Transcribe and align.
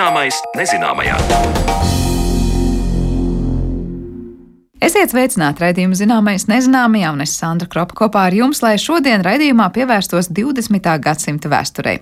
Zināmais 0.00 0.38
nezināmajā. 0.56 1.99
Esiet 4.90 5.12
sveicināti 5.12 5.62
raidījuma 5.62 5.94
zināmais 5.94 6.48
nezināmajā, 6.50 7.12
un 7.14 7.22
es 7.22 7.30
Sandra 7.38 7.68
Kropa 7.70 7.94
kopā 7.94 8.24
ar 8.26 8.34
jums, 8.34 8.58
lai 8.64 8.72
šodien 8.74 9.22
raidījumā 9.22 9.68
pievērstos 9.70 10.32
20. 10.34 10.88
gadsimta 11.04 11.46
vēsturei. 11.52 12.00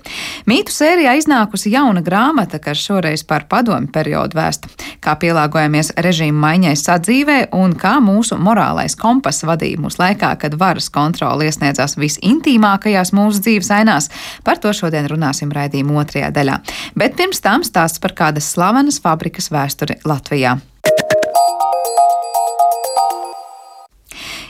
Mītu 0.48 0.73
sērijā 0.73 1.12
iznākusi 1.20 1.74
jauna 1.74 2.01
grāmata, 2.06 2.56
kas 2.64 2.80
šoreiz 2.80 3.27
par 3.29 3.45
padomu 3.51 3.91
periodu 3.93 4.38
vēsta, 4.38 4.73
kā 5.05 5.19
pielāgojamies 5.20 5.93
režīmu 6.01 6.41
maiņai 6.46 6.73
sadzīvē 6.80 7.37
un 7.59 7.74
kā 7.77 7.98
mūsu 8.01 8.41
morālais 8.41 8.97
kompass 8.97 9.45
vadīja 9.45 9.83
mūs 9.84 10.00
laikā, 10.00 10.33
kad 10.41 10.56
varas 10.56 10.89
kontrole 10.95 11.50
iesniedzās 11.50 11.98
visintīmākajās 12.00 13.12
mūsu 13.12 13.45
dzīves 13.45 13.69
ainās. 13.83 14.09
Par 14.48 14.64
to 14.64 14.73
šodien 14.73 15.11
runāsim 15.12 15.52
raidījuma 15.52 16.06
otrajā 16.06 16.33
daļā. 16.41 16.56
Bet 16.97 17.20
pirms 17.20 17.45
tam 17.45 17.69
stāsts 17.69 18.00
par 18.00 18.16
kādas 18.16 18.48
slavenas 18.56 19.02
fabrikas 19.05 19.52
vēsturi 19.52 20.00
Latvijā. 20.09 20.56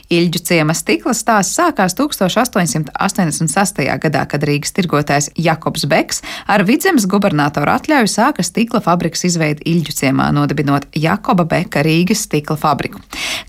Ilģu 0.09 0.39
ciema 0.41 0.73
stikla 0.73 1.13
stāsts 1.13 1.53
sākās 1.59 1.93
1886. 1.93 3.81
gadā, 4.01 4.23
kad 4.25 4.41
Rīgas 4.41 4.73
tirgotājs 4.73 5.27
Jakobs 5.37 5.83
Beks 5.85 6.23
ar 6.49 6.63
vidzemes 6.65 7.05
gubernatoru 7.05 7.69
atļauju 7.75 8.09
sāka 8.09 8.41
stikla 8.41 8.81
fabrikas 8.81 9.27
izveidi 9.29 9.67
Ilģu 9.69 9.93
ciemā, 9.99 10.31
nodibinot 10.33 10.87
Jakoba 10.97 11.45
Beka 11.51 11.83
Rīgas 11.85 12.23
stikla 12.25 12.57
fabriku. 12.57 13.03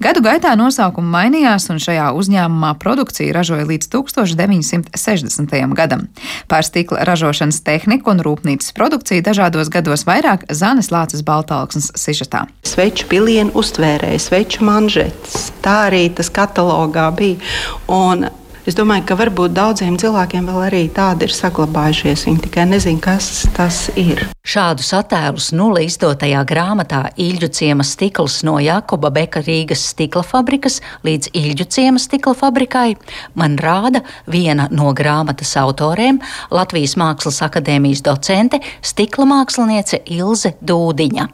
Gadu 0.05 0.21
gaitā 0.25 0.53
nosaukumi 0.57 1.09
mainījās, 1.15 1.71
un 1.73 1.81
šajā 1.81 2.11
uzņēmumā 2.21 2.75
produkcija 2.81 3.33
ražoja 3.39 3.65
līdz 3.69 3.89
1960. 3.97 5.57
gadam. 5.81 6.07
Par 6.45 6.69
stikla 6.69 7.07
ražošanas 7.09 7.63
tehniku 7.65 8.13
un 8.13 8.21
rūpnīcas 8.25 8.77
produkciju 8.77 9.25
dažādos 9.25 9.73
gados 9.73 10.05
vairāk 10.05 10.45
Zanes 10.53 10.93
Lācis 10.93 11.25
Baltalksnes 11.25 11.89
sižetā. 11.97 12.45
Sveču 12.69 13.09
pilienu 13.09 13.57
uztvērēja, 13.57 14.21
sveču 14.29 14.69
manžetes. 14.69 15.51
Tā 15.65 15.87
arī 15.89 16.05
tas 16.13 16.29
katrs 16.29 16.50
katalogā 16.51 17.09
bija. 17.17 17.41
Un 17.89 18.29
Es 18.69 18.77
domāju, 18.77 19.07
ka 19.09 19.17
varbūt 19.17 19.55
daudziem 19.57 19.95
cilvēkiem 19.99 20.45
vēl 20.51 20.59
arī 20.67 20.81
tādi 20.93 21.25
ir 21.25 21.33
saglabājušies. 21.33 22.27
Viņi 22.29 22.43
tikai 22.45 22.67
nezina, 22.69 23.01
kas 23.01 23.47
tas 23.57 23.79
ir. 23.97 24.21
Šādus 24.45 24.93
attēlus 24.99 25.49
nulle 25.57 25.87
izdotajā 25.87 26.43
grāmatā 26.47 27.01
Ilģu 27.25 27.49
ciema 27.57 27.87
stikls 27.89 28.43
no 28.45 28.59
Jakoba 28.61 29.09
Beka 29.17 29.41
Rīgas 29.47 29.87
stikla 29.95 30.23
fabrikas 30.29 30.79
līdz 31.09 31.33
Ilģu 31.41 31.69
ciema 31.73 32.05
stikla 32.05 32.37
fabrikai 32.37 32.95
man 33.41 33.57
rāda 33.57 34.05
viena 34.29 34.69
no 34.71 34.93
grāmatas 34.93 35.57
autoriem, 35.57 36.21
Latvijas 36.53 36.99
Mākslas 37.01 37.41
akadēmijas 37.49 38.05
docente, 38.05 38.61
stikla 38.85 39.29
māksliniece 39.33 40.05
Ilze 40.21 40.59
Dūdiņa. 40.61 41.31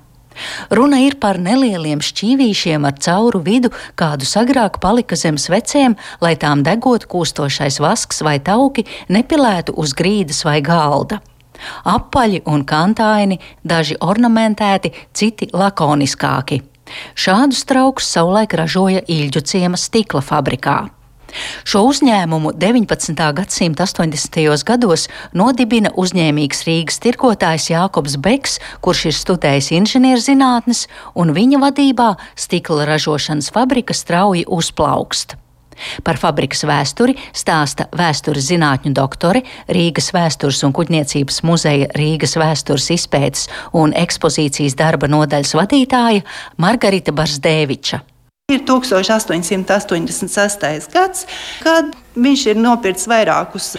Runa 0.70 1.01
ir 1.05 1.19
par 1.23 1.39
nelieliem 1.42 2.03
šķīvīšiem 2.05 2.87
ar 2.89 2.98
cauru 3.03 3.42
vidu, 3.45 3.73
kādus 3.98 4.37
agrāk 4.41 4.81
palika 4.83 5.17
zem 5.17 5.39
svecēm, 5.41 5.97
lai 6.20 6.34
tām 6.41 6.65
degot 6.67 7.09
kūstošais 7.11 7.81
vasks 7.83 8.23
vai 8.27 8.39
tauki 8.41 8.87
nepilētu 9.09 9.77
uz 9.77 9.95
grīdas 9.97 10.45
vai 10.47 10.61
galda. 10.65 11.20
Apaļi 11.89 12.43
un 12.53 12.65
kantaini, 12.69 13.39
daži 13.65 13.97
ornamentēti, 14.01 14.93
citi 15.17 15.48
lakoniskāki. 15.53 16.61
Šādus 17.19 17.65
traukus 17.67 18.11
savulaik 18.12 18.55
ražoja 18.55 19.03
Ilģu 19.11 19.43
ciema 19.43 19.81
stikla 19.81 20.23
fabrikā. 20.23 20.96
Šo 21.67 21.83
uzņēmumu 21.91 22.53
19. 22.57 23.15
gadsimta 23.37 23.87
80. 23.87 24.65
gados 24.67 25.06
nodibina 25.37 25.91
uzņēmīgs 25.99 26.62
Rīgas 26.69 27.00
tirgotājs 27.03 27.71
Jākobs 27.73 28.19
Beks, 28.23 28.61
kurš 28.84 29.06
ir 29.11 29.17
studējis 29.17 29.73
inženierzinātnes, 29.81 30.87
un 31.15 31.34
viņa 31.37 31.62
vadībā 31.65 32.12
stikla 32.39 32.87
ražošanas 32.93 33.50
fabrika 33.55 33.97
strauji 33.97 34.47
uzplaukst. 34.47 35.37
Par 36.05 36.17
fabrikas 36.17 36.65
vēsturi 36.65 37.17
stāsta 37.37 37.89
vēstures 37.97 38.49
zinātņu 38.49 38.95
doktore, 38.97 39.43
Rīgas 39.69 40.09
vēstures 40.17 40.62
un 40.65 40.73
kuģniecības 40.77 41.43
muzeja 41.45 41.91
Rīgas 41.99 42.37
vēstures 42.41 42.89
izpētes 42.97 43.47
un 43.77 43.93
ekspozīcijas 43.97 44.79
darba 44.79 45.11
nodaļas 45.12 45.56
vadītāja 45.59 46.25
Margarita 46.62 47.12
Barsdēviča. 47.12 48.16
Ir 48.47 48.61
1886. 48.62 50.87
gads, 50.93 51.25
kad 51.65 51.89
viņš 52.15 52.45
ir 52.53 52.61
nopircis 52.62 53.09
vairākus 53.11 53.73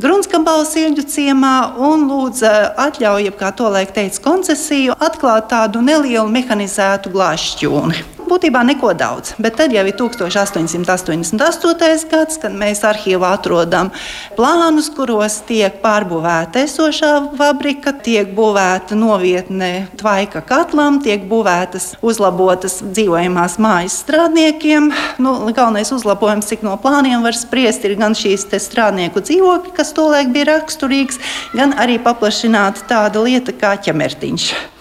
gruntsgabalus 0.00 0.72
ilģu 0.80 1.04
ciemā 1.12 1.76
un 1.90 2.08
lūdza 2.08 2.72
atļauju, 2.86 3.34
kā 3.36 3.52
to 3.52 3.68
laik 3.76 3.92
teica, 3.92 4.24
koncesiju 4.24 4.96
atklāt 4.96 5.52
tādu 5.52 5.84
nelielu 5.84 6.24
mehanizētu 6.40 7.12
glāzšķūni 7.12 8.13
būtībā 8.28 8.62
neko 8.66 8.92
daudz. 8.98 9.34
Bet 9.42 9.58
tad 9.60 9.74
jau 9.74 9.84
ir 9.86 9.96
1888. 9.98 12.08
gads, 12.10 12.38
kad 12.42 12.54
mēs 12.56 12.82
arhīvā 12.86 13.34
atrodam 13.38 13.90
plānus, 14.36 14.90
kuros 14.94 15.40
tiek 15.48 15.80
pārbūvēta 15.82 16.64
esošā 16.64 17.12
fabrika, 17.38 17.94
tiek 18.04 18.34
būvēta 18.36 18.98
novietne 18.98 19.88
tvaika 20.00 20.42
katlam, 20.44 21.00
tiek 21.04 21.26
būvētas 21.30 21.94
uzlabotas 22.04 22.80
dzīvojamās 22.84 23.58
mājas 23.62 24.00
strādniekiem. 24.04 24.90
Nu, 25.22 25.36
galvenais 25.54 25.92
uzlabojums, 25.94 26.50
cik 26.50 26.64
no 26.66 26.76
plāniem 26.80 27.24
var 27.24 27.38
spriest, 27.38 27.86
ir 27.86 27.96
gan 28.00 28.16
šīs 28.18 28.48
strādnieku 28.64 29.22
dzīvokļi, 29.24 29.74
kas 29.76 29.94
tolaik 29.96 30.32
bija 30.34 30.54
raksturīgs, 30.54 31.20
gan 31.56 31.76
arī 31.80 32.00
paplašināta 32.02 32.86
tāda 32.90 33.24
lieta 33.24 33.56
kā 33.56 33.74
ķemertiņš. 33.86 34.73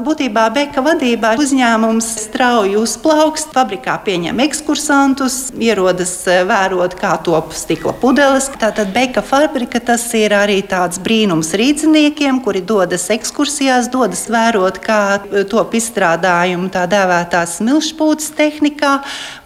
Būtībā 0.00 0.46
Beka 0.54 0.80
vadībā 0.80 1.34
uzņēmums 1.40 2.06
strauji 2.24 2.78
uzplaukst, 2.80 3.50
fabrikā 3.52 3.98
pieņem 4.06 4.38
ekskursantus, 4.46 5.36
ierodas 5.60 6.14
eh, 6.30 6.40
vērot, 6.48 6.94
kā 6.96 7.12
top 7.24 7.52
stikla 7.56 7.92
pudeles. 8.00 8.48
Tātad 8.60 8.94
Beka 8.94 9.20
fabrika 9.26 9.80
tas 9.90 10.06
ir 10.16 10.32
arī 10.36 10.60
tāds 10.64 11.00
brīnums 11.02 11.52
rīzniekiem, 11.58 12.40
kuri 12.44 12.62
dodas 12.64 13.04
ekskursijās, 13.12 13.90
dodas 13.92 14.24
vērot, 14.32 14.80
kā 14.84 15.00
eh, 15.18 15.44
top 15.50 15.76
izstrādājumi 15.76 16.70
tā 16.72 16.86
dēvētās 16.90 17.58
smilšpūtas 17.60 18.32
tehnikā. 18.40 18.94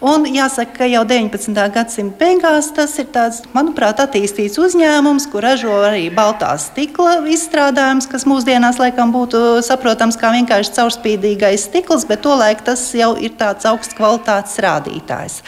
Un 0.05 0.29
jāsaka, 0.31 0.79
ka 0.79 0.89
jau 0.89 1.03
19. 1.09 1.51
gadsimta 1.75 2.19
beigās 2.21 2.71
tas 2.75 2.95
ir 3.01 3.11
tāds, 3.11 3.43
manuprāt, 3.55 3.99
attīstīts 4.05 4.59
uzņēmums, 4.61 5.27
kur 5.33 5.43
ražo 5.43 5.81
arī 5.89 6.07
baltā 6.15 6.53
stikla 6.61 7.19
izstrādājums, 7.35 8.07
kas 8.07 8.27
mūsdienās 8.29 8.79
laikam 8.79 9.11
būtu 9.15 9.43
saprotams 9.65 10.15
kā 10.21 10.31
vienkārši 10.31 10.44
caurspīdīgais 10.49 11.67
stikls, 11.69 12.05
bet 12.09 12.23
tolaik 12.25 12.63
tas 12.67 12.83
jau 12.97 13.13
ir 13.17 13.35
tāds 13.39 13.67
augsts 13.69 13.97
kvalitātes 13.97 14.59
rādītājs. 14.63 15.39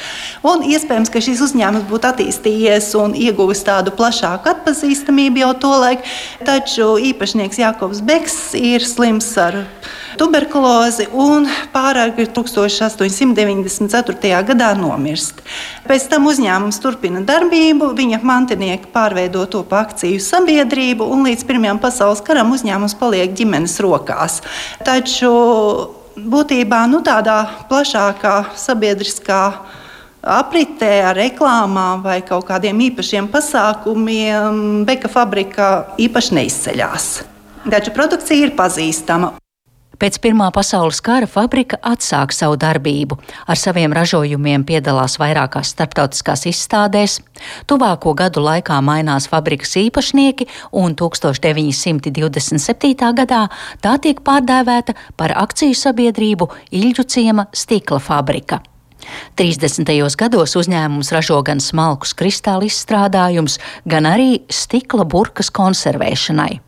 Un 0.48 0.66
iespējams, 0.68 1.12
ka 1.14 1.24
šis 1.24 1.44
uzņēmums 1.48 1.88
būtu 1.90 2.12
attīstījies 2.12 2.92
un 3.02 3.16
ieguvis 3.18 3.66
tādu 3.68 3.94
plašāku 3.98 4.52
atpazīstamību 4.54 5.44
jau 5.44 5.54
tolaik, 5.68 6.06
taču 6.48 6.96
īpašnieks 7.12 7.62
Jākovs 7.64 8.04
Beks 8.08 8.38
ir 8.58 8.86
slims 8.86 9.30
ar 9.42 9.64
tuberkulozi 10.18 11.06
un 11.14 11.46
pārāk 11.74 12.18
1894. 12.34 14.44
gadā 14.48 14.74
nomirst. 14.78 15.42
Pēc 15.88 16.08
tam 16.12 16.28
uzņēmums 16.30 16.82
turpina 16.82 17.22
darbību, 17.26 17.96
viņa 17.98 18.20
mantinieki 18.26 18.88
pārveido 18.94 19.46
to 19.52 19.64
pa 19.68 19.76
akciju 19.86 20.20
sabiedrību 20.24 21.04
un 21.14 21.24
līdz 21.28 21.44
Pirmajam 21.48 21.80
pasaules 21.84 22.22
karam 22.26 22.48
uzņēmums 22.56 22.96
paliek 23.00 23.30
ģimenes 23.38 23.76
rokās. 23.84 24.34
Taču 24.88 25.32
būtībā 26.16 26.86
nu, 26.88 27.02
tādā 27.04 27.42
plašākā 27.68 28.36
sabiedriskā 28.56 29.42
apritē 30.38 30.92
ar 31.10 31.18
reklāmām 31.20 32.06
vai 32.06 32.22
kaut 32.26 32.48
kādiem 32.48 32.80
īpašiem 32.90 33.28
pasākumiem 33.32 34.86
Beka 34.88 35.12
fabrika 35.12 35.68
īpaši 36.00 36.40
neizceļās. 36.40 37.10
Taču 37.68 37.92
produkcija 37.96 38.48
ir 38.48 38.56
pazīstama. 38.56 39.34
Pēc 39.98 40.20
Pirmā 40.22 40.52
pasaules 40.54 41.00
kara 41.02 41.26
fabrika 41.26 41.80
atsāk 41.82 42.30
savu 42.36 42.54
darbību. 42.62 43.18
Ar 43.50 43.58
saviem 43.58 43.90
ražojumiem 43.98 44.62
piedalās 44.68 45.18
vairākās 45.18 45.72
starptautiskās 45.74 46.46
izstādēs. 46.52 47.18
Tuvāko 47.66 48.14
gadu 48.18 48.42
laikā 48.46 48.78
mainās 48.86 49.26
fabrikas 49.32 49.74
īpašnieki, 49.82 50.46
un 50.78 50.94
1927. 50.94 53.10
gadā 53.18 53.50
tā 53.82 53.98
tiek 54.06 54.22
pārdēvēta 54.22 54.94
par 55.18 55.34
akciju 55.34 55.74
sabiedrību 55.74 56.46
Ilģu 56.78 57.04
ciema 57.10 57.50
stikla 57.54 57.98
fabrika. 57.98 58.62
30. 59.40 59.88
gados 60.20 60.56
uzņēmums 60.60 61.12
ražo 61.16 61.40
gan 61.46 61.62
smalkus 61.64 62.14
kristāla 62.18 62.68
izstrādājumus, 62.68 63.58
gan 63.86 64.10
arī 64.10 64.42
stikla 64.52 65.06
burkas 65.10 65.50
konservēšanai. 65.54 66.67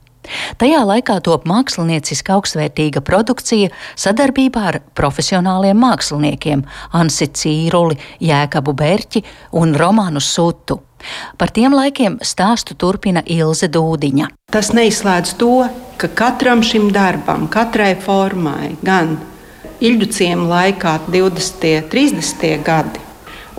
Tajā 0.59 0.81
laikā 0.85 1.19
top 1.25 1.47
mākslinieciski 1.49 2.33
augstvērtīga 2.35 3.01
produkcija 3.05 3.71
sadarbībā 3.99 4.65
ar 4.71 4.79
profesionāliem 4.97 5.79
māksliniekiem 5.79 6.65
Ansi 6.97 7.29
Cīruli, 7.33 7.97
Jēkabu 8.23 8.75
Berķi 8.77 9.23
un 9.59 9.75
Romānu 9.77 10.21
Sutu. 10.23 10.81
Par 11.39 11.51
tiem 11.55 11.73
laikiem 11.75 12.17
stāstu 12.25 12.75
turpina 12.75 13.23
Ilze 13.25 13.69
Dūdiņa. 13.71 14.27
Tas 14.51 14.73
neizslēdz 14.75 15.35
to, 15.39 15.53
ka 15.99 16.09
katram 16.21 16.63
šim 16.65 16.89
darbam, 16.95 17.47
katrai 17.51 17.93
formai, 17.99 18.73
gan 18.83 19.15
ilģuciem 19.79 20.43
laikā, 20.49 20.97
20. 21.07 21.69
un 21.79 21.89
30. 21.93 22.47
gadi, 22.67 23.03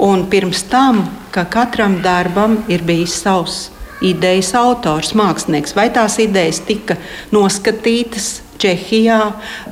un 0.05 0.27
pirms 0.33 0.67
tam, 0.69 1.07
ka 1.33 1.47
katram 1.49 2.01
darbam 2.05 2.59
ir 2.69 2.85
bijis 2.85 3.17
savs 3.23 3.71
idejas 4.03 4.55
autors, 4.59 5.15
mākslinieks. 5.19 5.77
Vai 5.77 5.91
tās 5.95 6.19
idejas 6.23 6.63
tika 6.67 6.99
noskatītas, 7.35 8.41
Čehijā, 8.61 9.19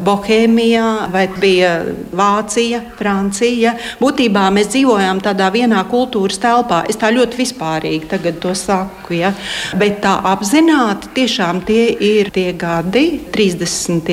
Bohēmijā, 0.00 0.86
vai 1.12 1.26
bija 1.40 1.72
Vācija, 2.16 2.80
Francija. 2.96 3.74
Būtībā 4.00 4.46
mēs 4.54 4.70
dzīvojām 4.72 5.20
tādā 5.24 5.50
vienā 5.52 5.82
kultūras 5.90 6.40
telpā. 6.40 6.80
Es 6.88 6.96
tā 7.00 7.10
ļoti 7.12 7.40
vispārīgi 7.42 8.32
to 8.40 8.54
saku, 8.56 9.18
ja? 9.18 9.34
bet 9.76 10.00
tā 10.04 10.14
apzināti 10.32 11.12
tiešām 11.18 11.60
tie 11.68 11.90
ir 11.92 12.32
tie 12.32 12.52
gadi, 12.56 13.20
30. 13.34 14.08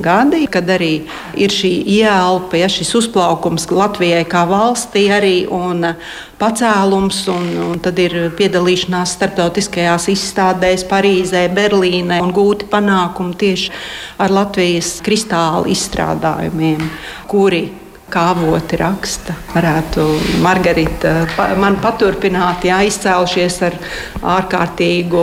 gadi, 0.00 0.46
kad 0.48 0.72
arī 0.72 0.94
ir 1.36 1.52
šī 1.52 1.74
ieelpa, 1.98 2.56
ja 2.56 2.72
šis 2.72 2.94
uzplaukums 3.02 3.68
Latvijai 3.70 4.24
kā 4.24 4.46
valstī 4.48 5.08
arī. 5.12 5.36
Un, 5.50 5.92
pacēlums, 6.40 7.20
un, 7.32 7.50
un 7.70 7.82
tad 7.82 7.98
ir 8.02 8.16
piedalīšanās 8.38 9.16
starptautiskajās 9.18 10.08
izstādēs 10.14 10.86
Parīzē, 10.90 11.44
Berlīnē 11.54 12.20
un 12.24 12.32
gūti 12.36 12.68
panākumi 12.70 13.36
tieši 13.40 13.74
ar 14.20 14.32
Latvijas 14.34 14.96
kristāla 15.04 15.68
izstrādājumiem, 15.70 16.82
kuri 17.30 17.66
kā 18.10 18.24
avoti 18.32 18.78
raksta. 18.80 19.36
Varētu 19.52 20.06
Margarita 20.42 21.14
man 21.60 21.78
paturpināt, 21.82 22.66
jā, 22.66 22.80
izcēlušies 22.88 23.60
ar 23.68 23.78
ārkārtīgu 24.38 25.22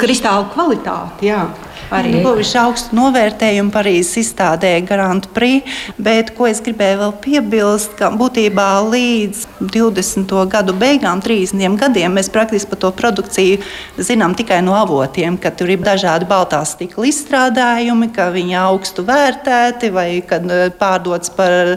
kristālu 0.00 0.48
kvalitāti. 0.54 1.28
Jā 1.32 1.44
arī 1.92 2.22
guvuši 2.24 2.56
augstu 2.62 2.96
novērtējumu 2.96 3.72
Parīzes 3.72 4.18
izstādē 4.22 4.72
Grand 4.86 5.26
Prix, 5.36 5.68
bet 6.00 6.32
ko 6.36 6.48
es 6.48 6.62
gribēju 6.64 7.00
vēl 7.02 7.14
piebilst, 7.24 7.94
ka 7.98 8.10
būtībā 8.16 8.68
līdz 8.88 9.44
20. 9.60 10.34
gadu 10.52 10.74
beigām, 10.78 11.20
30 11.24 11.76
gadiem, 11.80 12.16
mēs 12.16 12.30
praktiski 12.32 12.72
par 12.72 12.82
to 12.84 12.92
produkciju 12.96 13.60
zinām 14.00 14.36
tikai 14.38 14.62
no 14.64 14.76
avotiem, 14.78 15.36
ka 15.40 15.52
tur 15.56 15.74
ir 15.74 15.84
dažādi 15.84 16.28
baltā 16.30 16.62
stikla 16.68 17.08
izstrādājumi, 17.10 18.10
ka 18.16 18.30
viņi 18.34 18.58
augstu 18.62 19.04
vērtēti 19.08 19.92
vai 19.92 20.08
kad 20.26 20.48
eh, 20.48 20.70
pārdots 20.78 21.32
par 21.36 21.76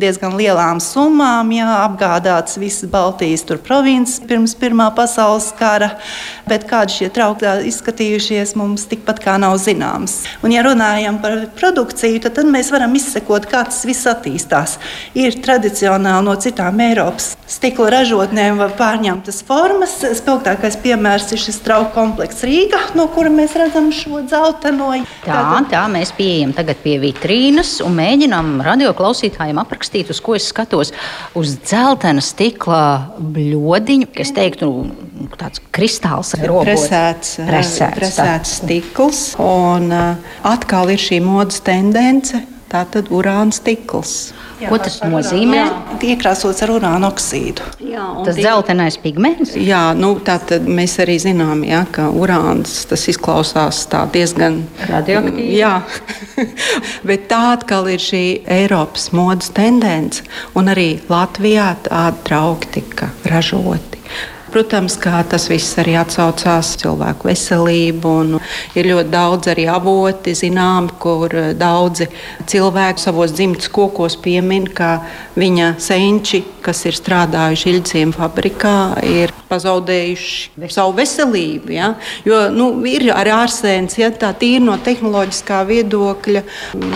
diezgan 0.00 0.36
lielām 0.36 0.80
summām, 0.82 1.50
jā, 1.54 1.66
apgādāts 1.86 2.58
visas 2.60 2.88
Baltijas 2.90 3.44
provinces 3.64 4.20
pirms 4.26 4.54
Pirmā 4.56 4.88
pasaules 4.96 5.48
kara, 5.58 5.92
bet 6.48 6.66
kādi 6.68 6.94
šie 6.98 7.08
trauki 7.14 7.48
izskatījušies 7.70 8.54
mums 8.58 8.86
tikpat 8.90 9.20
kā 9.24 9.36
nav 9.40 9.56
zināms. 9.62 10.18
Un, 10.44 10.52
ja 10.54 10.64
runājam 10.66 11.18
par 11.22 11.38
produkciju, 11.58 12.20
tad, 12.24 12.36
tad 12.38 12.50
mēs 12.52 12.70
varam 12.74 12.94
izsekot, 12.98 13.48
kā 13.50 13.64
tas 13.68 13.84
viss 13.88 14.08
attīstās. 14.08 14.76
Ir 15.18 15.38
tradicionāli 15.44 16.26
no 16.26 16.36
citām 16.40 16.80
Eiropas 16.84 17.34
stikla 17.50 17.90
ražotnēm 17.98 18.62
pārņemtas 18.78 19.42
formas. 19.46 19.98
Spilgtākais 20.20 20.78
piemērs 20.82 21.30
ir 21.34 21.42
šis 21.42 21.60
trauku 21.64 21.92
komplekss 21.96 22.44
Rīga, 22.46 22.80
no 22.98 23.08
kura 23.14 23.32
mēs 23.32 23.56
redzam 23.58 23.90
šo 23.94 24.22
dzelteno. 24.26 24.92
Tā, 25.24 25.42
tā 25.70 25.84
mēs 25.90 26.12
pieejam 26.16 26.52
tagad 26.56 26.78
pie 26.84 26.98
vitrīnas 27.02 27.78
un 27.84 27.96
mēģinām 27.98 28.60
radio 28.66 28.92
klausītājiem 28.96 29.58
aprakstīt 29.62 29.85
aprakstīt, 29.86 30.10
uz 30.10 30.20
ko 30.20 30.34
es 30.36 30.48
skatos. 30.50 30.92
Uz 31.36 31.56
dzeltena 31.62 32.22
stikla 32.22 33.12
bļodiņu, 33.18 34.10
kas 34.14 34.32
teiktu, 34.34 34.66
nu, 34.66 35.28
tāds 35.38 35.62
kristāls 35.72 36.34
presēts, 36.36 37.38
presēts, 37.46 37.96
presēts 37.96 38.56
stikls. 38.60 39.22
Un 39.38 39.90
uh, 39.92 40.16
atkal 40.44 40.90
ir 40.90 41.00
šī 41.00 41.20
modes 41.22 41.60
tendence, 41.60 42.42
tātad 42.70 43.10
urāna 43.14 43.54
stikls. 43.54 44.32
Jā, 44.56 44.70
Ko 44.70 44.78
tas 44.80 44.98
nozīmē? 45.04 45.64
Iekrāsots 46.00 46.62
ar 46.64 46.72
urāna 46.72 47.10
oksīdu. 47.10 47.64
Jā, 47.84 48.06
tas 48.24 48.38
ir 48.38 48.46
dzeltenais 48.46 48.96
pigments. 49.02 49.52
Jā, 49.60 49.90
nu, 49.98 50.14
mēs 50.64 50.96
arī 51.04 51.18
zinām, 51.20 51.64
jā, 51.66 51.82
ka 51.92 52.08
urāns 52.08 52.78
tas 52.88 53.04
izklausās 53.12 53.82
diezgan 54.14 54.62
radioaktīvi. 54.88 55.50
Jā, 55.58 55.74
bet 57.08 57.28
tā 57.32 57.42
atkal 57.52 57.90
ir 57.92 58.00
šī 58.02 58.24
Eiropas 58.58 59.10
modes 59.16 59.52
tendence, 59.56 60.24
un 60.56 60.72
arī 60.72 60.88
Latvijā 61.12 61.74
tādi 61.84 62.24
trauki 62.30 62.72
tika 62.78 63.12
ražoti. 63.28 63.95
Protams, 64.56 64.94
kā 64.96 65.18
tas 65.28 65.50
viss 65.50 65.76
arī 65.76 65.98
atsaucās 66.00 66.70
cilvēku 66.80 67.28
veselību. 67.28 68.12
Ir 68.72 68.88
ļoti 68.88 69.12
daudz 69.12 69.50
arī 69.52 69.66
avoti, 69.68 70.32
zinām, 70.32 70.88
kur 70.96 71.28
eh, 71.36 71.50
daudzi 71.52 72.06
cilvēki 72.48 73.04
savos 73.04 73.34
dzimtas 73.36 73.68
kokos 73.68 74.16
piemin, 74.24 74.64
ka 74.72 74.94
viņa 75.36 75.74
senči, 75.76 76.40
kas 76.64 76.80
ir 76.88 76.96
strādājuši 76.96 77.68
Ilģisiem 77.74 78.16
fabrikā, 78.16 78.78
ir 79.04 79.36
pazaudējuši 79.52 80.72
savu 80.72 80.96
veselību. 81.02 81.76
Ja? 81.76 81.92
Jo 82.24 82.46
nu, 82.48 82.72
ir 82.88 83.10
arī 83.12 83.36
ārsēns, 83.36 84.00
ja 84.00 84.08
tā 84.08 84.32
tīri 84.40 84.64
no 84.64 84.80
tehnoloģiskā 84.80 85.66
viedokļa, 85.68 86.46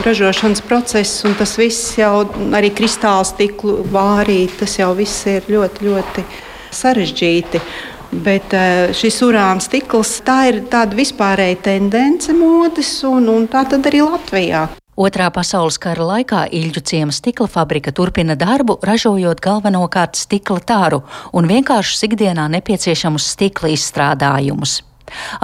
ražošanas 0.08 0.64
process, 0.64 1.26
un 1.28 1.36
tas 1.36 1.58
viss 1.60 1.98
jau 2.00 2.24
arī 2.56 2.72
kristāla 2.72 3.28
stiklu 3.28 3.82
vārīt, 3.92 4.62
tas 4.64 4.80
jau 4.80 4.94
viss 4.96 5.28
ir 5.28 5.44
ļoti, 5.52 5.92
ļoti 5.92 6.30
sarežģīti. 6.74 7.62
Bet 8.10 8.54
eh, 8.58 8.90
šis 8.96 9.20
urāna 9.22 9.62
stikls 9.62 10.16
tā 10.26 10.40
ir 10.50 10.64
tāda 10.70 10.98
vispārēja 10.98 11.60
tendence 11.68 12.34
modes, 12.34 12.90
un, 13.06 13.28
un 13.30 13.46
tā 13.50 13.62
arī 13.78 14.02
Latvijā. 14.02 14.66
Otrā 15.00 15.30
pasaules 15.32 15.78
kara 15.80 16.04
laikā 16.04 16.42
Ilģu 16.52 16.82
ciema 16.84 17.14
stikla 17.14 17.46
fabrika 17.48 17.94
turpina 17.94 18.34
darbu, 18.36 18.80
ražojot 18.84 19.40
galvenokārt 19.40 20.18
stikla 20.18 20.60
tāru 20.60 21.00
un 21.32 21.48
vienkāršus 21.48 22.04
ikdienā 22.10 22.50
nepieciešamus 22.58 23.30
stikla 23.32 23.70
izstrādājumus. 23.72 24.80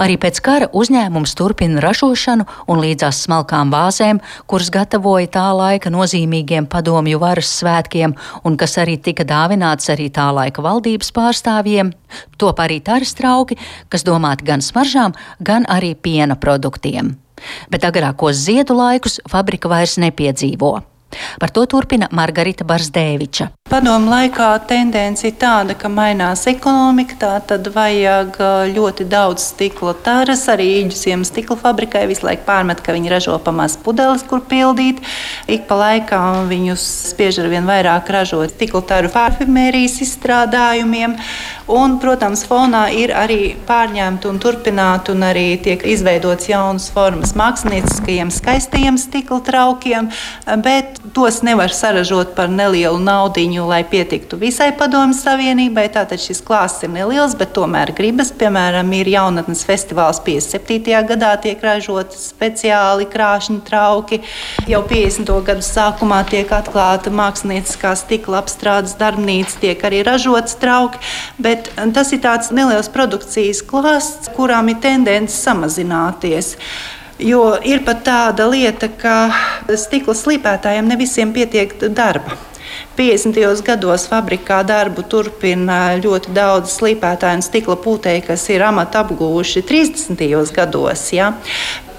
Arī 0.01 0.17
pēc 0.21 0.39
kara 0.43 0.69
uzņēmums 0.73 1.35
turpina 1.37 1.81
ražošanu 1.83 2.47
un 2.67 2.81
līdzās 2.83 3.23
smalkām 3.25 3.71
vāzēm, 3.73 4.21
kuras 4.49 4.71
gatavoja 4.73 5.29
tā 5.37 5.45
laika 5.57 5.91
nozīmīgiem 5.93 6.69
padomju 6.71 7.21
varas 7.21 7.51
svētkiem 7.59 8.15
un 8.43 8.57
kas 8.57 8.77
arī 8.81 8.97
tika 9.01 9.25
dāvināts 9.27 9.91
arī 9.93 10.09
tā 10.13 10.29
laika 10.35 10.63
valdības 10.65 11.13
pārstāvjiem, 11.15 11.93
top 12.37 12.59
arī 12.63 12.81
taras 12.83 13.15
trauki, 13.17 13.57
kas 13.89 14.05
domāti 14.07 14.47
gan 14.47 14.63
smaržām, 14.65 15.15
gan 15.39 15.67
arī 15.69 15.95
piena 15.95 16.35
produktiem. 16.35 17.15
Bet 17.69 17.85
agrākos 17.85 18.37
ziedu 18.47 18.77
laikus 18.77 19.19
fabrika 19.29 19.69
vairs 19.69 19.97
nepiedzīvo. 20.01 20.77
Par 21.39 21.51
to 21.55 21.65
turpina 21.65 22.09
Margarita 22.11 22.65
Barzdēviča. 22.67 23.51
Padomu 23.67 24.07
laikā 24.07 24.45
tendence 24.63 25.25
ir 25.27 25.33
tāda, 25.35 25.73
ka 25.75 25.89
mainās 25.91 26.45
ekonomika, 26.47 27.17
tā 27.19 27.31
tad 27.49 27.65
vajag 27.75 28.37
ļoti 28.71 29.03
daudz 29.11 29.43
stikla 29.49 29.91
taras. 30.05 30.45
Arī 30.47 30.69
īģusiem 30.77 31.25
stikla 31.27 31.57
fabrikai 31.59 32.05
visu 32.07 32.23
laiku 32.23 32.45
pārmet, 32.47 32.79
ka 32.79 32.95
viņi 32.95 33.11
ražo 33.11 33.35
pamaz 33.43 33.75
pudeles, 33.83 34.23
kur 34.23 34.39
pildīt. 34.47 35.01
Ik 35.51 35.67
pa 35.67 35.75
laikam 35.81 36.47
viņus 36.47 36.85
spiež 37.09 37.41
ar 37.43 37.51
vien 37.51 37.67
vairāk 37.67 38.07
ražot 38.15 38.55
stikla 38.55 38.85
taru 38.87 39.11
parfimērijas 39.11 39.99
izstrādājumiem. 40.07 41.17
Un, 41.67 41.97
protams, 41.99 42.45
fonā 42.47 42.85
ir 42.95 43.11
arī 43.11 43.57
pārņemta 43.67 44.29
un 44.31 44.37
turpināta 44.39 45.11
un 45.11 45.25
arī 45.27 45.57
tiek 45.59 45.83
izveidots 45.83 46.47
jaunas 46.47 46.87
formas 46.95 47.35
mākslinieckajiem 47.35 48.31
skaistajiem 48.31 48.95
stikla 48.95 49.41
traukiem, 49.43 50.07
bet 50.63 51.01
tos 51.11 51.41
nevar 51.43 51.75
saražot 51.75 52.31
par 52.39 52.47
nelielu 52.47 53.03
naudiņu, 53.03 53.56
lai 53.65 53.79
pietiktu 53.87 54.37
visai 54.37 54.69
Padomju 54.77 55.15
Savienībai. 55.17 55.87
Tātad 55.93 56.21
šis 56.21 56.41
klāsts 56.45 56.83
ir 56.85 56.91
neliels, 56.93 57.33
bet 57.39 57.53
tomēr 57.55 57.93
gribas. 57.97 58.29
Piemēram, 58.35 58.91
ir 58.97 59.09
jaunatnes 59.09 59.63
festivāls 59.65 60.19
57. 60.25 60.91
gadā 61.09 61.31
tiek 61.41 61.63
ražoti 61.63 62.19
speciāli 62.19 63.07
krāšņi 63.09 63.61
trauki. 63.67 64.19
Jau 64.69 64.83
50. 64.89 65.31
gadu 65.47 65.65
sākumā 65.65 66.19
tiek 66.29 66.51
atklāta 66.53 67.13
mākslinieckā 67.13 67.95
stikla 67.97 68.43
apstrādes 68.43 68.97
darbnīca, 68.99 69.57
tiek 69.63 69.87
arī 69.87 70.03
ražots 70.05 70.59
trauki. 70.61 71.01
Bet 71.41 71.71
tas 71.95 72.13
ir 72.13 72.21
tāds 72.27 72.51
neliels 72.51 72.91
produkcijas 72.93 73.63
klāsts, 73.65 74.29
kurām 74.35 74.69
ir 74.73 74.81
tendence 74.83 75.39
samazināties. 75.39 76.53
Jo 77.17 77.55
ir 77.65 77.81
pat 77.81 78.03
tāda 78.05 78.45
lieta, 78.51 78.91
ka 78.93 79.31
stikla 79.73 80.13
slīpētājiem 80.13 80.85
ne 80.85 80.99
visiem 80.99 81.33
pietiek 81.33 81.73
darba. 81.89 82.37
50. 82.97 83.61
gados 83.65 84.07
fabrikā 84.09 84.61
darbu 84.67 85.05
turpina 85.09 85.97
ļoti 86.01 86.33
daudz 86.35 86.73
slīpētāju 86.79 87.39
un 87.39 87.45
stikla 87.45 87.77
pūtēji, 87.83 88.25
kas 88.29 88.47
ir 88.53 88.65
amatu 88.67 89.01
apgūši 89.03 89.63
30. 89.67 90.25
gados. 90.55 91.07
Ja? 91.13 91.33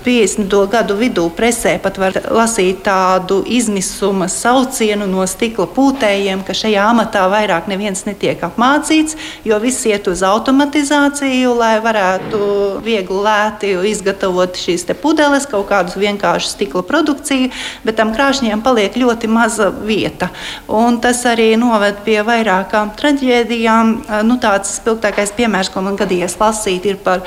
50. 0.08 0.48
gadu 0.72 0.94
vidū 0.96 1.26
presē 1.36 1.74
pat 1.84 1.98
var 2.00 2.14
lasīt 2.32 2.78
tādu 2.86 3.42
izmisuma 3.44 4.24
saucienu 4.32 5.04
no 5.10 5.26
stikla 5.28 5.66
pūtējiem, 5.76 6.40
ka 6.46 6.56
šajā 6.56 6.86
amatā 6.94 7.26
vairāk 7.28 7.68
neviens 7.68 8.06
netiek 8.06 8.40
apmācīts, 8.48 9.18
jo 9.44 9.58
viss 9.60 9.84
iet 9.90 10.08
uz 10.08 10.22
automatizāciju, 10.24 11.52
lai 11.60 11.74
varētu 11.84 12.40
viegli 12.86 13.20
lēti 13.28 13.74
izgatavot 13.90 14.56
šīs 14.56 14.88
pudeles, 15.02 15.44
kaut 15.50 15.68
kādu 15.68 16.00
vienkāršu 16.00 16.54
stikla 16.54 16.86
produkciju, 16.88 17.52
bet 17.84 18.00
tam 18.00 18.16
krāšņiem 18.16 18.64
paliek 18.64 18.96
ļoti 18.96 19.28
maza 19.28 19.68
vieta. 19.68 20.32
Un 20.72 21.02
tas 21.04 21.20
arī 21.28 21.50
noved 21.60 22.00
pie 22.08 22.22
vairākām 22.24 22.96
traģēdijām. 22.96 23.96
Nu, 24.24 24.40
tāds 24.40 24.78
spilgtākais 24.80 25.36
piemērs, 25.36 25.68
ko 25.74 25.84
man 25.84 26.00
gadījies 26.00 26.40
lasīt, 26.40 26.88
ir 26.88 27.02
par 27.04 27.26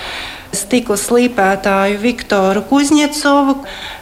stikla 0.56 0.98
slīpētāju 1.00 2.00
Viktoru 2.02 2.64
Kuzņecovu. 2.70 3.56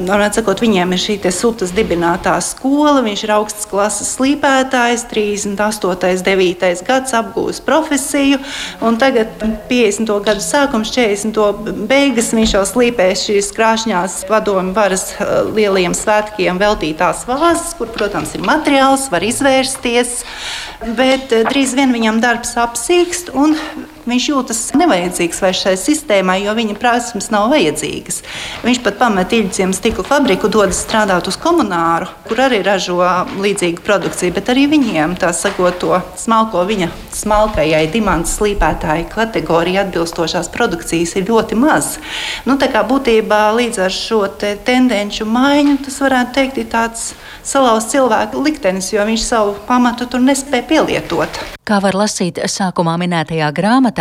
Varētu 0.08 0.40
sakot, 0.42 0.64
viņiem 0.64 0.96
ir 0.96 1.02
šī 1.02 1.18
sūtas 1.34 1.74
dibinātā 1.76 2.36
skola. 2.44 3.04
Viņš 3.06 3.24
ir 3.26 3.34
augsts 3.36 3.70
klases 3.70 4.12
slīpētājs, 4.18 5.06
38. 5.12 6.24
9. 6.26 6.84
gads 6.88 7.16
apgūst 7.18 7.66
profesiju. 7.68 8.42
Tagad 9.00 9.32
50. 9.70 10.14
gadu 10.26 10.44
sākums, 10.44 10.92
40. 10.96 11.86
beigas 11.90 12.34
viņš 12.36 12.56
jau 12.58 12.66
slīpēs 12.68 13.28
šīs 13.30 13.52
krāšņās 13.56 14.20
padomju 14.30 14.76
varas 14.76 15.06
eh, 15.16 15.32
lielajiem 15.56 15.96
svētkiem 15.98 16.60
veltītās 16.62 17.26
vāzes, 17.30 17.74
kur, 17.78 17.92
protams, 17.94 18.34
ir 18.36 18.46
materiāls, 18.46 19.08
var 19.14 19.26
izvērsties. 19.26 20.24
Bet 20.98 21.34
eh, 21.36 21.46
drīz 21.50 21.76
vien 21.78 21.94
viņam 21.96 22.22
darbs 22.24 22.56
apsīkst, 22.60 23.34
viņš 24.10 24.30
jūtas 24.32 24.62
nevajadzīgs 24.80 25.42
vairs 25.44 25.64
šai 25.64 25.76
sistēmai, 25.80 26.40
jo 26.44 26.56
viņa 26.58 26.78
prasmes 26.80 27.30
nav 27.34 27.50
vajadzīgas. 27.54 28.22
Viņš 28.66 28.82
pat 28.86 29.00
pamet 29.02 29.36
īļciem 29.38 29.74
stikla 29.76 30.06
fabriku, 30.08 30.50
dodas 30.52 30.82
strādāt 30.84 31.30
uz 31.30 31.38
komunāru, 31.40 32.10
kur 32.28 32.42
arī 32.48 32.62
ražo 32.66 32.98
līdzīgu 33.40 33.86
produkciju, 33.86 34.36
bet 34.36 34.52
arī 34.54 34.68
viņiem 34.72 35.16
tā 35.22 35.32
sakot, 35.36 35.80
to 35.80 36.02
smalko 36.20 36.66
viņa 36.68 36.90
smalkajai 37.16 37.86
dimanta 37.94 38.30
slīpētāji 38.30 39.08
kategorijai 39.14 39.86
atbilstošās 39.86 40.52
produkcijas 40.54 41.16
ir 41.20 41.30
ļoti 41.30 41.58
maz. 41.60 41.96
Nu, 42.50 42.58
tā 42.60 42.70
kā 42.74 42.84
būtībā 42.88 43.42
līdz 43.58 43.84
ar 43.86 43.96
šo 43.96 44.24
te 44.42 44.56
tendenci 44.66 45.28
maiņu 45.28 45.80
tas 45.86 46.00
varētu 46.04 46.36
teikt 46.36 46.62
ir 46.62 46.70
tāds 46.72 47.12
salauzts 47.46 47.94
cilvēka 47.94 48.42
liktenis, 48.44 48.92
jo 48.94 49.06
viņš 49.06 49.24
savu 49.26 49.56
pamatu 49.68 50.08
tur 50.10 50.24
nespēja 50.24 50.68
pielietot. 50.70 51.42
Kā 51.70 51.78
var 51.84 51.94
lasīt 51.94 52.40
sākumā 52.50 52.96
minētajā 52.98 53.52
grāmatā 53.54 53.99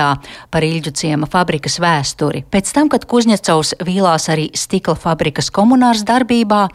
par 0.53 0.67
Ilģu 0.67 0.95
ciema 1.01 1.29
fabrikas 1.31 1.81
vēsturi, 1.83 2.45
pēc 2.51 2.73
tam, 2.77 2.93
kad 2.93 3.07
Kuzņecovs 3.09 3.77
vīlās 3.87 4.31
arī 4.33 4.49
stikla 4.57 4.97
fabrikas 4.99 5.53
komunārs 5.55 6.07
darbībā, 6.09 6.67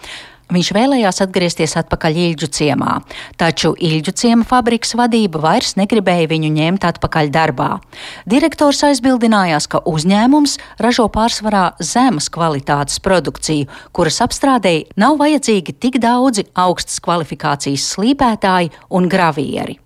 Viņš 0.54 0.70
vēlējās 0.76 1.22
atgriezties 1.24 1.74
atpakaļ 1.80 2.18
Ilģu 2.28 2.50
ciemā, 2.54 2.98
taču 3.40 3.72
Ilģu 3.74 4.12
ciema 4.20 4.46
fabrikas 4.46 4.92
vadība 5.00 5.40
vairs 5.42 5.78
negribēja 5.80 6.28
viņu 6.30 6.50
ņemt 6.54 6.88
atpakaļ 6.90 7.32
darbā. 7.34 7.70
Direktors 8.30 8.84
aizbildinājās, 8.86 9.70
ka 9.72 9.82
uzņēmums 9.90 10.58
ražo 10.84 11.08
pārsvarā 11.14 11.64
zemes 11.80 12.28
kvalitātes 12.34 13.00
produkciju, 13.02 13.70
kuras 13.96 14.20
apstrādēji 14.26 14.90
nav 15.00 15.18
vajadzīgi 15.24 15.78
tik 15.80 16.02
daudzi 16.04 16.46
augstas 16.54 17.00
kvalifikācijas 17.02 17.88
slīpētāji 17.96 18.74
un 18.94 19.10
gravieri. 19.10 19.80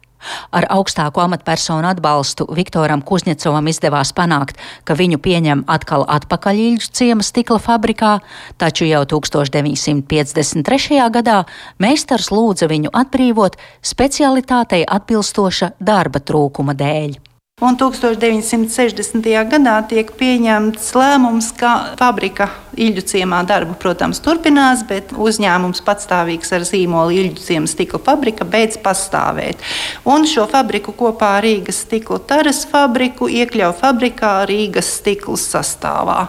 Ar 0.51 0.67
augstāko 0.73 1.21
amatpersonu 1.23 1.87
atbalstu 1.89 2.47
Viktoram 2.57 3.01
Kuzņecovam 3.05 3.67
izdevās 3.71 4.13
panākt, 4.17 4.57
ka 4.87 4.95
viņu 4.97 5.19
pieņem 5.23 5.63
atkal 5.67 6.05
atpakaļ 6.17 6.55
Ilģu 6.67 6.91
ciema 6.99 7.23
stikla 7.25 7.59
fabrikā, 7.61 8.13
taču 8.57 8.87
jau 8.89 9.03
1953. 9.17 10.99
gadā 11.19 11.43
meistars 11.83 12.31
lūdza 12.33 12.69
viņu 12.71 12.89
atbrīvot 12.93 13.57
specialitātei 13.81 14.83
atbilstoša 14.87 15.75
darba 15.79 16.19
trūkuma 16.23 16.77
dēļ. 16.77 17.26
Un 17.57 17.73
1960. 17.73 19.23
gadā 19.49 19.79
tiek 19.89 20.11
pieņemts 20.19 20.91
lēmums, 20.93 21.47
ka 21.57 21.71
fabrika 21.97 22.51
Ilģu 22.77 23.01
ciemā 23.09 23.39
darbu, 23.49 23.73
protams, 23.81 24.19
turpinās, 24.21 24.83
bet 24.85 25.09
uzņēmums 25.17 25.81
patstāvīgs 25.81 26.53
ar 26.53 26.65
zīmolu 26.69 27.15
Ilģu 27.17 27.41
ciemas 27.41 27.73
stikla 27.73 27.97
fabrika 28.05 28.45
beidz 28.45 28.77
pastāvēt. 28.83 29.63
Un 30.05 30.29
šo 30.29 30.45
fabriku 30.51 30.93
kopā 30.93 31.31
ar 31.39 31.47
Rīgas 31.47 31.81
stikla 31.87 32.19
taras 32.29 32.61
fabriku 32.69 33.25
iekļauj 33.25 33.73
fabrikā 33.81 34.35
Rīgas 34.45 34.91
stikla 34.99 35.39
sastāvā. 35.41 36.19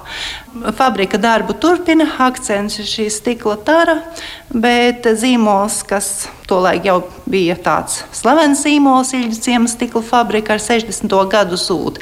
Fabrika 0.80 1.20
darbu 1.20 1.52
turpina, 1.60 2.08
akcents 2.24 2.80
ir 2.80 2.88
šī 2.88 3.10
stikla 3.12 3.58
tara, 3.68 3.98
bet 4.48 5.04
zīmols, 5.20 5.82
kas 5.84 6.30
tolaik 6.48 6.88
jau 6.88 7.02
bija 7.28 7.58
tāds 7.60 8.00
slavens 8.16 8.64
zīmols, 8.64 9.12
Ilģu 9.12 9.42
ciemas 9.44 9.76
stikla 9.76 10.00
fabrika 10.00 10.56
ar 10.56 10.64
60. 10.64 11.17
Gadu 11.30 11.58
zūd. 11.58 11.98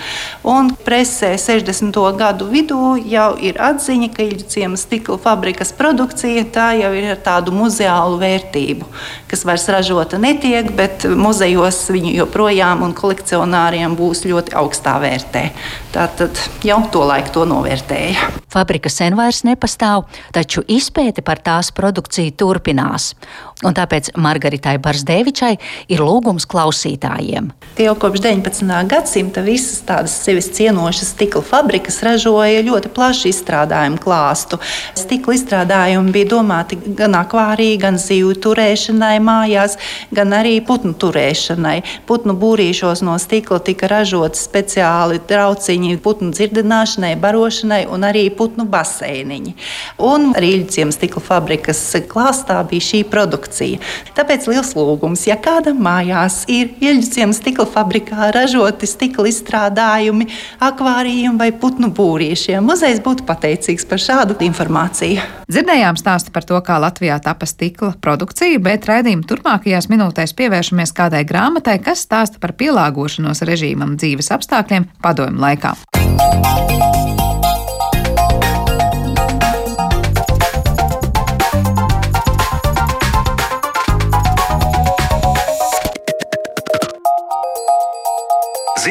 Un 0.46 0.70
presē 0.86 1.32
60. 1.40 1.96
gadu 2.18 2.48
vidū 2.50 2.96
jau 3.08 3.28
ir 3.40 3.60
atziņa, 3.62 4.10
ka 4.14 4.24
Ilģu 4.26 4.48
ciemas 4.52 4.84
stikla 4.86 5.18
fabrikas 5.22 5.72
produkcija 5.76 6.44
tā 6.54 6.68
jau 6.80 6.92
ir 6.96 7.10
ar 7.14 7.20
tādu 7.24 7.54
muzeālu 7.56 8.20
vērtību, 8.20 8.88
kas 9.30 9.46
vairs 9.48 9.66
ražota 9.72 10.20
netiek, 10.22 10.68
bet 10.76 11.08
muzejos 11.08 11.84
viņu 11.94 12.14
joprojām 12.20 12.84
un 12.86 12.94
kolekcionāriem 12.96 13.96
būs 13.98 14.26
ļoti 14.28 14.56
augstā 14.58 14.98
vērtē. 15.02 15.48
Tātad 15.96 16.36
jau 16.66 16.82
to 16.92 17.06
laiku 17.08 17.32
to 17.38 17.46
novērtēja. 17.48 18.30
Fabrika 18.52 18.90
sen 18.92 19.16
vairs 19.16 19.42
nepastāv, 19.48 20.04
taču 20.36 20.64
izpēte 20.68 21.24
par 21.24 21.40
tās 21.44 21.72
produkciju 21.76 22.34
turpinās. 22.36 23.14
Un 23.64 23.72
tāpēc 23.72 24.10
Margaritai 24.20 24.74
Barsdevičai 24.84 25.54
ir 25.88 26.02
lūgums 26.04 26.44
klausītājiem. 26.44 27.46
Jau 27.80 27.94
kopš 27.96 28.20
19. 28.26 28.68
gadsimta 28.90 29.40
visas 29.46 29.78
tādas 29.88 30.12
sevis 30.26 30.50
cienošas 30.52 31.14
stikla 31.14 31.40
fabrikas 31.40 32.02
ražoja 32.04 32.60
ļoti 32.66 32.90
plašu 32.92 33.30
izstrādājumu 33.30 33.96
klāstu. 34.02 34.58
Stikla 35.00 35.38
izstrādājumi 35.38 36.12
bija 36.12 36.28
domāti 36.34 36.76
gan 36.98 37.16
akvārija, 37.16 37.78
gan 37.86 37.96
zivju 38.00 38.34
turēšanai 38.44 39.14
mājās, 39.24 39.78
gan 40.12 40.36
arī 40.36 40.58
putnu 40.60 40.92
turēšanai. 40.92 41.78
Putnu 42.04 42.36
būrīšos 42.36 43.00
no 43.08 43.16
stikla 43.16 43.62
tika 43.64 43.88
ražoti 43.88 44.36
speciāli 44.36 45.22
trauciņi 45.32 45.96
putnu 46.04 46.34
dzirdināšanai, 46.36 47.14
barošanai 47.24 47.80
un 47.88 48.04
arī 48.04 48.28
putnu 48.36 48.68
baseiniņi. 48.68 49.56
Un 50.12 50.34
Rīļciem 50.36 50.92
stikla 50.92 51.24
fabrikas 51.24 51.80
klāstā 52.12 52.60
bija 52.68 52.88
šī 52.92 53.04
produkta 53.08 53.45
produkcija. 53.46 53.78
Tāpēc 54.16 54.46
liels 54.50 54.74
lūgums, 54.76 55.26
ja 55.26 55.36
kādam 55.36 55.78
mājās 55.82 56.44
ir 56.48 56.74
ieļģisiem 56.80 57.32
stikla 57.36 57.66
fabrikā 57.66 58.30
ražoti 58.34 58.86
stikla 58.86 59.28
izstrādājumi, 59.30 60.28
akvārijiem 60.60 61.38
vai 61.38 61.52
putnu 61.52 61.90
būrīšiem, 61.94 62.64
muzejs 62.64 63.02
būtu 63.04 63.26
pateicīgs 63.26 63.86
par 63.86 64.02
šādu 64.02 64.36
informāciju. 64.46 65.22
Dzirdējām 65.46 65.98
stāstu 66.00 66.32
par 66.34 66.44
to, 66.44 66.58
kā 66.60 66.78
Latvijā 66.82 67.18
tapa 67.22 67.46
stikla 67.46 67.94
produkcija, 68.00 68.58
bet 68.58 68.88
raidījuma 68.88 69.26
turpmākajās 69.28 69.90
minūtēs 69.92 70.34
pievēršamies 70.36 70.94
kādai 70.96 71.24
grāmatai, 71.28 71.78
kas 71.82 72.04
stāsta 72.06 72.42
par 72.42 72.56
pielāgošanos 72.58 73.44
režīmam 73.46 73.96
dzīves 74.00 74.32
apstākļiem 74.34 74.90
padomju 75.02 75.42
laikā. 75.46 75.76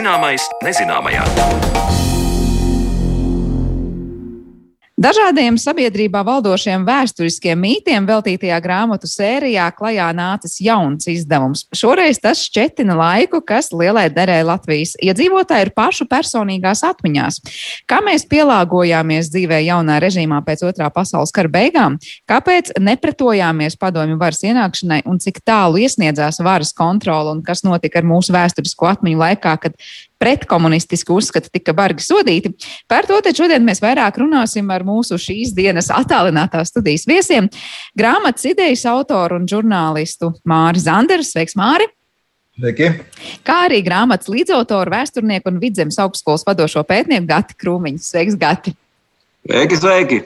Zināmais 0.05 0.43
nezināmajā. 0.61 2.04
Dažādiem 4.95 5.57
sabiedrībā 5.59 6.21
valdošiem 6.23 6.85
vēsturiskiem 6.87 7.59
mītiem 7.59 8.05
veltītajā 8.07 8.61
grāmatu 8.63 9.09
sērijā 9.11 9.65
klajā 9.75 10.05
nācis 10.15 10.53
jauns 10.63 11.09
izdevums. 11.11 11.65
Šoreiz 11.75 12.21
tas 12.23 12.39
šķetina 12.47 12.95
laiku, 12.95 13.41
kas 13.43 13.73
lielai 13.75 14.05
derē 14.15 14.37
Latvijas 14.47 14.93
iedzīvotāju 15.03 15.67
ir 15.67 15.73
pašu 15.75 16.07
personīgās 16.07 16.85
atmiņās. 16.87 17.41
Kā 17.91 17.99
mēs 18.07 18.23
pielāgojāmies 18.31 19.33
dzīvē 19.35 19.59
jaunā 19.65 19.99
režīmā 19.99 20.39
pēc 20.47 20.63
otrā 20.71 20.87
pasaules 20.95 21.35
kara 21.35 21.51
beigām, 21.51 21.99
kāpēc 22.31 22.77
nepretojāmies 22.79 23.75
padomju 23.75 24.15
varas 24.23 24.45
ienākšanai 24.47 25.03
un 25.11 25.19
cik 25.19 25.43
tālu 25.43 25.83
iesniedzās 25.83 26.39
varas 26.39 26.71
kontrola 26.71 27.35
un 27.35 27.43
kas 27.43 27.67
notika 27.67 27.99
ar 27.99 28.07
mūsu 28.07 28.31
vēsturisko 28.31 28.93
atmiņu 28.95 29.25
laikā, 29.27 29.59
kad 29.59 29.75
pretkomunistiski 30.25 31.13
uzskati 31.13 31.51
tika 31.53 31.73
bargi 31.77 32.01
sodīti. 32.01 32.49
Par 32.89 33.05
to 33.05 33.19
šodien 33.29 33.65
mēs 33.65 33.81
vairāk 33.83 34.17
runāsim 34.23 34.71
ar 34.73 34.85
mūsu 34.87 35.19
šīs 35.21 35.53
dienas 35.53 35.91
attālinātās 35.93 36.73
studijas 36.73 37.05
viesiem- 37.05 37.49
grāmatas 37.99 38.47
idejas 38.49 38.87
autoru 38.89 39.37
un 39.37 39.45
žurnālistu 39.45 40.33
Māri 40.47 40.81
Zanderu. 40.81 41.21
Sveiks, 41.21 41.53
Māri! 41.55 41.85
Sveiki. 42.55 42.87
Kā 43.43 43.67
arī 43.67 43.81
grāmatas 43.83 44.29
līdzautoru, 44.31 44.89
vēsturnieku 44.89 45.51
un 45.51 45.59
vidzemes 45.59 45.99
augstskolas 45.99 46.45
vadošo 46.47 46.85
pētnieku 46.87 47.27
Gati 47.27 47.53
Krūmiņu. 47.61 47.99
Sveiks, 47.99 48.37
Gati! 48.39 48.73
Sveiki, 49.45 49.77
sveiki! 49.77 50.23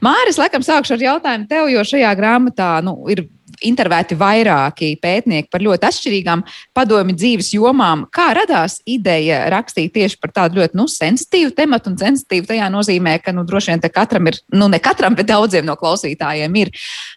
Māris, 0.00 0.38
laikam, 0.38 0.62
sākšu 0.62 0.94
ar 0.94 1.02
jautājumu 1.02 1.48
tev, 1.50 1.68
jo 1.72 1.82
šajā 1.82 2.12
grāmatā 2.16 2.78
nu, 2.86 2.94
ir 3.10 3.26
intervēti 3.66 4.16
vairāki 4.18 4.92
pētnieki 5.02 5.50
par 5.52 5.64
ļoti 5.64 5.88
atšķirīgām 5.88 6.44
padomju 6.76 7.16
dzīves 7.18 7.50
jomām. 7.56 8.04
Kā 8.14 8.30
radās 8.38 8.78
ideja 8.88 9.44
rakstīt 9.52 9.94
tieši 9.96 10.18
par 10.22 10.32
tādu 10.36 10.60
ļoti 10.60 10.78
nu, 10.78 10.86
sensitīvu 10.90 11.54
tematu, 11.56 11.92
un 11.92 11.98
sensitīvu 12.00 12.48
tajā 12.50 12.68
nozīmē, 12.72 13.18
ka 13.24 13.34
nu, 13.36 13.44
droši 13.48 13.74
vien 13.74 13.84
katram 13.94 14.30
ir, 14.30 14.38
nu 14.54 14.68
ne 14.70 14.80
katram, 14.82 15.16
bet 15.18 15.30
daudziem 15.30 15.66
no 15.66 15.76
klausītājiem 15.80 16.60
ir 16.62 16.72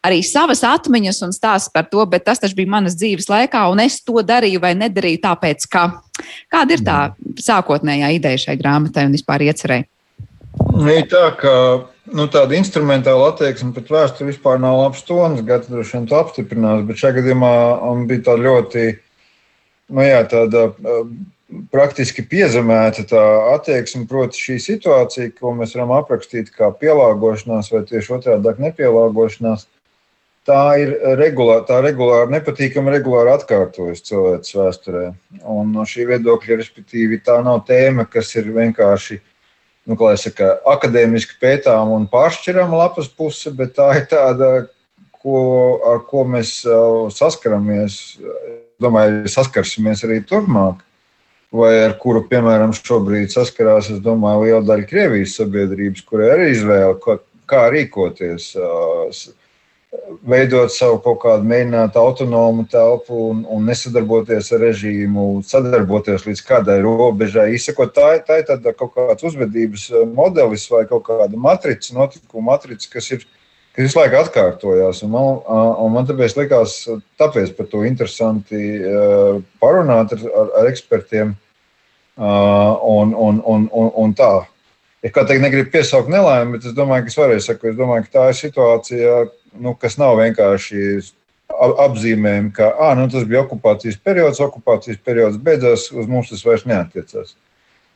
arī 0.08 0.22
savas 0.26 0.64
atmiņas 0.68 1.22
un 1.28 1.36
stāsts 1.36 1.72
par 1.74 1.90
to, 1.92 2.06
bet 2.10 2.26
tas 2.28 2.42
taču 2.42 2.58
bija 2.60 2.74
manas 2.78 2.98
dzīves 3.00 3.30
laikā, 3.32 3.68
un 3.72 3.84
es 3.84 4.02
to 4.06 4.22
darīju 4.26 4.62
vai 4.64 4.74
nedarīju 4.80 5.22
tāpēc, 5.26 5.68
ka 5.72 5.88
kāda 6.52 6.78
ir 6.78 6.86
tā 6.86 7.00
sākotnējā 7.42 8.14
ideja 8.18 8.46
šai 8.48 8.58
grāmatai 8.60 9.08
un 9.08 9.18
vispār 9.18 9.46
iecerēji? 9.50 9.88
Ir 10.82 11.08
tā, 11.10 11.26
ka 11.40 11.54
nu, 12.10 12.26
tāda 12.32 12.58
instrumentāla 12.58 13.32
attieksme 13.32 13.74
pret 13.76 13.92
vēsturi 13.94 14.32
vispār 14.32 14.62
nav 14.62 14.80
labs 14.80 15.04
tonis. 15.08 15.44
Gata 15.46 15.70
droši 15.72 15.98
vien 15.98 16.08
to 16.10 16.18
apstiprinās, 16.20 16.86
bet 16.88 17.02
šajā 17.02 17.20
gadījumā 17.20 17.52
man 17.84 18.08
bija 18.10 18.26
tā 18.30 18.38
ļoti, 18.42 18.88
nu 19.96 20.08
jā, 20.08 20.24
tāda 20.32 20.70
praktiski 21.74 22.24
piezemēta 22.32 23.06
tā 23.12 23.26
attieksme, 23.58 24.08
proti, 24.10 24.40
šī 24.40 24.58
situācija, 24.64 25.34
ko 25.38 25.54
mēs 25.58 25.76
varam 25.76 25.94
aprakstīt 26.00 26.54
kā 26.56 26.72
pielāgošanās 26.82 27.72
vai 27.74 27.84
tieši 27.90 28.18
otrādi 28.18 28.56
nepielāgošanās. 28.66 29.68
Tā 30.48 30.62
ir 30.82 30.96
regulāri, 31.20 31.68
tā 31.68 31.84
regulāri 31.86 32.34
nepatīkami 32.34 32.90
regulāri 32.96 33.30
atkārtojas 33.36 34.02
cilvēces 34.08 34.56
vēsturē. 34.58 35.04
Un 35.46 35.70
no 35.76 35.86
šī 35.86 36.08
viedokļa, 36.10 36.58
respektīvi, 36.58 37.20
tā 37.22 37.36
nav 37.46 37.60
tēma, 37.68 38.08
kas 38.10 38.32
ir 38.40 38.50
vienkārši 38.56 39.20
uh, 39.20 39.28
nu, 39.90 39.98
saka, 40.20 40.56
akadēmiski 40.70 41.40
pētām 41.42 41.94
un 41.96 42.08
pāršķiram 42.12 42.74
lapas 42.76 43.10
puse, 43.10 43.52
bet 43.56 43.76
tā 43.80 43.90
ir 44.00 44.08
tāda, 44.12 44.52
ko, 45.22 45.42
ar 45.92 46.04
ko 46.10 46.26
mēs 46.26 46.62
saskaramies. 47.18 48.00
Domāju, 48.82 49.30
saskarsimies 49.30 50.02
arī 50.08 50.24
turpmāk, 50.26 50.80
vai 51.54 51.74
ar 51.84 51.92
kuru, 52.02 52.24
piemēram, 52.26 52.72
šobrīd 52.74 53.30
saskarās, 53.30 53.92
es 53.94 54.00
domāju, 54.02 54.48
liela 54.48 54.64
daļa 54.66 54.88
Krievijas 54.90 55.36
sabiedrības, 55.38 56.02
kurai 56.08 56.32
ir 56.34 56.48
izvēle, 56.48 57.20
kā 57.52 57.68
rīkoties 57.70 58.56
veidot 60.28 60.72
savu 60.72 61.00
kaut 61.04 61.20
kādu 61.26 61.48
mēģināt 61.50 61.98
autonomu 62.00 62.64
telpu 62.72 63.18
un, 63.32 63.42
un 63.52 63.66
nesadarboties 63.68 64.52
ar 64.56 64.64
režīmu, 64.64 65.26
sadarboties 65.48 66.26
līdz 66.28 66.44
kādai 66.48 66.78
robežai. 66.86 67.50
Izsakot, 67.58 67.92
tā, 67.96 68.14
tā 68.28 68.40
ir 68.42 68.48
tāda 68.48 68.74
kaut 68.78 68.94
kāds 68.96 69.26
uzvedības 69.28 69.90
eh, 69.92 70.08
modelis 70.08 70.68
vai 70.72 70.86
kaut 70.90 71.06
kāda 71.10 71.40
matrica, 71.50 71.94
notikuma 71.98 72.54
matrica, 72.54 72.92
kas 72.96 73.14
ir. 73.18 73.28
Kas 73.72 73.86
visu 73.86 73.96
laiku 74.02 74.18
atkārtojās. 74.20 74.98
Un 75.06 75.14
man, 75.14 75.38
un 75.80 75.94
man 75.94 76.04
tāpēc 76.04 76.34
likās, 76.36 76.74
tāpēc 77.16 77.54
par 77.56 77.70
to 77.72 77.86
interesanti 77.88 78.60
eh, 78.60 79.38
parunāt 79.64 80.12
ar, 80.18 80.26
ar, 80.28 80.50
ar 80.60 80.72
ekspertiem. 80.72 81.38
Un, 82.22 83.14
un, 83.16 83.38
un, 83.48 83.64
un, 83.72 83.88
un 83.98 84.12
tā. 84.14 84.44
Es 85.02 85.14
kā 85.16 85.24
teikt, 85.26 85.42
negribu 85.42 85.72
piesaukt 85.74 86.12
nelaimi, 86.12 86.58
bet 86.58 86.68
es 86.68 86.76
domāju, 86.78 87.08
ka 87.08 87.10
es 87.10 87.16
varēju 87.18 87.44
sakot, 87.46 87.70
es 87.72 87.78
domāju, 87.80 88.04
ka 88.06 88.12
tā 88.18 88.26
ir 88.30 88.38
situācija, 88.38 89.16
nu, 89.60 89.74
kas 89.80 89.98
nav 90.00 90.18
vienkārši 90.20 91.02
apzīmējumi, 91.52 92.54
ka 92.56 92.72
ah, 92.80 92.94
nu, 92.98 93.08
tas 93.12 93.26
bija 93.28 93.44
okupācijas 93.44 94.00
periods, 94.00 94.40
okupācijas 94.44 95.02
periods 95.04 95.40
beidzās, 95.42 95.90
uz 95.92 96.08
mums 96.10 96.32
tas 96.32 96.46
vairs 96.48 96.68
neatiecās. 96.70 97.36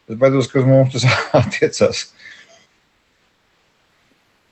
Es 0.06 0.20
baidos, 0.22 0.50
ka 0.52 0.62
uz 0.62 0.68
mums 0.70 0.94
tas 0.94 1.08
attiecās 1.42 2.08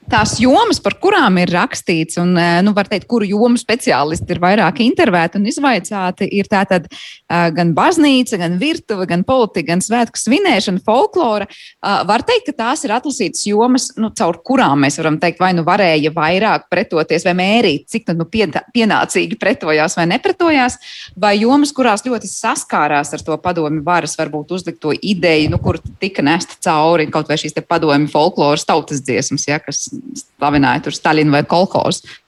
tās 0.10 0.36
jomas, 0.42 0.80
par 0.84 0.96
kurām 1.02 1.38
ir 1.42 1.52
rakstīts, 1.54 2.18
un, 2.22 2.36
eh, 2.38 2.62
nu, 2.66 2.74
teikt, 2.74 3.08
kuru 3.10 3.28
jomu 3.28 3.60
speciālisti 3.60 4.36
ir 4.36 4.42
vairāk 4.44 4.82
intervēti 4.84 5.40
un 5.40 5.48
izvaicāti, 5.50 6.28
ir 6.32 6.50
tātad 6.52 6.88
uh, 6.90 7.50
gan 7.56 7.74
baznīca, 7.74 8.38
gan 8.38 8.58
virtuve, 8.60 9.06
gan 9.10 9.24
politika, 9.24 9.72
gan 9.72 9.82
svētku 9.84 10.20
svinēšana, 10.20 10.82
folklora. 10.86 11.48
Uh, 11.80 12.04
var 12.10 12.24
teikt, 12.28 12.50
ka 12.50 12.56
tās 12.64 12.84
ir 12.86 12.94
atlasītas 12.96 13.46
jomas, 13.48 13.90
nu, 13.98 14.12
caur 14.18 14.40
kurām 14.46 14.84
mēs 14.84 15.00
varam 15.00 15.20
teikt, 15.22 15.40
vai 15.42 15.54
nu 15.56 15.64
varēja 15.68 16.12
vairāk 16.16 16.68
pretoties, 16.72 17.26
vai 17.28 17.36
mērīt, 17.40 17.88
cik 17.94 18.12
nu 18.18 18.28
pienācīgi 18.28 19.40
pretojās 19.40 19.98
vai 20.00 20.08
nepretojās, 20.12 20.78
vai 21.20 21.36
jomas, 21.40 21.74
kurās 21.76 22.06
ļoti 22.06 22.30
saskārās 22.30 23.14
ar 23.16 23.26
to 23.26 23.38
padomi 23.42 23.84
varas, 23.86 24.18
varbūt 24.20 24.54
uzlikto 24.58 24.94
ideju, 24.94 25.54
nu, 25.54 25.62
kur 25.64 25.80
tika 26.02 26.26
nesta 26.26 26.60
cauri 26.64 27.08
kaut 27.14 27.32
vai 27.32 27.40
šīs 27.40 27.56
padomi 27.68 28.10
folkloras 28.12 28.66
tautas 28.68 29.02
dziesmas, 29.06 29.48
ja, 29.48 29.60
kas 29.64 29.88
slavināja 30.20 30.86
tur 30.88 30.98
Stalinu 30.98 31.36
vai 31.36 31.44
Kolhozu? 31.48 32.20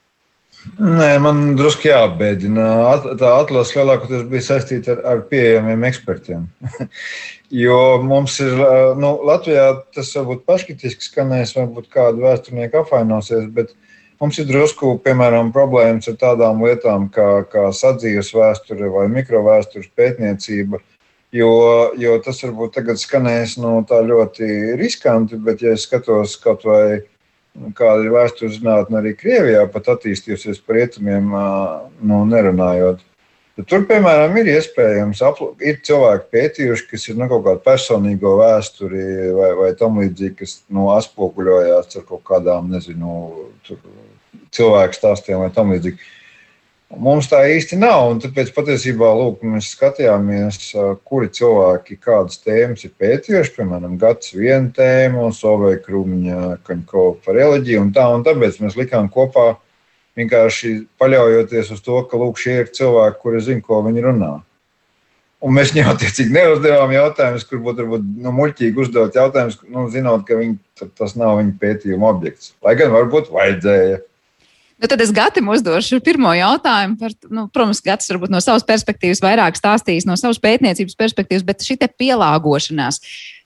Nē, 0.75 1.12
man 1.21 1.41
drusku 1.56 1.88
jāapbēdina. 1.88 2.63
At, 2.89 3.06
tā 3.19 3.32
atlase 3.38 3.78
lielākoties 3.78 4.25
bija 4.32 4.45
saistīta 4.47 4.95
ar, 4.95 5.01
ar 5.12 5.21
pieejamiem 5.30 5.86
ekspertiem. 5.88 6.47
jo 7.63 7.78
mums 8.04 8.39
ir, 8.43 8.58
nu, 8.99 9.12
Latvijā 9.30 9.67
tas 9.95 10.10
varbūt 10.17 10.43
paškritiski 10.49 11.06
skanēs, 11.06 11.56
varbūt 11.58 11.91
kādu 11.93 12.25
vēsturnieku 12.25 12.82
apvainosies, 12.82 13.45
bet 13.56 13.75
mums 14.21 14.41
ir 14.41 14.49
drusku, 14.49 14.95
piemēram, 15.06 15.54
problēmas 15.56 16.10
ar 16.12 16.17
tādām 16.25 16.65
lietām 16.65 17.08
kā, 17.13 17.45
kā 17.51 17.69
sadzīves 17.69 18.34
vēsture 18.36 18.89
vai 18.91 19.08
mikrovēstures 19.13 19.93
pētniecība. 19.95 20.82
Jo, 21.36 21.51
jo 21.99 22.15
tas 22.23 22.39
varbūt 22.45 22.78
tagad 22.78 22.99
skanēs 23.01 23.58
nu, 23.60 23.78
tā 23.88 23.99
ļoti 24.08 24.78
riskanti, 24.80 25.38
bet, 25.45 25.62
ja 25.62 25.75
es 25.75 25.86
skatos 25.86 26.38
kaut 26.41 26.63
vai 26.67 27.04
kāda 27.77 28.03
ir 28.03 28.13
vēstures 28.13 28.59
zinātne 28.59 28.99
arī 28.99 29.15
Krievijā, 29.17 29.65
pat 29.71 29.91
attīstījusies 29.95 30.61
par 30.65 30.79
rietumiem, 30.79 31.29
nu, 32.05 32.23
nerunājot. 32.29 33.03
Tad 33.55 33.69
tur, 33.71 33.85
piemēram, 33.87 34.35
ir 34.41 34.49
iespējams, 34.51 35.21
ir 35.63 35.77
cilvēki 35.87 36.25
pētījuši, 36.35 36.87
kas 36.89 37.05
ir 37.07 37.15
nu, 37.21 37.29
kaut 37.31 37.45
kādu 37.45 37.61
personīgo 37.63 38.33
vēsturi 38.41 39.05
vai, 39.37 39.53
vai 39.61 39.69
tam 39.79 40.01
līdzīgi, 40.01 40.35
kas 40.41 40.57
nu, 40.67 40.89
atspoguļojās 40.91 41.95
ar 41.95 42.03
kaut 42.09 42.25
kādām, 42.27 42.67
nezinu, 42.73 43.13
cilvēku 44.55 44.99
stāstiem 44.99 45.45
vai 45.45 45.53
tam 45.55 45.71
līdzīgi. 45.71 46.11
Mums 46.93 47.25
tā 47.31 47.39
īsti 47.49 47.79
nav. 47.81 48.11
Tāpēc 48.21 48.51
patiesībā 48.53 49.07
lūk, 49.17 49.41
mēs 49.47 49.71
skatījāmies, 49.73 50.59
kuri 51.07 51.31
cilvēki 51.33 51.97
kādas 51.97 52.37
tēmas 52.43 52.85
ir 52.85 52.93
pētījuši. 53.01 53.53
Piemēram, 53.57 53.97
Gads 54.01 54.35
viena 54.37 54.69
tēma, 54.75 55.31
Sovēja 55.33 55.81
Krūmiņa, 55.81 56.59
Kaņkova 56.67 57.17
par 57.25 57.39
reliģiju 57.39 57.81
un 57.87 57.91
tā. 57.95 58.05
Un 58.13 58.25
tāpēc 58.27 58.61
mēs 58.61 58.77
likām 58.77 59.09
kopā 59.11 59.55
vienkārši 60.15 60.75
paļaujoties 61.01 61.73
uz 61.75 61.81
to, 61.83 61.99
ka 62.09 62.21
lūk, 62.21 62.39
šie 62.39 62.59
ir 62.61 62.73
cilvēki, 62.77 63.21
kuri 63.23 63.41
zina, 63.43 63.65
ko 63.65 63.81
viņi 63.87 64.05
runā. 64.05 64.35
Un 65.45 65.53
mēs 65.53 65.73
viņiem 65.73 65.91
attiecīgi 65.91 66.33
neuzdevām 66.33 66.93
jautājumus, 66.95 67.43
kur 67.49 67.59
būtu 67.65 67.83
varbūt 67.83 68.05
nu, 68.23 68.31
muļķīgi 68.33 68.81
uzdot 68.81 69.17
jautājumus, 69.17 69.59
nu, 69.69 69.89
zinot, 69.93 70.23
ka 70.25 70.37
viņi, 70.39 70.55
tas 70.97 71.17
nav 71.19 71.39
viņa 71.41 71.57
pētījuma 71.61 72.13
objekts. 72.13 72.53
Lai 72.65 72.77
gan 72.79 72.93
varbūt 72.93 73.33
vajadzēja. 73.33 73.99
Nu, 74.75 74.89
tad 74.91 74.99
es 74.99 75.13
Gatam 75.15 75.47
uzdošu 75.53 76.01
pirmo 76.03 76.33
jautājumu. 76.35 76.97
Par, 76.99 77.13
nu, 77.31 77.45
protams, 77.53 77.79
Gatis 77.83 78.11
varbūt 78.11 78.33
no 78.33 78.41
savas 78.43 78.65
perspektīvas 78.67 79.23
vairāk 79.23 79.55
stāstīs, 79.55 80.07
no 80.07 80.17
savas 80.19 80.41
pētniecības 80.43 80.97
perspektīvas, 80.99 81.45
bet 81.47 81.63
šī 81.63 81.79
pielāgošanās. 81.88 82.99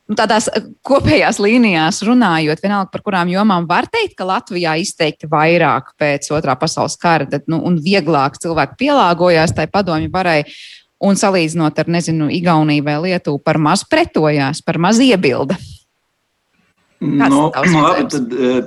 Nu, 0.09 0.17
tādās 0.17 0.47
eh, 0.49 0.65
kopējās 0.89 1.37
līnijās 1.37 2.01
runājot, 2.07 2.63
vienalga 2.63 2.89
par 2.89 3.03
kurām 3.05 3.29
jomām 3.29 3.67
var 3.69 3.85
teikt, 3.93 4.15
ka 4.17 4.25
Latvijā 4.25 4.73
izteikti 4.81 5.29
vairāk 5.29 5.93
pēc 6.01 6.31
otrā 6.33 6.55
pasaules 6.57 6.97
kara 6.97 7.29
tad, 7.29 7.45
nu, 7.51 7.61
un 7.61 7.77
vieglāk 7.83 8.39
cilvēki 8.41 8.79
pielāgojās 8.81 9.53
tai 9.53 9.69
padomju 9.69 10.09
varai. 10.13 10.41
Un 10.99 11.15
salīdzinot 11.15 11.77
ar, 11.79 11.87
nezinu, 11.87 12.25
Igauniju 12.35 12.83
vai 12.83 12.97
Lietuvu, 13.05 13.37
par 13.39 13.55
maz 13.61 13.85
pretojās, 13.87 14.59
par 14.65 14.81
maz 14.83 14.97
iebilda. 14.99 15.55
Kāds 16.99 17.31
no, 17.31 17.45
nu, 17.47 17.83
labi, 17.85 18.03
tad, 18.11 18.33
eh, 18.35 18.57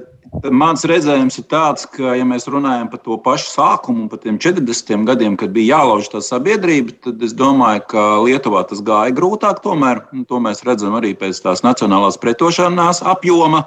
Mans 0.54 0.84
redzējums 0.86 1.36
ir 1.40 1.44
tāds, 1.50 1.84
ka, 1.90 2.14
ja 2.16 2.24
mēs 2.26 2.46
runājam 2.50 2.88
par 2.92 3.00
to 3.02 3.16
pašu 3.20 3.48
sākumu, 3.50 4.06
par 4.10 4.20
tiem 4.22 4.38
40 4.40 5.04
gadiem, 5.08 5.36
kad 5.38 5.50
bija 5.54 5.78
jālauž 5.78 6.08
tā 6.12 6.22
sabiedrība, 6.24 6.94
tad 7.08 7.22
es 7.26 7.34
domāju, 7.36 7.82
ka 7.90 8.04
Lietuvā 8.22 8.62
tas 8.70 8.80
gāja 8.86 9.14
grūtāk. 9.16 9.60
Tomēr 9.64 10.04
to 10.30 10.40
mēs 10.42 10.62
redzam 10.66 10.94
arī 10.98 11.12
pēc 11.18 11.42
tās 11.42 11.64
nacionālās 11.66 12.20
pretošanās 12.22 13.02
apjoma 13.02 13.66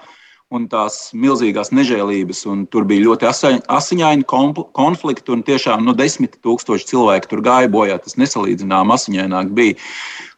un 0.53 0.67
tās 0.69 1.09
milzīgās 1.17 1.71
nežēlības. 1.73 2.43
Tur 2.73 2.85
bija 2.87 3.07
ļoti 3.07 3.27
asiņaini 3.71 4.25
konflikti, 4.29 5.31
un 5.33 5.41
tiešām 5.45 5.85
nu, 5.87 5.95
desmit 5.97 6.37
tūkstoši 6.45 6.91
cilvēku 6.91 7.31
tur 7.31 7.41
gāja 7.45 7.71
bojā. 7.71 7.97
Tas 8.01 8.17
nesalīdzināmāk 8.21 8.99
asiņaināk 8.99 9.49
bija. 9.57 9.79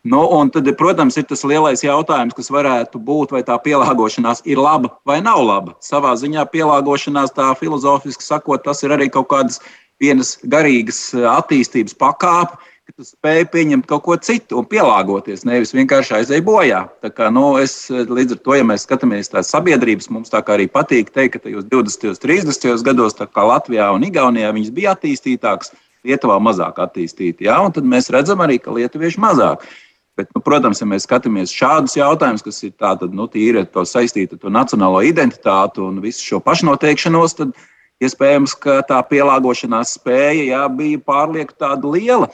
Nu, 0.08 0.22
tad, 0.54 0.70
protams, 0.80 1.18
ir 1.20 1.26
tas 1.28 1.44
lielais 1.44 1.84
jautājums, 1.84 2.36
kas 2.38 2.48
varētu 2.54 3.02
būt, 3.04 3.34
vai 3.36 3.44
tā 3.44 3.58
pielāgošanās 3.60 4.46
ir 4.48 4.62
laba 4.62 4.94
vai 5.08 5.20
nav 5.26 5.42
laba. 5.44 5.76
Savā 5.84 6.14
ziņā 6.16 6.48
pielāgošanās, 6.54 7.36
tā 7.36 7.52
filozofiski 7.60 8.24
sakot, 8.24 8.64
tas 8.64 8.86
ir 8.88 8.96
arī 8.96 9.10
kaut 9.12 9.28
kādas 9.34 9.60
vienas 10.00 10.38
garīgas 10.48 11.12
attīstības 11.36 11.98
pakāpe 12.00 12.56
ka 12.88 12.94
tu 12.96 13.04
spēj 13.04 13.50
pieņemt 13.52 13.88
kaut 13.90 14.06
ko 14.06 14.16
citu 14.24 14.62
un 14.62 14.68
pielāgoties, 14.72 15.42
nevis 15.48 15.74
vienkārši 15.76 16.14
aiziet 16.22 16.46
bojā. 16.48 16.86
Tā 17.04 17.12
kā, 17.12 17.28
nu, 17.36 17.58
es, 17.60 17.74
līdz 17.92 18.38
ar 18.38 18.40
to, 18.46 18.56
ja 18.56 18.68
mēs 18.70 18.86
skatāmies 18.88 19.34
tās 19.34 19.52
sabiedrības, 19.52 20.08
mums 20.14 20.32
tā 20.32 20.40
kā 20.40 20.56
arī 20.56 20.70
patīk 20.72 21.12
teikt, 21.12 21.36
ka 21.36 21.44
tajos 21.44 21.68
20. 21.68 22.08
un 22.14 22.22
30. 22.24 22.86
gados, 22.88 23.20
Latvijā 23.20 23.90
un 23.92 24.08
Igaunijā, 24.08 24.54
viņas 24.56 24.72
bija 24.80 24.96
attīstītākas, 24.96 25.76
Lietuvā 26.08 26.40
mazāk 26.40 26.80
attīstītas. 26.80 27.44
Ja? 27.50 27.60
Tad 27.76 27.84
mēs 27.84 28.08
redzam 28.14 28.40
arī, 28.46 28.56
ka 28.64 28.72
lietuvieši 28.72 29.20
mazāk. 29.20 29.68
Bet, 30.16 30.32
nu, 30.34 30.40
protams, 30.42 30.80
ja 30.80 30.88
mēs 30.88 31.04
skatāmies 31.04 31.52
šādus 31.52 31.98
jautājumus, 32.00 32.46
kas 32.46 32.64
ir 32.64 32.72
tādi 32.80 33.12
nu, 33.12 33.28
tīri 33.28 33.68
saistīti 33.68 34.38
ar 34.38 34.46
to 34.46 34.54
nacionālo 34.54 35.04
identitāti 35.04 35.84
un 35.84 36.00
visu 36.02 36.24
šo 36.24 36.40
pašnoteikšanos, 36.46 37.36
tad 37.42 37.58
iespējams, 38.00 38.56
ka 38.64 38.80
tā 38.88 39.04
pielāgošanās 39.12 39.98
spēja 40.00 40.54
jā, 40.54 40.68
bija 40.72 41.04
pārlieku 41.04 41.92
liela. 41.92 42.32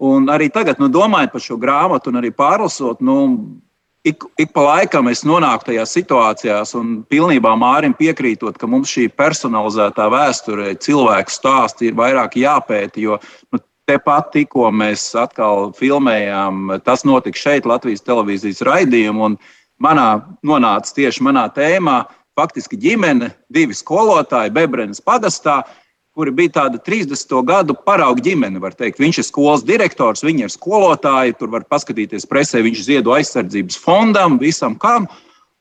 Un 0.00 0.30
arī 0.32 0.48
tagad, 0.48 0.78
nu, 0.80 0.88
domājot 0.88 1.34
par 1.34 1.42
šo 1.44 1.58
grāmatu, 1.60 2.08
un 2.08 2.20
arī 2.22 2.30
pārlasot, 2.32 3.02
nu, 3.04 3.16
ik, 4.08 4.24
ik 4.40 4.54
pa 4.56 4.64
laikam 4.64 5.10
es 5.12 5.26
nonāku 5.28 5.68
tajās 5.68 5.92
situācijās, 5.92 6.72
un 6.78 7.02
pilnībā 7.12 7.52
Mārim 7.60 7.92
piekrītot, 7.98 8.56
ka 8.56 8.68
mums 8.70 8.92
šī 8.94 9.10
personalizētā 9.12 10.06
vēsture, 10.12 10.72
cilvēku 10.80 11.34
stāsti 11.34 11.90
ir 11.90 11.98
vairāk 12.00 12.38
jāpēta. 12.40 13.02
Jo 13.02 13.18
nu, 13.52 13.60
tepat 13.90 14.30
tikko 14.32 14.70
mēs 14.72 15.04
atkal 15.18 15.74
filmējām, 15.76 16.78
tas 16.86 17.04
notika 17.04 17.36
šeit, 17.36 17.68
Latvijas 17.68 18.04
televīzijas 18.06 18.64
raidījumā, 18.64 19.32
un 19.32 19.36
manā 19.82 20.08
nonāca 20.46 20.96
tieši 20.96 21.26
manā 21.26 21.48
tēmā. 21.52 22.02
Faktiski 22.38 22.78
ģimene, 22.80 23.34
divi 23.52 23.74
skolotāji 23.76 24.52
Bebrenes 24.54 25.02
pagastā, 25.04 25.60
kuri 26.20 26.34
bija 26.36 26.52
tāda 26.58 26.76
30. 26.84 27.32
gadu 27.48 27.72
parauga 27.86 28.20
ģimene. 28.20 28.60
Viņš 28.60 29.22
ir 29.22 29.24
skolas 29.24 29.64
direktors, 29.64 30.20
viņi 30.26 30.44
ir 30.44 30.52
skolotāji, 30.52 31.38
tur 31.40 31.48
var 31.54 31.64
paskatīties 31.64 32.28
presē, 32.28 32.60
viņš 32.66 32.84
ziedo 32.84 33.14
aizsardzības 33.16 33.78
fondam, 33.80 34.36
visam 34.42 34.76
kam. 34.76 35.08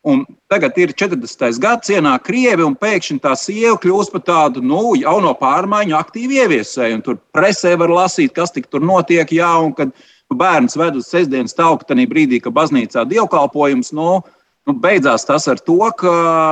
Un 0.03 0.25
tagad 0.51 0.75
ir 0.79 0.91
40. 0.95 1.59
gads, 1.59 1.91
ienāk 1.91 2.25
krievi, 2.27 2.63
un 2.63 2.75
pēkšņi 2.75 3.19
tā 3.23 3.33
sieva 3.39 3.77
kļūst 3.79 4.13
par 4.13 4.23
tādu 4.27 4.63
nu, 4.63 4.95
jauno 4.99 5.31
pārmaiņu 5.39 5.95
aktīvu 5.95 6.39
ieviesēju. 6.43 7.01
Tur 7.07 7.19
presē 7.35 7.75
var 7.79 7.91
lasīt, 7.91 8.33
kas 8.35 8.51
tur 8.55 8.83
notiek, 8.83 9.31
jā, 9.31 9.51
un 9.63 9.75
kad 9.75 9.95
bērns 10.31 10.75
ved 10.79 10.99
uz 10.99 11.07
sestdienas 11.07 11.55
tauku, 11.55 11.87
tajā 11.87 12.07
brīdī, 12.11 12.41
kad 12.43 12.55
baznīcā 12.55 13.05
dievkalpojums. 13.11 13.91
Nu, 13.95 14.21
Nu, 14.69 14.75
beidzās 14.77 15.23
tas 15.25 15.47
ar 15.49 15.57
to, 15.65 15.79
ka 15.97 16.11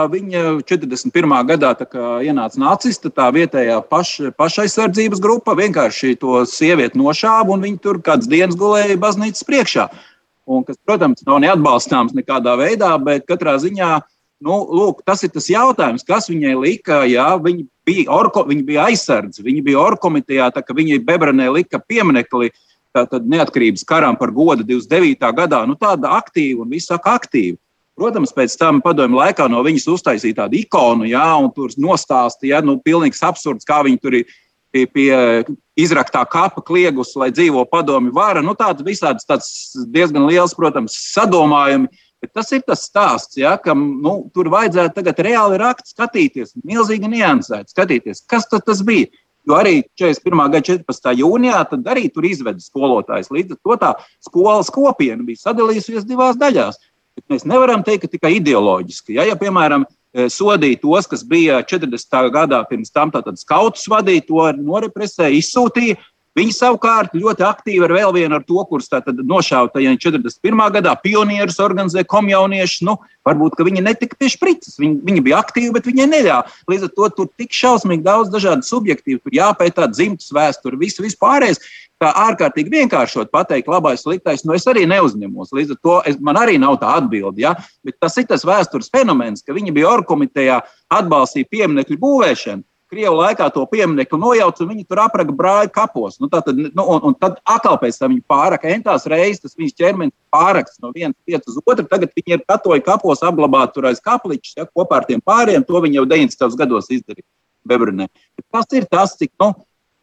viņa 0.10 0.40
41. 0.66 1.34
gadā 1.52 1.70
ienāca 2.26 2.58
nacista, 2.58 3.12
tā 3.14 3.28
vietējā 3.36 3.76
paš, 3.92 4.14
pašaizsardzības 4.34 5.22
grupa 5.22 5.54
vienkārši 5.60 6.16
to 6.18 6.40
sievieti 6.50 6.98
nošāva 6.98 7.54
un 7.54 7.62
viņa 7.68 7.78
tur 7.84 8.00
kādas 8.02 8.26
dienas 8.32 8.58
gulēja 8.58 8.96
baznīcas 9.04 9.46
priekšā. 9.46 9.86
Un, 10.50 10.64
kas, 10.66 10.80
protams, 10.82 11.22
nav 11.28 11.44
neatbalstāms 11.44 12.16
nekādā 12.18 12.56
veidā, 12.58 12.90
bet 12.98 13.28
katrā 13.30 13.54
ziņā 13.62 13.92
nu, 14.48 14.58
lūk, 14.66 15.06
tas 15.06 15.22
ir 15.22 15.36
tas 15.36 15.52
jautājums, 15.54 16.08
kas 16.08 16.32
viņai 16.34 16.56
lika. 16.64 17.04
Jā, 17.06 17.28
viņa, 17.38 17.68
bija 17.86 18.18
orko, 18.18 18.48
viņa 18.50 18.66
bija 18.66 18.88
aizsardze, 18.90 19.46
viņa 19.46 19.62
bija 19.70 19.86
orkomitejā, 19.92 20.50
tā 20.58 20.66
ka 20.66 20.74
viņai 20.74 21.04
Bebranē 21.06 21.52
lika 21.54 21.84
pieminekli 21.86 22.50
neatkarības 22.98 23.86
karam 23.86 24.18
par 24.18 24.34
godu 24.34 24.66
29. 24.66 25.22
gadā. 25.38 25.62
Nu, 25.70 25.78
tāda 25.78 26.18
aktīva 26.18 26.66
un 26.66 26.74
viss 26.74 26.90
saka 26.90 27.14
aktīva. 27.22 27.62
Protams, 27.98 28.34
pēc 28.36 28.54
tam 28.62 28.78
padomju 28.86 29.18
laikā 29.18 29.48
no 29.50 29.64
viņas 29.66 29.88
uztaisīja 29.90 30.44
tādu 30.44 30.60
ikonu, 30.60 31.08
jā, 31.10 31.28
un 31.42 31.50
tur 31.56 31.72
nostāstīja, 31.82 32.62
nu, 32.66 32.78
pilnīgs 32.86 33.24
absurds, 33.26 33.66
kā 33.66 33.80
viņi 33.88 34.02
tur 34.04 34.20
ir 34.20 34.28
pie, 34.72 34.84
pie 34.86 35.14
izraktā 35.80 36.22
kapa 36.30 36.62
kliegus, 36.62 37.16
lai 37.18 37.32
dzīvo 37.34 37.66
padomju 37.72 38.14
vara. 38.14 38.44
Nu, 38.46 38.54
tāds 38.58 38.86
visāds 38.86 39.26
tāds 39.26 39.50
diezgan 39.94 40.28
liels, 40.30 40.54
protams, 40.58 40.98
sadomājumi. 41.16 41.90
Bet 42.22 42.32
tas 42.34 42.50
ir 42.54 42.64
tas 42.66 42.82
stāsts, 42.88 43.38
ja, 43.38 43.52
ka 43.62 43.76
nu, 43.78 44.24
tur 44.34 44.50
vajadzētu 44.50 44.96
tagad 44.96 45.20
reāli 45.22 45.60
rakt, 45.62 45.86
skatīties, 45.92 46.56
milzīgi 46.66 47.10
niansēt, 47.12 47.70
skatīties, 47.74 48.24
kas 48.30 48.50
tas 48.50 48.82
bija. 48.86 49.10
Jo 49.48 49.56
arī 49.56 49.80
41. 49.96 50.42
gada 50.52 50.66
14. 50.66 51.14
jūnijā 51.22 51.62
arī 51.88 52.10
tur 52.12 52.26
izveda 52.28 52.60
skolotājs. 52.60 53.30
Līdz 53.32 53.56
ar 53.56 53.60
to 53.64 53.78
tā 53.80 53.92
skolas 54.26 54.72
kopiena 54.74 55.24
bija 55.24 55.46
sadalījusies 55.46 56.10
divās 56.10 56.36
daļās. 56.42 56.82
Bet 57.18 57.34
mēs 57.34 57.48
nevaram 57.50 57.82
teikt, 57.86 58.06
ka 58.06 58.14
tikai 58.14 58.36
ideoloģiski. 58.38 59.16
Ja, 59.18 59.26
ja 59.26 59.38
piemēram, 59.40 59.88
e, 60.14 60.28
sodīja 60.34 60.80
tos, 60.84 61.10
kas 61.10 61.26
bija 61.26 61.64
40. 61.66 62.20
gadā 62.34 62.62
pirms 62.70 62.94
tam, 62.94 63.14
tātad 63.14 63.40
skautus 63.42 63.88
vadīja, 63.90 64.28
to 64.30 64.46
norepresēja, 64.62 65.34
izsūtīja, 65.40 65.98
Viņi 66.38 66.54
savukārt 66.54 67.16
ļoti 67.18 67.42
aktīvi 67.48 67.86
ar 67.88 67.94
vēl 67.96 68.12
vienu 68.14 68.38
ar 68.38 68.44
to, 68.46 68.62
kurus 68.70 68.92
tajā 68.92 69.08
41. 69.10 70.60
gadā, 70.76 70.94
pionierus 71.02 71.58
organizēja 71.64 72.06
komjaunieši. 72.12 72.86
Nu, 72.86 73.00
varbūt 73.26 73.58
viņi 73.66 73.82
netika 73.82 74.20
pie 74.20 74.30
sprites, 74.30 74.76
viņi, 74.78 75.00
viņi 75.08 75.24
bija 75.26 75.40
aktīvi, 75.42 75.72
bet 75.74 75.90
viņi 75.90 76.06
neļāva. 76.12 76.54
Līdz 76.70 76.86
ar 76.86 76.94
to 76.94 77.10
tur 77.18 77.32
tik 77.42 77.58
šausmīgi 77.58 78.06
daudz 78.06 78.30
dažādu 78.34 78.68
subjektīvu, 78.70 79.24
tur 79.24 79.40
jāpētā 79.40 79.90
dzimtas 79.90 80.30
vēsture, 80.38 80.78
viss 80.78 81.02
vispārējais. 81.02 81.64
Tā 81.98 82.12
ārkārtīgi 82.28 82.70
vienkāršot 82.70 83.32
pateikt, 83.34 83.70
labais, 83.74 84.04
sliktais, 84.06 84.44
nu 84.46 84.54
es 84.54 84.68
arī 84.70 84.84
neuzņemos. 84.90 85.50
Līdz 85.58 85.74
ar 85.74 85.78
to 85.82 85.96
es, 86.06 86.20
man 86.22 86.38
arī 86.38 86.60
nav 86.62 86.78
tā 86.82 86.92
atbilde. 87.00 87.42
Ja? 87.42 87.56
Bet 87.86 87.98
tas 88.04 88.20
ir 88.22 88.28
tas 88.30 88.46
vēstures 88.46 88.92
fenomens, 88.94 89.42
ka 89.42 89.56
viņi 89.58 89.74
bija 89.74 89.90
orkomitejā, 89.96 90.60
atbalstīja 90.94 91.50
pieminiektu 91.50 91.98
būvēšanu. 92.02 92.62
Krievu 92.88 93.18
laikā 93.18 93.50
to 93.52 93.66
pieminiektu 93.68 94.16
nojauca, 94.16 94.62
un 94.64 94.70
viņi 94.72 94.86
tur 94.88 95.02
apraka 95.04 95.34
brāļu 95.36 95.72
kapos. 95.76 96.22
Nu, 96.22 96.30
tad, 96.32 96.46
nu, 96.56 96.86
un, 96.86 97.02
un 97.10 97.16
tad 97.20 97.42
atkal 97.44 97.76
pēc 97.82 97.98
tam 98.00 98.14
viņi 98.14 98.24
pāraka 98.30 98.70
entās 98.72 99.10
reizes, 99.12 99.42
tas 99.44 99.58
viņas 99.60 99.76
ķermenis 99.82 100.16
pāraksts 100.32 100.80
no 100.80 100.94
vienas 100.96 101.18
vietas 101.28 101.52
uz 101.52 101.60
otru. 101.66 101.84
Tagad 101.90 102.14
viņi 102.16 102.38
ir 102.38 102.46
katoļu 102.48 102.86
kapos 102.86 103.26
apglabāti 103.28 103.76
tur 103.76 103.90
aiz 103.90 104.00
kapličus, 104.06 104.54
ja, 104.56 104.70
kopā 104.70 105.02
ar 105.02 105.10
tiem 105.10 105.20
pāriem. 105.20 105.66
To 105.68 105.82
viņi 105.84 106.00
jau 106.00 106.06
90. 106.14 106.56
gados 106.62 106.88
izdarīja 106.94 107.28
Bebrinē. 107.68 108.08
Tas 108.54 108.72
ir 108.78 108.88
tas, 108.88 109.18
cik. 109.20 109.34
Nu, 109.42 109.52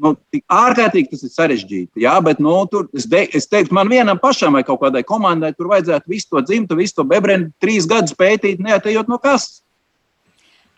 Nu, 0.05 0.13
ārkārtīgi 0.53 1.15
tas 1.15 1.25
ir 1.25 1.33
sarežģīti. 1.33 2.03
Jā, 2.05 2.19
bet 2.25 2.41
nu, 2.43 2.53
tur, 2.69 2.91
es, 2.97 3.07
de, 3.09 3.23
es 3.33 3.49
teiktu, 3.49 3.73
man 3.77 3.89
vienam 3.89 4.21
pašam 4.21 4.59
vai 4.59 4.65
kaut 4.67 4.83
kādai 4.83 5.01
komandai 5.07 5.55
tur 5.57 5.71
vajadzētu 5.73 6.13
visu 6.13 6.29
to 6.29 6.43
dzimtu, 6.45 6.77
visu 6.77 6.99
to 6.99 7.07
bebrenu 7.09 7.49
trīs 7.63 7.89
gadus 7.89 8.17
pētīt, 8.19 8.61
neatejot 8.61 9.09
no 9.09 9.17
kastes. 9.23 9.64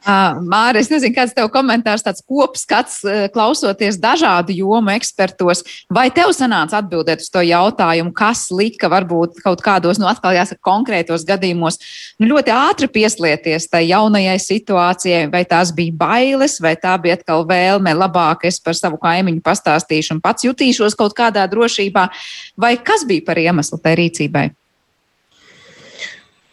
Māra, 0.06 0.78
es 0.78 0.86
nezinu, 0.86 1.10
kāds 1.16 1.34
tev 1.34 1.48
komentārs, 1.50 2.04
tāds 2.06 2.22
kopskats, 2.22 3.00
klausoties 3.34 3.98
dažādu 3.98 4.54
jomu 4.54 4.92
ekspertos. 4.94 5.64
Vai 5.90 6.06
tev 6.14 6.30
sanāca 6.36 6.78
atbildēt 6.78 7.24
uz 7.24 7.30
to 7.34 7.42
jautājumu, 7.42 8.12
kas 8.14 8.44
lika 8.54 8.86
varbūt 8.92 9.40
kaut 9.42 9.64
kādos, 9.66 9.98
nu, 9.98 10.06
atkal 10.06 10.36
jāsaka, 10.36 10.62
konkrētos 10.62 11.26
gadījumos, 11.26 11.80
nu, 12.20 12.28
ļoti 12.30 12.54
ātri 12.54 12.90
pieslieties 12.98 13.66
tai 13.72 13.82
jaunajai 13.88 14.36
situācijai, 14.44 15.24
vai 15.32 15.42
tās 15.48 15.72
bija 15.74 15.96
bailes, 15.98 16.60
vai 16.62 16.76
tā 16.78 16.94
bija 17.02 17.18
atkal 17.18 17.42
vēlme 17.48 17.96
labāk 17.96 18.46
es 18.46 18.60
par 18.62 18.78
savu 18.78 19.00
kaimiņu 19.02 19.42
pastāstīšu 19.42 20.14
un 20.16 20.22
pats 20.22 20.46
jutīšos 20.46 20.94
kaut 20.94 21.18
kādā 21.18 21.48
drošībā, 21.50 22.06
vai 22.54 22.76
kas 22.78 23.02
bija 23.08 23.26
par 23.26 23.42
iemeslu 23.42 23.82
tai 23.82 23.96
rīcībai? 23.98 24.46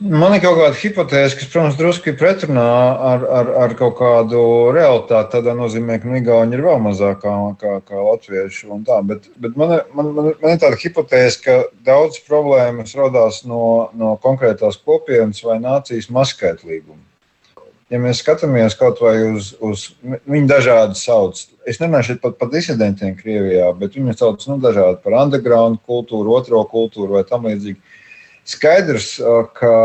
Man 0.03 0.33
ir 0.35 0.41
kaut 0.43 0.57
kāda 0.57 0.75
hipotēze, 0.75 1.35
kas, 1.39 1.47
protams, 1.47 1.75
drusku 1.79 2.09
ir 2.11 2.15
pretrunā 2.19 2.63
ar, 3.07 3.21
ar, 3.23 3.51
ar 3.63 3.75
kaut 3.79 3.93
kādu 4.01 4.41
realitāti. 4.75 5.31
Tādā 5.37 5.53
nozīmē, 5.55 5.95
ka 6.03 6.11
Igauni 6.17 6.57
ir 6.57 6.63
vēl 6.65 6.81
mazāk 6.83 7.21
kā, 7.21 7.35
kā, 7.61 8.01
latvieši. 8.09 8.67
Bet, 9.07 9.29
bet 9.39 9.55
man, 9.55 9.77
man, 9.95 10.09
man, 10.17 10.27
man 10.41 10.55
ir 10.55 10.59
tāda 10.59 10.79
hipotēze, 10.81 11.39
ka 11.45 11.55
daudz 11.87 12.19
problēmas 12.27 12.97
radās 12.99 13.43
no, 13.47 13.93
no 13.95 14.17
konkrētās 14.25 14.81
kopienas 14.83 15.39
vai 15.45 15.61
nācijas 15.63 16.11
maskaitlīguma. 16.11 16.99
Ja 17.93 18.01
mēs 18.01 18.19
skatāmies 18.23 18.75
kaut 18.75 18.99
vai 19.03 19.15
uz, 19.29 19.53
uz 19.63 19.87
viņu 20.03 20.47
dažādu 20.49 20.99
sauc, 20.99 21.39
es 21.69 21.79
nerunāju 21.79 22.09
šeit 22.09 22.23
pat 22.23 22.39
par 22.41 22.51
disidentiem 22.51 23.15
Krievijā, 23.15 23.69
bet 23.77 23.95
viņu 23.95 24.17
sauc 24.19 24.43
nu, 24.49 24.59
dažādi 24.63 24.99
par 25.03 25.19
underground 25.21 25.79
kultūru, 25.87 26.33
otro 26.41 26.63
kultūru 26.71 27.19
vai 27.19 27.27
tam 27.29 27.45
līdzīgi 27.47 27.92
Skaidrs, 28.49 29.15
ka, 29.55 29.75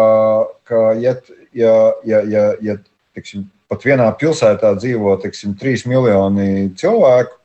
ka 0.66 0.84
ja, 0.98 1.14
ja, 1.54 1.74
ja, 2.04 2.22
ja, 2.26 2.44
ja 2.62 2.76
tiksim, 3.14 3.46
pat 3.70 3.84
vienā 3.86 4.08
pilsētā 4.18 4.72
dzīvo 4.78 5.14
tiksim, 5.22 5.54
3 5.58 5.86
miljoni 5.90 6.70
cilvēku, 6.78 7.36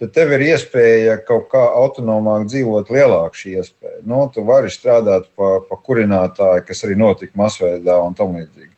tad 0.00 0.12
tev 0.16 0.32
ir 0.36 0.46
iespēja 0.50 1.18
kaut 1.28 1.48
kā 1.52 1.60
autonomāk 1.80 2.46
dzīvot, 2.50 2.92
lielāka 2.92 3.36
šī 3.36 3.58
iespēja. 3.60 4.00
Nu, 4.08 4.26
tu 4.32 4.44
vari 4.48 4.72
strādāt 4.72 5.28
pa, 5.36 5.58
pa 5.68 5.78
kurinātāju, 5.80 6.64
kas 6.68 6.84
arī 6.84 6.96
notika 7.00 7.36
masveidā 7.40 7.98
un 8.04 8.16
tam 8.16 8.36
līdzīgi. 8.36 8.72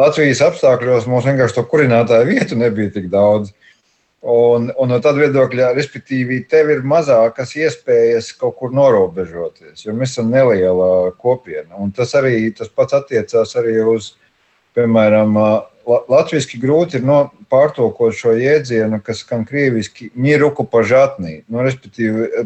Latvijas 0.00 0.40
apstākļos 0.46 1.08
mums 1.10 1.26
vienkārši 1.28 1.58
to 1.58 1.64
kurinātāju 1.68 2.28
vietu 2.30 2.56
nebija 2.56 2.92
tik 2.94 3.10
daudz. 3.12 3.52
Un, 4.20 4.66
un 4.76 4.90
no 4.92 4.98
tāda 5.00 5.22
viedokļa, 5.22 5.70
respektīvi, 5.72 6.42
tev 6.48 6.68
ir 6.74 6.82
mazākas 6.84 7.54
iespējas 7.56 8.34
kaut 8.36 8.58
kur 8.58 8.74
norobežoties, 8.76 9.86
jo 9.86 9.94
mēs 9.96 10.12
esam 10.12 10.28
neliela 10.28 11.08
kopiena. 11.16 11.78
Un 11.80 11.94
tas 11.96 12.12
arī 12.18 12.50
tas 12.52 12.68
pats 12.68 12.98
attiecās 12.98 13.56
arī 13.56 13.78
uz, 13.80 14.12
piemēram, 14.76 15.38
latviešu 15.88 16.60
grūti 16.60 17.00
ir 17.00 17.06
no, 17.08 17.22
pārtulkot 17.48 18.12
šo 18.18 18.36
jēdzienu, 18.36 19.00
kas 19.04 19.24
skan 19.24 19.46
krieviski 19.48 20.10
ņiruku 20.12 20.68
pažatnī. 20.68 21.40
Nu, 21.48 21.64
respektīvi, 21.64 22.44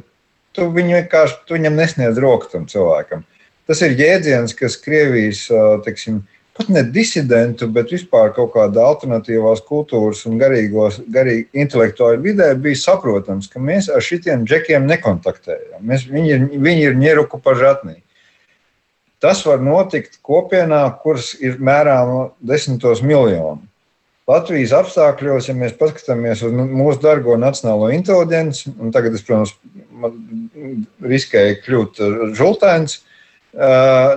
tu 0.55 0.71
viņu 0.71 1.03
tu 1.49 1.59
viņam 1.59 1.83
nesniedz 1.83 2.23
roku 2.23 2.53
tam 2.53 2.71
cilvēkam. 2.71 3.27
Tas 3.67 3.81
ir 3.83 3.97
jēdziens, 3.99 4.55
kas 4.55 4.77
Krievijas, 4.79 5.47
teiksim, 5.83 6.23
pat 6.55 6.69
ne 6.71 6.83
disidentu, 6.87 7.67
bet 7.75 7.91
vispār 7.95 8.31
kaut 8.37 8.53
kāda 8.55 8.85
alternatīvās 8.87 9.63
kultūras 9.67 10.23
un 10.29 10.39
garīgos, 10.39 11.01
garīgi 11.11 11.49
intelektuāļu 11.65 12.23
vidē 12.23 12.53
bija 12.55 12.79
saprotams, 12.79 13.51
ka 13.51 13.63
mēs 13.63 13.91
ar 13.91 14.05
šitiem 14.05 14.47
džekiem 14.47 14.87
nekontaktējam. 14.91 15.83
Mēs, 15.83 16.07
viņi, 16.11 16.35
ir, 16.37 16.49
viņi 16.67 16.89
ir 16.89 16.99
ņeruku 17.01 17.43
pažatnī. 17.43 17.99
Tas 19.25 19.41
var 19.47 19.63
notikt 19.65 20.21
kopienā, 20.23 20.85
kuras 21.03 21.33
ir 21.41 21.57
mērām 21.59 22.31
desmitos 22.45 23.03
miljonu. 23.03 23.63
Latvijas 24.29 24.73
apstākļos, 24.77 25.51
ja 25.51 25.55
mēs 25.57 25.75
paskatāmies 25.77 26.43
uz 26.47 26.53
mūsu 26.55 27.03
dārgo 27.03 27.35
nacionālo 27.37 27.91
inteligenci, 27.93 28.71
un 28.81 28.93
tagad 28.95 29.17
es, 29.19 29.25
protams, 29.27 29.53
riskēju 31.05 31.59
kļūt 31.65 32.01
žultēns, 32.39 32.97
uh, 33.01 33.11
Uh, 33.14 33.14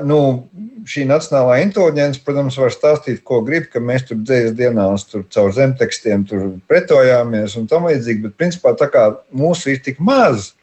nu, 0.08 0.20
šī 0.88 1.06
nacionālā 1.10 1.60
inteliģence, 1.66 2.24
protams, 2.26 2.58
var 2.58 2.74
stāstīt, 2.74 3.22
ko 3.28 3.42
grib, 3.46 3.68
ka 3.72 3.82
mēs 3.84 4.08
tur 4.08 4.20
dzīves 4.22 4.56
dienās 4.58 5.06
tur 5.10 5.26
caur 5.34 5.54
zemtekstiem 5.54 6.26
tur 6.28 6.48
pretojāmies 6.70 7.58
un 7.60 7.68
tam 7.68 7.88
līdzīgi, 7.90 8.24
bet 8.24 8.38
principā 8.40 8.74
tā 8.78 8.90
kā 8.92 9.10
mūsu 9.36 9.74
ir 9.74 9.84
tik 9.84 10.00
maz, 10.00 10.54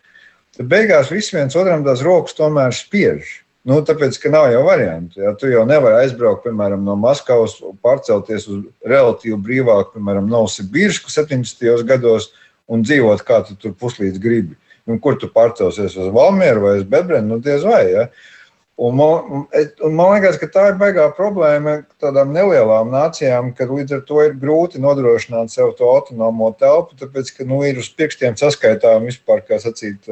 tad 0.57 0.69
beigās 0.71 1.13
viss 1.13 1.35
viens 1.35 1.57
otram 1.57 1.85
tās 1.87 2.03
rokas 2.05 2.37
tomēr 2.39 2.75
spiež. 2.75 3.41
Nu, 3.65 3.79
tāpēc, 3.81 4.19
ka 4.21 4.29
nav 4.29 4.51
jau 4.53 4.61
variantu. 4.67 5.23
Ja? 5.23 5.31
Tu 5.41 5.49
jau 5.49 5.63
nevari 5.65 6.03
aizbraukt, 6.03 6.43
piemēram, 6.45 6.83
no 6.85 6.99
Maskavas, 7.01 7.55
pārcelties 7.85 8.45
uz 8.53 8.67
relatīvi 8.85 9.39
brīvāku, 9.41 9.95
piemēram, 9.95 10.29
Novosibirsku 10.29 11.09
70. 11.09 11.87
gados 11.89 12.29
un 12.69 12.85
dzīvot 12.85 13.25
kā 13.25 13.41
tu 13.47 13.57
tur 13.57 13.73
puslīdz 13.81 14.21
gribi. 14.21 14.53
Un 14.85 15.01
kur 15.01 15.17
tu 15.17 15.31
pārcelsies 15.33 15.97
uz 15.97 16.13
Valmieru 16.13 16.67
vai 16.67 16.75
uz 16.83 16.85
Bebrenu? 16.85 17.31
Nu, 17.31 17.41
diez 17.41 17.65
vai. 17.65 17.81
Ja? 17.89 18.05
Uh, 18.05 18.34
Un 18.77 18.97
man, 18.99 19.45
un 19.87 19.93
man 19.95 20.17
liekas, 20.17 20.39
ka 20.41 20.49
tā 20.51 20.65
ir 20.73 20.79
baigā 20.81 21.05
problēma 21.15 21.77
tādām 22.03 22.33
nelielām 22.35 22.91
nācijām, 22.91 23.53
ka 23.55 23.69
līdz 23.71 24.01
ar 24.01 24.03
to 24.09 24.19
ir 24.25 24.35
grūti 24.41 24.83
nodrošināt 24.83 25.53
sev 25.53 25.77
to 25.79 25.87
autonomo 25.87 26.51
telpu, 26.59 26.99
tāpēc, 26.99 27.31
ka 27.37 27.47
nu, 27.47 27.61
ir 27.63 27.79
uz 27.79 27.93
pirkstiem 27.95 28.35
saskaitām 28.41 29.07
vispār, 29.07 29.45
kā 29.47 29.61
sacīt, 29.63 30.11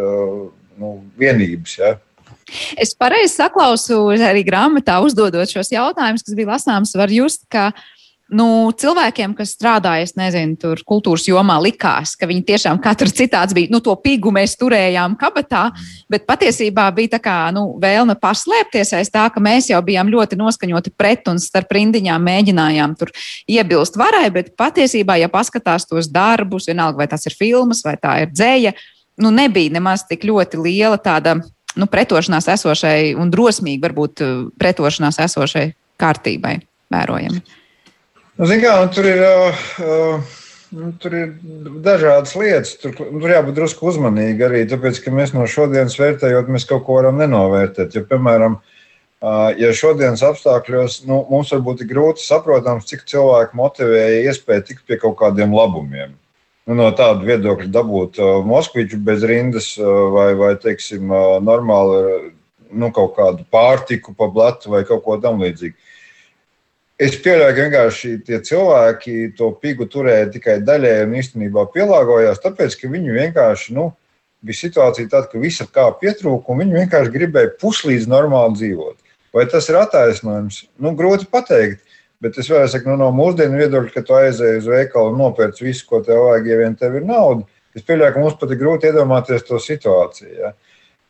nu, 0.79 0.93
vienības. 1.19 1.75
Ja? 1.81 1.97
Es 2.79 2.95
pareizi 2.95 3.35
saklausu 3.35 3.99
arī 4.15 4.45
grāmatā, 4.47 5.01
uzdodot 5.03 5.51
šos 5.51 5.75
jautājumus, 5.75 6.23
kas 6.23 6.39
bija 6.39 6.55
lasāms, 6.55 6.95
var 6.99 7.11
just, 7.11 7.43
ka 7.51 7.73
uh, 7.73 7.91
nu, 8.33 8.47
cilvēkiem, 8.79 9.35
kas 9.37 9.53
strādājas, 9.57 10.15
nezinu, 10.17 10.57
tur 10.61 10.81
kultūras 10.89 11.27
jomā, 11.29 11.59
likās, 11.63 12.15
ka 12.19 12.27
viņi 12.29 12.45
tiešām 12.49 12.81
katrs 12.83 13.15
citāds 13.17 13.55
bija, 13.57 13.71
nu, 13.73 13.83
to 13.85 13.95
pigu 14.01 14.33
mēs 14.35 14.57
turējām 14.61 15.15
kabatā, 15.21 15.67
bet 16.13 16.25
patiesībā 16.29 16.89
bija 16.97 17.15
tā 17.17 17.23
kā, 17.23 17.37
nu, 17.55 17.67
vēlme 17.83 18.17
paslēpties 18.23 18.95
aiz 18.99 19.13
tā, 19.13 19.29
ka 19.33 19.43
mēs 19.43 19.71
jau 19.73 19.83
bijām 19.85 20.11
ļoti 20.13 20.41
noskaņoti 20.41 20.95
pret 20.97 21.29
un 21.33 21.41
starp 21.43 21.77
rindiņām 21.77 22.27
mēģinājām 22.29 22.97
tur 23.01 23.13
iebilst 23.51 24.01
varai, 24.01 24.27
bet 24.35 24.53
patiesībā, 24.59 25.21
ja 25.21 25.31
paskatās 25.33 25.87
tos 25.91 26.11
darbus, 26.13 26.71
vienalga 26.71 27.05
vai 27.05 27.11
tas 27.13 27.29
ir 27.29 27.37
filmas 27.37 27.85
vai 27.87 27.99
tā 28.01 28.23
ir 28.25 28.33
dzēja, 28.33 28.77
nu, 29.23 29.33
nebija 29.35 29.77
nemaz 29.77 30.07
tik 30.09 30.25
ļoti 30.29 30.61
liela 30.63 31.01
tāda, 31.01 31.37
nu, 31.77 31.89
pretošanās 31.89 32.49
esošai 32.57 33.15
un 33.19 33.33
drosmīgi 33.33 33.83
varbūt 33.85 34.29
pretošanās 34.61 35.21
esošai 35.29 35.71
kārtībai 36.01 36.61
vērojami. 36.93 37.61
Nu, 38.41 38.47
kā, 38.49 38.77
nu, 38.81 38.89
tur, 38.89 39.05
ir, 39.05 39.19
uh, 39.85 40.37
nu, 40.73 40.91
tur 41.01 41.17
ir 41.19 41.33
dažādas 41.85 42.33
lietas. 42.39 42.79
Tur, 42.81 42.95
tur 42.97 43.29
jābūt 43.29 43.59
drusku 43.59 43.91
uzmanīgi 43.91 44.47
arī, 44.47 44.63
tāpēc, 44.71 45.03
ka 45.05 45.13
mēs 45.13 45.35
no 45.37 45.45
šodienas 45.45 45.99
vērtējot, 46.01 46.49
mēs 46.49 46.65
kaut 46.71 46.87
ko 46.87 46.97
varam 46.97 47.21
nenovērtēt. 47.21 47.99
Ja, 47.99 48.05
piemēram, 48.09 48.57
uh, 48.57 49.51
ja 49.61 49.75
šodienas 49.77 50.25
apstākļos 50.31 51.03
nu, 51.11 51.21
mums 51.29 51.53
varbūt 51.53 51.85
ir 51.85 51.93
grūti 51.93 52.25
saprotams, 52.25 52.89
cik 52.89 53.05
cilvēku 53.13 53.61
motivēja 53.61 54.25
iespēja 54.31 54.65
tikt 54.71 54.87
pie 54.89 54.97
kaut 55.05 55.19
kādiem 55.21 55.53
labumiem. 55.53 56.17
Nu, 56.65 56.79
no 56.79 56.89
tāda 56.97 57.21
viedokļa 57.29 57.69
dabūt 57.75 58.23
uh, 58.23 58.39
Moskviču 58.49 58.97
bez 59.05 59.29
rindas 59.29 59.75
vai, 59.77 60.31
vai 60.41 60.55
teiksim, 60.63 61.13
normālu 61.45 62.33
nu, 62.73 62.89
kaut 62.97 63.13
kādu 63.19 63.45
pārtiku 63.53 64.17
pa 64.17 64.33
blatu 64.33 64.73
vai 64.73 64.87
kaut 64.89 65.05
ko 65.05 65.21
tamlīdzīgu. 65.21 65.77
Es 67.01 67.17
pieļauju, 67.25 67.55
ka 67.57 67.65
vienkārši 67.65 68.11
tie 68.27 68.39
cilvēki 68.45 69.33
to 69.39 69.49
pigu 69.63 69.87
turēja 69.91 70.29
tikai 70.35 70.59
daļēji 70.67 71.07
un 71.07 71.15
īstenībā 71.19 71.65
pielāgojās, 71.73 72.43
tāpēc 72.43 72.77
ka 72.79 72.91
viņi 72.93 73.17
vienkārši, 73.17 73.73
nu, 73.79 73.89
bija 74.45 74.59
situācija 74.59 75.09
tāda, 75.11 75.31
ka 75.31 75.41
visa 75.41 75.67
kā 75.67 75.87
pietrūka, 75.99 76.53
un 76.53 76.63
viņi 76.63 76.79
vienkārši 76.83 77.15
gribēja 77.15 77.55
puslīdz 77.63 78.11
normāli 78.11 78.59
dzīvot. 78.59 79.01
Vai 79.33 79.47
tas 79.49 79.69
ir 79.71 79.79
attaisnojums? 79.81 80.67
Nu, 80.83 80.93
grūti 80.99 81.31
pateikt. 81.33 81.81
Bet 82.23 82.37
es 82.39 82.47
vēlreiz 82.47 82.71
saku, 82.77 82.93
nu, 82.93 82.99
no 83.01 83.09
mūsdienu 83.17 83.59
viedokļa, 83.59 83.91
ka 83.97 84.03
tu 84.07 84.15
aizēji 84.15 84.61
uz 84.61 84.69
veikalu 84.71 85.11
un 85.11 85.19
nopērci 85.25 85.65
visu, 85.67 85.87
ko 85.89 85.99
tev 86.07 86.21
vajag, 86.29 86.51
ja 86.53 86.59
vien 86.61 86.77
tev 86.79 87.01
ir 87.01 87.07
nauda. 87.09 87.49
Es 87.75 87.83
pieļauju, 87.89 88.15
ka 88.15 88.23
mums 88.23 88.37
pat 88.39 88.53
ir 88.53 88.61
grūti 88.61 88.91
iedomāties 88.91 89.43
to 89.49 89.59
situāciju. 89.63 90.31
Ja. 90.39 90.53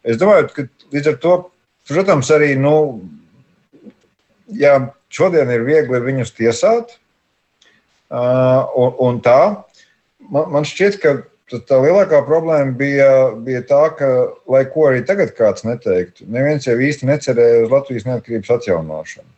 Es 0.09 0.17
domāju, 0.21 0.49
ka 0.55 0.65
līdz 0.95 1.11
ar 1.13 1.19
to, 1.21 1.35
protams, 1.91 2.31
arī, 2.33 2.55
nu, 2.57 2.73
ja 4.57 4.79
Šodien 5.13 5.51
ir 5.53 5.67
viegli 5.67 6.01
viņus 6.01 6.33
tiesāt. 6.39 6.97
Un, 8.13 8.97
un 9.01 9.21
tā, 9.25 9.41
man, 10.29 10.49
man 10.53 10.67
šķiet, 10.69 10.99
ka 11.03 11.15
tā 11.69 11.79
lielākā 11.85 12.23
problēma 12.25 12.73
bija, 12.77 13.11
bija 13.45 13.61
tā, 13.69 13.83
ka, 13.97 14.09
lai 14.49 14.65
ko 14.73 14.89
arī 14.89 15.05
tagad 15.09 15.35
kāds 15.37 15.67
neteiktu, 15.69 16.25
neviens 16.33 16.69
jau 16.69 16.77
īsti 16.81 17.09
necerēja 17.09 17.67
uz 17.67 17.73
Latvijas 17.73 18.09
neatkarības 18.09 18.53
atjaunošanu 18.57 19.31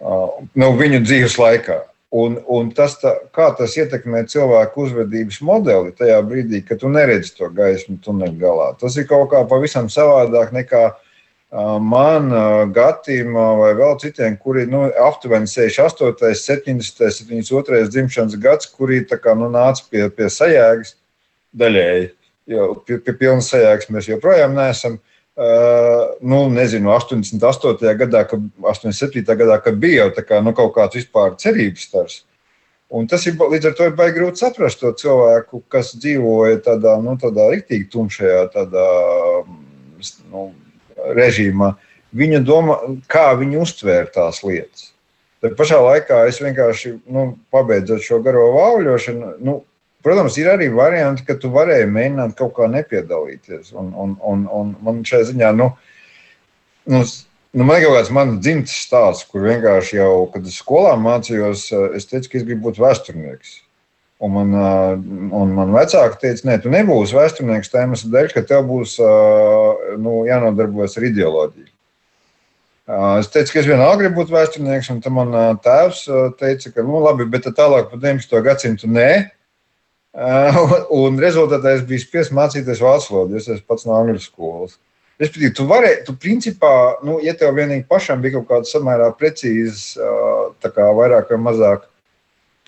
nu, 0.00 0.68
viņu 0.80 1.02
dzīves 1.04 1.36
laikā. 1.40 1.82
Un, 2.16 2.40
un 2.50 2.72
tas, 2.74 2.96
tā, 2.98 3.12
kā 3.36 3.52
tas 3.54 3.76
ietekmē 3.78 4.24
cilvēku 4.30 4.86
uzvedības 4.86 5.38
modeli 5.46 5.92
tajā 5.94 6.16
brīdī, 6.26 6.64
kad 6.66 6.80
tu 6.82 6.90
neredzi 6.90 7.36
to 7.36 7.50
gaismu 7.54 8.00
tuneļa 8.02 8.38
galā. 8.40 8.66
Tas 8.80 8.96
ir 8.98 9.06
kaut 9.10 9.28
kā 9.30 9.44
pavisam 9.46 9.86
savādāk 9.92 10.50
nekā 10.56 10.82
uh, 10.88 11.09
man, 11.50 12.30
Gatim 12.74 13.34
vai 13.34 13.72
vēl 13.74 13.96
citiem, 13.98 14.36
kuri 14.38 14.66
nu, 14.70 14.84
aptuveni 15.02 15.50
68, 15.50 16.34
70, 16.38 17.10
72 17.10 17.88
dzimšanas 17.90 18.38
gads, 18.38 18.70
kuri 18.70 19.02
kā, 19.10 19.34
nu, 19.34 19.50
nāca 19.50 19.82
pie, 19.90 20.06
pie 20.14 20.30
sajēgas 20.30 20.94
daļēji. 21.58 22.10
Jo 22.50 22.72
pie, 22.86 22.98
pie 23.02 23.14
pilnas 23.18 23.50
sajēgas 23.50 23.90
mēs 23.90 24.10
joprojām 24.10 24.54
neesam. 24.54 24.98
Uh, 25.40 26.10
nu, 26.20 26.42
nezinu, 26.52 26.90
88. 26.92 27.78
gadā, 27.96 28.24
kad, 28.28 28.42
87. 28.60 29.22
gadā, 29.24 29.60
kad 29.62 29.78
bija 29.80 30.04
jau 30.04 30.24
kā, 30.26 30.40
nu, 30.44 30.52
kaut 30.52 30.74
kāds 30.74 30.98
vispār 30.98 31.36
cerības 31.40 31.86
stars. 31.86 32.16
Un 32.90 33.06
tas 33.06 33.22
ir 33.30 33.38
līdz 33.38 33.70
ar 33.70 33.76
to 33.78 33.86
ir 33.86 33.94
baigi 33.96 34.18
grūti 34.18 34.42
saprast 34.42 34.82
to 34.82 34.90
cilvēku, 34.98 35.62
kas 35.70 35.94
dzīvoja 35.94 36.58
tādā, 36.66 36.96
nu, 37.00 37.14
tādā 37.22 37.46
rīktīgi 37.52 37.86
tumšajā, 37.92 38.40
tādā, 38.56 38.86
nu, 40.32 40.48
režīmā, 41.16 41.74
viņa 42.16 42.40
domā, 42.46 42.78
kā 43.10 43.30
viņi 43.38 43.60
uztvēra 43.62 44.10
tās 44.14 44.42
lietas. 44.46 44.90
Tā 45.40 45.52
pašā 45.56 45.78
laikā 45.80 46.24
es 46.28 46.40
vienkārši 46.42 46.98
nu, 47.08 47.30
pabeidzot 47.54 48.02
šo 48.04 48.18
garo 48.24 48.50
vāļošanu. 48.58 49.30
Nu, 49.46 49.54
protams, 50.04 50.36
ir 50.40 50.50
arī 50.52 50.68
varianti, 50.74 51.24
ka 51.24 51.38
tu 51.40 51.48
varēji 51.54 51.88
mēģināt 51.88 52.36
kaut 52.36 52.52
kā 52.58 52.68
nepiedalīties. 52.68 53.72
Un, 53.72 53.88
un, 53.96 54.14
un, 54.20 54.44
un 54.52 54.74
man 54.84 55.00
šajā 55.08 55.30
ziņā, 55.30 55.54
nu, 55.56 55.70
nu, 56.92 57.00
nu 57.56 57.68
man 57.68 57.80
ir 57.80 57.88
kaut 57.88 57.96
kāds 57.96 58.12
mans 58.18 58.36
dzimtes 58.44 58.76
stāsts, 58.84 59.24
kur 59.32 59.48
vienkārši 59.48 59.96
jau, 60.02 60.12
kad 60.34 60.44
es 60.50 60.60
skolā 60.60 60.92
mācījos, 61.00 61.70
es 61.96 62.10
teicu, 62.10 62.34
ka 62.34 62.40
es 62.42 62.46
gribu 62.50 62.68
būt 62.68 62.82
vēsturnieks. 62.84 63.56
Un 64.20 64.32
man, 64.34 64.50
un 65.32 65.52
man 65.56 65.70
vecāki 65.72 66.18
teica, 66.20 66.44
nē, 66.44 66.58
tu 66.60 66.72
nebūsi 66.72 67.16
vēsturnieks 67.16 67.70
tā 67.72 67.86
iemesla 67.86 68.10
dēļ, 68.12 68.32
ka 68.34 68.42
tev 68.44 68.66
būs 68.68 68.98
nu, 69.96 70.18
jānodarbojas 70.28 70.98
ar 71.00 71.06
ideoloģiju. 71.08 71.70
Es 72.90 73.30
teicu, 73.32 73.54
ka 73.54 73.60
es 73.62 73.68
vienalga 73.70 74.02
gribu 74.02 74.20
būt 74.20 74.32
vēsturnieks, 74.34 74.90
un 74.92 75.00
tam 75.00 75.16
man 75.16 75.32
tēvs 75.64 76.02
teica, 76.40 76.72
ka, 76.74 76.84
nu, 76.84 77.00
labi, 77.04 77.24
bet 77.32 77.48
tālāk 77.56 77.88
par 77.88 78.02
19. 78.02 78.34
gadsimtu 78.44 78.90
nē. 78.90 79.10
Un 81.00 81.20
rezultātā 81.22 81.76
es 81.76 81.84
biju 81.86 82.02
spiests 82.02 82.34
mācīties 82.34 82.80
vācu 82.82 83.14
valodu, 83.14 83.36
jo 83.36 83.42
es 83.42 83.46
esmu 83.46 83.68
pats 83.70 83.86
no 83.86 83.94
angļu 83.94 84.22
skolas. 84.24 84.74
Respektīvi, 85.20 85.52
tu 85.54 85.66
vari, 85.70 85.92
tu 86.06 86.16
principā, 86.18 86.72
nu, 87.06 87.18
ja 87.22 87.34
tev 87.38 87.54
vienīgi 87.54 87.86
pašam 87.88 88.22
bija 88.24 88.38
kaut 88.38 88.48
kāda 88.48 88.70
samērā 88.70 89.10
precīza, 89.20 90.02
tā 90.64 90.72
kā 90.74 90.88
vairāk 90.96 91.30
vai 91.30 91.38
mazāk 91.44 91.86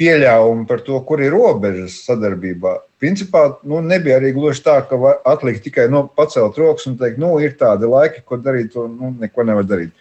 pieļāvumi 0.02 0.66
par 0.66 0.82
to, 0.86 0.98
kur 1.06 1.22
ir 1.22 1.34
robežas 1.34 2.00
sadarbībā. 2.06 2.74
Principā 3.02 3.44
nu, 3.68 3.80
nebija 3.86 4.18
arī 4.18 4.32
gluži 4.34 4.64
tā, 4.66 4.80
ka 4.88 4.98
atlikt 5.28 5.64
tikai 5.66 5.88
nu, 5.90 6.04
pacelt 6.18 6.58
rokas 6.58 6.88
un 6.90 6.98
teikt, 6.98 7.20
nu, 7.22 7.34
ir 7.42 7.54
tādi 7.60 7.90
laiki, 7.90 8.24
ko 8.26 8.38
darīt, 8.42 8.74
un 8.78 8.96
nu, 8.98 9.12
neko 9.22 9.46
nevar 9.46 9.66
darīt. 9.68 9.94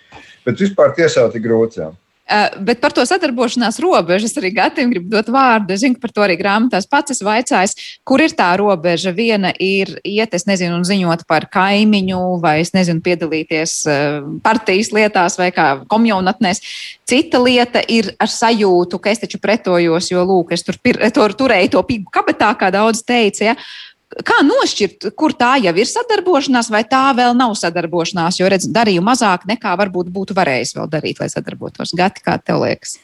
Bet 0.45 0.61
vispār 0.61 0.95
tiesāt 0.97 1.37
ir 1.37 1.45
grūti. 1.45 1.83
Jā. 1.83 1.91
Uh, 2.31 2.61
bet 2.63 2.79
par 2.79 2.93
to 2.95 3.03
sadarbošanās 3.03 3.75
robežu 3.83 4.29
es 4.29 4.37
arī 4.39 4.53
Gatim 4.55 4.91
gribu 4.93 5.09
dot 5.11 5.27
vārdu. 5.33 5.73
Es 5.75 5.81
zinu, 5.83 5.97
ka 5.97 6.05
par 6.05 6.13
to 6.15 6.23
arī 6.23 6.37
grāmatās 6.39 6.87
pats 6.87 7.11
esmu 7.11 7.27
vaicājis, 7.27 7.75
kur 8.07 8.23
ir 8.23 8.31
tā 8.37 8.47
robeža. 8.61 9.11
Viena 9.11 9.51
ir 9.59 9.97
iet, 10.07 10.31
es 10.37 10.47
nezinu, 10.47 10.77
un 10.79 10.87
ziņot 10.87 11.25
par 11.27 11.49
kaimiņu, 11.51 12.21
vai 12.43 12.61
es 12.63 12.71
nezinu, 12.71 13.03
piedalīties 13.03 13.75
uh, 13.91 14.23
partijas 14.45 14.93
lietās 14.95 15.35
vai 15.41 15.51
kā 15.55 15.67
komjonatnēs. 15.91 16.63
Cita 17.11 17.41
lieta 17.43 17.83
ir 17.91 18.13
ar 18.21 18.31
sajūtu, 18.31 19.01
ka 19.03 19.11
es 19.11 19.25
taču 19.25 19.41
pretojos, 19.43 20.07
jo, 20.13 20.23
lūk, 20.23 20.55
es 20.55 20.63
tur, 20.63 20.79
tur 21.11 21.35
turēju 21.35 21.75
to 21.75 21.83
pigu 21.89 22.15
kabetā, 22.15 22.53
kā 22.55 22.71
daudz 22.71 23.03
teica. 23.03 23.51
Ja? 23.51 23.59
Kā 24.27 24.41
nošķirt, 24.43 25.13
kur 25.15 25.31
tā 25.39 25.53
jau 25.63 25.71
ir 25.79 25.87
sadarbošanās, 25.87 26.67
vai 26.73 26.81
tā 26.83 27.05
vēl 27.15 27.31
nav 27.37 27.53
sadarbošanās? 27.55 28.41
Jo, 28.41 28.49
redz, 28.51 28.67
darīju 28.67 29.03
mazāk 29.07 29.45
nekā 29.47 29.77
varbūt 29.79 30.11
būtu 30.11 30.35
varējis 30.35 30.75
vēl 30.75 30.89
darīt, 30.91 31.21
lai 31.23 31.29
sadarbotos. 31.31 31.95
Gati, 31.95 32.23
kā 32.25 32.35
tev 32.43 32.59
liekas? 32.65 32.97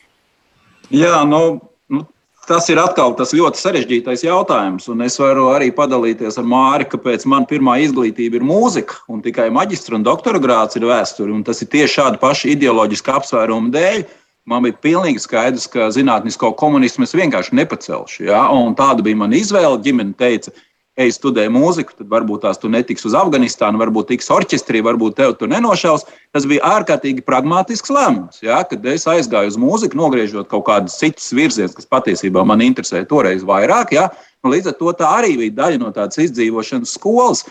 Jā, 0.92 1.22
nu, 1.28 1.62
nu, 1.88 2.04
tas 2.48 2.68
ir 2.68 2.82
atkal 2.84 3.16
tas 3.16 3.32
ļoti 3.36 3.62
sarežģītais 3.62 4.26
jautājums. 4.28 4.90
Un 4.92 5.06
es 5.08 5.16
varu 5.22 5.48
arī 5.54 5.72
padalīties 5.76 6.42
ar 6.42 6.48
Māri, 6.48 6.90
kāpēc 6.92 7.24
man 7.32 7.48
pirmā 7.48 7.80
izglītība 7.88 8.42
ir 8.42 8.48
mūzika, 8.48 9.00
un 9.08 9.24
tikai 9.24 9.48
maģistra 9.56 9.96
un 9.96 10.04
doktora 10.08 10.44
grāts 10.44 10.76
ir 10.76 10.88
vēsture. 10.92 11.32
Tas 11.48 11.64
ir 11.64 11.72
tieši 11.72 12.02
šādu 12.02 12.24
pašu 12.24 12.52
ideoloģisku 12.58 13.16
apsvērumu 13.16 13.72
dēļ. 13.72 14.08
Man 14.48 14.64
bija 14.64 14.78
pilnīgi 14.80 15.20
skaidrs, 15.20 15.66
ka 15.68 15.90
zinātnisko 15.92 16.54
komunismu 16.56 17.04
es 17.04 17.16
vienkārši 17.16 17.56
nepacelšu. 17.60 18.22
Ja? 18.30 18.46
Tāda 18.80 19.04
bija 19.04 19.20
mana 19.20 19.36
izvēle. 19.36 19.82
Ģimene 19.84 20.16
teica, 20.16 20.54
ej 20.98 21.14
studē 21.14 21.46
mūziku, 21.54 21.94
tad 22.00 22.10
varbūt 22.10 22.44
tās 22.48 22.60
tu 22.62 22.70
netiksi 22.74 23.08
uz 23.10 23.16
Afganistānu, 23.18 23.80
varbūt 23.82 24.10
tiks 24.14 24.32
orķestrī, 24.34 24.82
varbūt 24.86 25.20
tev 25.20 25.36
tur 25.38 25.52
nenošaus. 25.52 26.08
Tas 26.34 26.48
bija 26.50 26.66
ārkārtīgi 26.78 27.26
pragmatisks 27.26 27.94
lēmums. 27.94 28.42
Ja, 28.46 28.64
kad 28.68 28.86
es 28.90 29.06
aizgāju 29.10 29.54
uz 29.54 29.60
mūziku, 29.62 30.00
nogriežot 30.02 30.50
kaut 30.52 30.66
kādus 30.70 30.98
citus 30.98 31.30
virzienus, 31.38 31.78
kas 31.78 31.90
patiesībā 31.90 32.44
man 32.48 32.66
interesēja 32.66 33.10
toreiz 33.10 33.46
vairāk, 33.46 33.94
ja, 33.98 34.10
nu, 34.42 34.52
līdz 34.56 34.74
ar 34.74 34.78
to 34.82 34.98
tā 34.98 35.14
arī 35.22 35.38
bija 35.38 35.58
daļa 35.62 35.86
no 35.86 35.94
tādas 35.94 36.20
izdzīvošanas 36.26 36.98
skolas. 36.98 37.46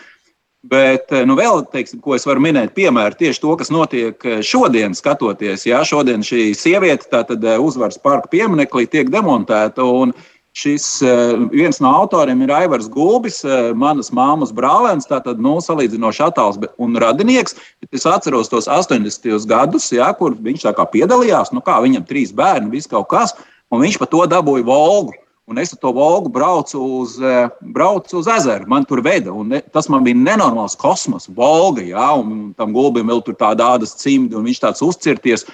Bet, 0.67 1.13
nu, 1.29 1.37
vēl, 1.39 1.61
teiksim, 1.71 2.01
ko 2.03 2.17
es 2.17 2.25
varu 2.27 2.43
minēt, 2.43 2.73
piemēram, 2.75 3.15
tieši 3.15 3.39
to, 3.39 3.53
kas 3.61 3.69
notiek 3.71 4.25
šodien, 4.43 4.97
skatoties. 4.99 5.63
Jā, 5.69 5.85
šodien 5.87 6.27
šī 6.27 6.49
sieviete, 6.59 7.07
tātad 7.13 7.45
uzvaras 7.63 8.01
parka 8.03 8.27
pieminekli, 8.33 8.89
tiek 8.91 9.13
demontēta. 9.13 9.87
Un, 9.87 10.11
uh, 10.11 10.36
Šis 10.57 11.03
eh, 11.05 11.35
viens 11.53 11.77
no 11.85 11.91
autoriem 11.93 12.41
ir 12.47 12.53
Aivars 12.57 12.87
Gulbis, 12.89 13.43
eh, 13.45 13.75
manas 13.77 14.09
māmas 14.09 14.55
brālēns, 14.57 15.05
tātad 15.05 15.37
nu, 15.43 15.59
salīdzinoši 15.61 16.23
attēls 16.31 16.57
un 16.81 16.97
radinieks. 17.03 17.59
Es 17.93 18.07
atceros 18.09 18.49
tos 18.49 18.65
80. 18.65 19.45
gadus, 19.51 19.91
ja, 19.93 20.09
kur 20.17 20.33
viņš 20.33 20.65
piedalījās. 20.95 21.53
Nu, 21.53 21.61
kā, 21.61 21.77
viņam 21.85 22.09
trīs 22.09 22.33
bērni, 22.33 22.73
viss 22.73 22.89
kaut 22.89 23.11
kas, 23.13 23.37
un 23.69 23.85
viņš 23.85 23.99
par 24.01 24.09
to 24.09 24.25
dabūja 24.33 24.65
Volgu. 24.65 25.13
Un 25.47 25.61
es 25.63 25.75
ar 25.77 25.79
to 25.79 25.93
Volgu 25.93 26.33
braucu 26.33 26.81
uz, 27.03 27.21
eh, 27.21 27.49
braucu 27.61 28.17
uz 28.19 28.27
ezeru. 28.27 28.67
Man 28.67 28.85
tur 28.85 29.03
veda. 29.05 29.31
Ne, 29.45 29.61
tas 29.61 29.91
man 29.93 30.03
bija 30.03 30.17
nenormāls 30.17 30.75
kosmos, 30.75 31.29
Volga. 31.29 31.85
Ja, 31.85 32.15
un 32.17 32.55
tam 32.57 32.73
gulbim 32.73 33.07
vēl 33.07 33.23
tur 33.23 33.35
tāda 33.35 33.77
ādas 33.77 33.93
cimdi, 33.95 34.35
un 34.35 34.49
viņš 34.49 34.65
tāds 34.65 34.83
uzcirties. 34.83 35.45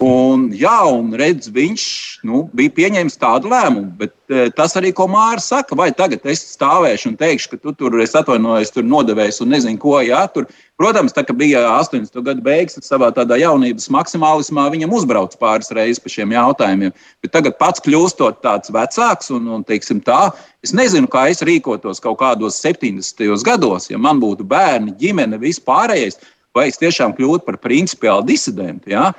Un, 0.00 0.46
jā, 0.56 0.72
un 0.88 1.10
redz, 1.20 1.50
viņš 1.52 1.82
nu, 2.24 2.46
bija 2.56 2.72
pieņēmis 2.72 3.18
tādu 3.20 3.50
lēmumu. 3.52 3.90
Bet 4.00 4.14
e, 4.32 4.46
tas 4.56 4.72
arī, 4.80 4.88
ko 4.96 5.04
Mārcis 5.12 5.50
saka, 5.52 5.76
vai 5.76 5.90
tagad 5.92 6.24
es 6.32 6.40
stāvēšu 6.54 7.10
un 7.10 7.18
teikšu, 7.20 7.50
ka 7.52 7.58
tu 7.60 7.74
tur 7.76 7.98
es 8.00 8.16
atvainojos, 8.16 8.72
tur 8.72 8.86
nodevējis 8.88 9.42
un 9.44 9.52
nezinu, 9.52 9.76
ko. 9.82 9.98
Jā, 10.00 10.22
tur, 10.32 10.46
protams, 10.80 11.12
tā 11.12 11.26
bija 11.36 11.60
80. 11.74 12.16
gada 12.24 12.40
beigas, 12.46 12.78
tad 12.78 12.88
savā 12.88 13.10
tādā 13.14 13.36
jaunības 13.42 13.90
maksimālismā 13.92 14.64
viņam 14.72 14.96
uzbrauc 14.96 15.36
pāris 15.42 15.68
reizes 15.76 16.00
par 16.00 16.14
šiem 16.14 16.32
jautājumiem. 16.32 16.96
Bet 17.20 17.34
tagad 17.36 17.60
pats 17.60 17.84
kļūstot 17.84 18.40
tāds 18.46 18.72
vecāks 18.72 19.28
un, 19.36 19.52
un 19.58 19.66
teiksim 19.68 20.00
tā, 20.00 20.30
es 20.64 20.72
nezinu, 20.72 21.10
kā 21.12 21.28
es 21.34 21.44
rīkotos 21.44 22.00
kaut 22.00 22.22
kādos 22.24 22.62
70. 22.64 23.28
gados, 23.44 23.92
ja 23.92 24.00
man 24.00 24.24
būtu 24.24 24.48
bērni, 24.48 24.96
ģimene, 25.04 25.36
vispārējais, 25.44 26.16
vai 26.56 26.70
es 26.72 26.80
tiešām 26.80 27.12
kļūtu 27.12 27.44
par 27.44 27.60
principiālu 27.60 28.24
disidentu. 28.24 28.96
Ja? 28.96 29.10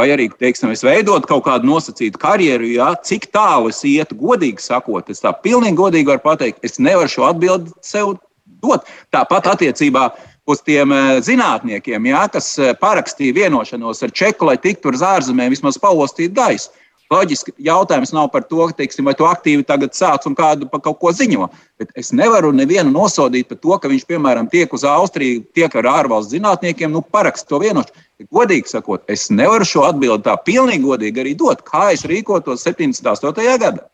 Vai 0.00 0.08
arī, 0.14 0.30
teiksim, 0.40 0.72
es 0.74 0.84
veidotu 0.86 1.28
kaut 1.28 1.44
kādu 1.46 1.68
nosacītu 1.68 2.20
karjeru, 2.20 2.72
ja, 2.72 2.90
cik 3.06 3.28
tālu 3.34 3.70
es 3.72 3.82
ietu, 3.86 4.16
godīgi 4.18 4.64
sakot, 4.64 5.12
es 5.12 5.22
tā 5.24 5.34
pilnīgi 5.44 5.78
godīgi 5.78 6.10
varu 6.10 6.24
pateikt, 6.24 6.64
es 6.66 6.80
nevaru 6.80 7.12
šo 7.12 7.28
atbildi 7.28 7.72
sev 7.84 8.16
dot. 8.64 8.88
Tāpat 9.14 9.52
attiecībā 9.54 10.08
uz 10.50 10.62
tiem 10.66 10.92
eh, 10.96 11.14
zinātniekiem, 11.24 12.10
ja, 12.10 12.26
kas 12.32 12.52
eh, 12.58 12.74
parakstīja 12.80 13.36
vienošanos 13.36 14.04
ar 14.06 14.14
Čeku, 14.16 14.48
lai 14.48 14.58
tiktu 14.60 14.92
uz 14.94 15.04
ārzemēm 15.06 15.52
vismaz 15.54 15.78
paostīt 15.80 16.34
gaisu. 16.36 16.72
Loģiski 17.10 17.56
jautājums 17.66 18.12
nav 18.14 18.28
par 18.30 18.44
to, 18.46 18.68
teiksim, 18.78 19.08
vai 19.08 19.16
tu 19.18 19.26
aktīvi 19.26 19.64
tagad 19.66 19.96
sāc 19.98 20.28
un 20.30 20.36
kādu 20.38 20.68
par 20.70 20.78
kaut 20.84 21.00
ko 21.02 21.10
ziņo. 21.10 21.48
Bet 21.80 21.90
es 21.98 22.12
nevaru 22.14 22.52
nevienu 22.54 22.92
nosodīt 22.94 23.48
par 23.50 23.58
to, 23.58 23.78
ka 23.82 23.90
viņš, 23.90 24.04
piemēram, 24.06 24.46
tiek 24.52 24.70
uz 24.70 24.84
Austriju, 24.86 25.42
tiek 25.58 25.74
ar 25.74 25.88
ārvalstu 25.90 26.36
zinātniekiem, 26.36 26.94
nu, 26.94 27.02
parakst 27.02 27.48
to 27.50 27.58
vienošanos. 27.58 28.06
Godīgi 28.28 28.68
sakot, 28.68 29.06
es 29.08 29.30
nevaru 29.32 29.64
šo 29.64 29.86
atbildi 29.88 30.26
tā 30.26 30.36
pilnīgi 30.44 30.84
godīgi 30.84 31.24
arī 31.24 31.32
dot, 31.38 31.64
kā 31.64 31.90
es 31.94 32.04
rīkotos 32.08 32.66
78. 32.66 33.48
gadā. 33.62 33.88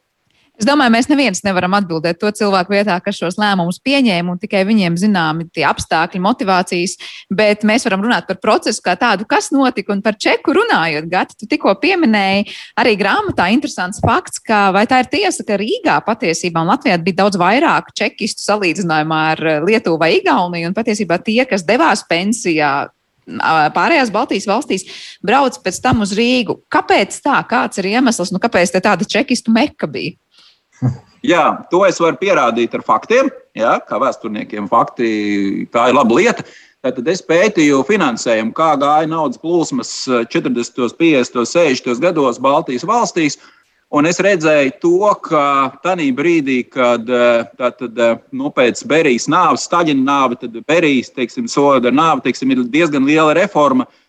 Es 0.57 0.65
domāju, 0.65 0.95
mēs 0.95 1.11
neviens 1.11 1.43
nevaram 1.45 1.75
atbildēt 1.77 2.17
to 2.17 2.31
cilvēku 2.33 2.73
vietā, 2.73 2.95
kas 3.05 3.19
šos 3.21 3.37
lēmumus 3.37 3.77
pieņēma, 3.85 4.33
un 4.33 4.41
tikai 4.41 4.62
viņiem 4.65 4.97
zināmi 4.97 5.51
tie 5.53 5.67
apstākļi, 5.69 6.21
motivācijas, 6.25 6.97
bet 7.29 7.67
mēs 7.69 7.85
varam 7.85 8.07
runāt 8.07 8.25
par 8.31 8.39
procesu 8.41 8.81
kā 8.85 8.95
tādu, 8.97 9.29
kas 9.29 9.51
notika, 9.53 9.93
un 9.93 10.01
par 10.05 10.17
čeku 10.17 10.57
runājot. 10.57 11.11
Gati, 11.12 11.37
tu 11.37 11.51
tikko 11.51 11.77
pieminēji 11.83 12.49
arī 12.81 12.97
grāmatā 12.97 13.51
interesants 13.53 14.01
fakts, 14.01 14.41
ka 14.41 14.71
vai 14.73 14.87
tā 14.89 15.03
ir 15.05 15.12
tiesa, 15.12 15.45
ka 15.45 15.61
Rīgā 15.61 16.01
patiesībā 16.09 16.65
Latvijā 16.65 16.97
bija 17.05 17.21
daudz 17.21 17.37
vairāk 17.41 17.93
čekistu 17.93 18.49
salīdzinājumā 18.49 19.23
ar 19.35 19.47
Lietuvu 19.69 20.01
vai 20.01 20.15
Igauniju, 20.23 20.73
un 20.73 20.79
patiesībā 20.79 21.21
tie, 21.21 21.43
kas 21.45 21.69
devās 21.69 22.07
pensijā, 22.09 22.87
pārējās 23.27 24.12
Baltijas 24.15 24.47
valstīs 24.49 24.87
brauc 25.25 25.59
pēc 25.62 25.81
tam 25.83 26.05
uz 26.07 26.15
Rīgu. 26.17 26.61
Kāpēc 26.73 27.19
tā? 27.25 27.41
Kāds 27.49 27.83
ir 27.83 27.91
iemesls? 27.97 28.33
Nu, 28.35 28.41
kāpēc 28.43 28.75
tāda 28.79 29.09
čekistu 29.09 29.55
meka 29.55 29.91
bija? 29.91 30.17
Jā, 31.27 31.43
to 31.73 31.83
es 31.87 31.99
varu 32.03 32.19
pierādīt 32.21 32.75
ar 32.77 32.85
faktiem. 32.87 33.31
Jā, 33.57 33.79
kā 33.83 33.99
vēsturniekiem, 33.99 34.69
fakti 34.71 35.67
tā 35.73 35.89
ir 35.91 35.97
laba 35.97 36.19
lieta. 36.19 36.45
Tad 36.87 37.09
es 37.11 37.23
pētīju 37.25 37.81
finansējumu, 37.89 38.53
kā 38.55 38.77
gāja 38.79 39.09
naudas 39.11 39.41
plūsmas 39.43 39.91
40, 40.07 40.93
50, 40.95 41.49
60 41.51 42.05
gados 42.05 42.39
Baltijas 42.39 42.87
valstīs. 42.87 43.41
Un 43.94 44.07
es 44.11 44.18
redzēju 44.18 44.72
to, 44.83 45.11
ka 45.22 45.42
tajā 45.85 46.09
brīdī, 46.16 46.59
kad 46.66 47.07
tātad, 47.59 48.01
nu, 48.35 48.51
pēc 48.51 48.83
Berijas 48.88 49.29
nāves, 49.31 49.68
Staļina 49.68 50.03
nāve, 50.03 50.40
tad 50.40 50.57
Berijas 50.66 51.12
soda 51.46 51.92
nāve 51.94 52.25
teiksim, 52.25 52.51
ir 52.51 52.64
diezgan 52.66 53.07
liela 53.07 53.35
reforma. 53.38 53.87
Uh, 53.87 54.03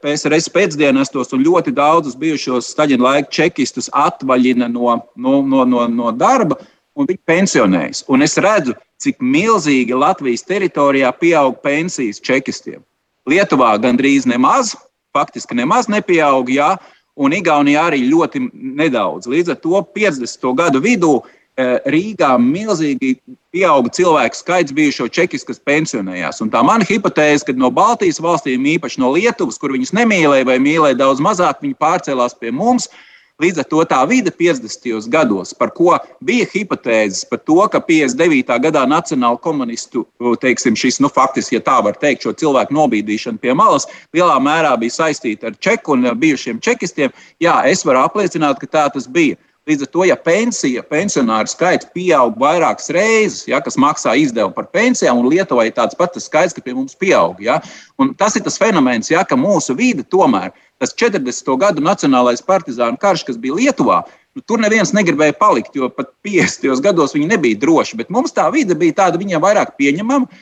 PSRS 0.00 0.48
pēcdienestos 0.48 1.34
un 1.36 1.42
ļoti 1.44 1.74
daudzus 1.76 2.16
bijušos 2.16 2.70
Staļina 2.72 3.04
laika 3.04 3.28
čekistus 3.28 3.90
atvaļina 3.92 4.64
no, 4.72 4.94
no, 5.14 5.42
no, 5.44 5.64
no, 5.68 5.84
no 5.92 6.12
darba, 6.16 6.56
un 6.96 7.04
viņi 7.04 7.20
pensionējas. 7.28 8.06
Un 8.08 8.24
es 8.24 8.38
redzu, 8.40 8.72
cik 8.96 9.20
milzīgi 9.20 9.92
Latvijas 9.92 10.46
teritorijā 10.48 11.12
pieaug 11.20 11.60
pensijas 11.60 12.16
čekistiem. 12.24 12.80
Lietuvā 13.28 13.74
gandrīz 13.76 14.24
nemaz, 14.24 14.72
faktiski 15.12 15.58
nemaz 15.58 15.90
nepieaug, 15.92 16.48
jā, 16.48 16.78
un 17.18 17.34
Igaunijā 17.34 17.88
arī 17.90 18.04
ļoti 18.06 18.44
nedaudz. 18.54 19.26
Līdz 19.30 19.54
ar 19.54 19.60
to 19.62 19.82
50. 19.96 20.54
gadu 20.58 20.82
vidū 20.84 21.18
Eh, 21.58 21.80
Rīgā 21.90 22.36
milzīgi 22.38 23.16
pieauga 23.50 23.90
cilvēku 23.90 24.38
skaits 24.38 24.74
bijušo 24.76 25.08
čekis, 25.10 25.42
kas 25.42 25.58
pensionējās. 25.66 26.38
Un 26.44 26.52
tā 26.52 26.60
mana 26.62 26.86
hipotēze, 26.86 27.48
ka 27.48 27.54
no 27.58 27.72
Baltijas 27.74 28.20
valstīm, 28.22 28.68
īpaši 28.76 29.02
no 29.02 29.10
Lietuvas, 29.16 29.58
kur 29.58 29.74
viņas 29.74 29.90
nemīlēja 29.98 30.46
vai 30.46 30.60
mīlēja 30.62 31.00
daudz 31.00 31.22
mazāk, 31.24 31.58
viņi 31.64 31.74
pārcēlās 31.82 32.38
pie 32.38 32.52
mums. 32.54 32.86
Līdz 33.38 33.60
ar 33.62 33.66
to 33.70 33.82
tā 33.86 33.98
vide 34.10 34.32
50. 34.34 35.06
gados, 35.14 35.52
par 35.54 35.70
ko 35.70 35.92
bija 36.26 36.46
hipotēzes 36.50 37.20
par 37.30 37.38
to, 37.46 37.60
ka 37.70 37.78
59. 37.86 38.56
gadā 38.64 38.82
nacionāla 38.90 39.38
komunistu, 39.38 40.02
teiksim, 40.42 40.74
šis, 40.74 40.98
nu, 40.98 41.06
faktiski, 41.06 41.54
ja 41.54 41.62
tā 41.62 41.76
var 41.86 41.94
teikt, 42.02 42.26
šo 42.26 42.32
cilvēku 42.40 42.74
nobīdīšana 42.74 43.38
pie 43.38 43.54
malas, 43.54 43.86
lielā 44.10 44.40
mērā 44.42 44.72
bija 44.82 44.96
saistīta 44.96 45.52
ar 45.52 45.58
čeku 45.62 45.94
un 45.94 46.10
bijušiem 46.18 46.58
čekistiem. 46.58 47.14
Jā, 47.38 47.60
es 47.70 47.86
varu 47.86 48.02
apliecināt, 48.02 48.58
ka 48.58 48.66
tā 48.66 48.88
tas 48.96 49.06
bija. 49.06 49.38
Līdz 49.68 49.84
ar 49.84 49.88
to, 49.92 50.04
ja 50.08 50.14
pensija, 50.16 50.80
pensionāru 50.80 51.50
skaits 51.50 51.90
pieaug 51.92 52.38
vairākas 52.40 52.88
reizes, 52.94 53.42
ja, 53.50 53.58
kas 53.60 53.76
maksā 53.76 54.14
izdevumu 54.16 54.56
par 54.56 54.70
pensijām, 54.72 55.18
un 55.20 55.28
Lietuvā 55.28 55.66
ir 55.68 55.74
tāds 55.76 55.98
pats 55.98 56.24
skaits, 56.24 56.54
ka 56.56 56.64
pie 56.64 56.72
mums 56.72 56.96
pieaug. 56.96 57.36
Ja, 57.44 57.58
tas 58.16 58.38
ir 58.38 58.46
tas 58.46 58.56
fenomens, 58.56 59.10
ja, 59.12 59.26
ka 59.28 59.36
mūsu 59.36 59.76
vide 59.76 60.06
tomēr, 60.08 60.54
tas 60.80 60.96
40. 60.96 61.52
gadu 61.60 61.84
nacionālais 61.84 62.40
partizānu 62.40 62.96
karš, 63.02 63.26
kas 63.28 63.36
bija 63.42 63.58
Lietuvā, 63.58 63.98
nu, 64.32 64.44
tur 64.48 64.62
neviens 64.64 64.94
negribēja 64.96 65.36
palikt, 65.36 65.76
jo 65.76 65.90
pat 65.92 66.14
50. 66.24 66.80
gados 66.88 67.12
viņi 67.12 67.28
nebija 67.34 67.60
droši. 67.60 68.00
Bet 68.00 68.08
mums 68.14 68.32
tā 68.32 68.48
vide 68.54 68.72
bija 68.78 69.02
tāda, 69.02 69.20
viņiem 69.20 69.44
vairāk 69.44 69.76
pieņemama. 69.76 70.32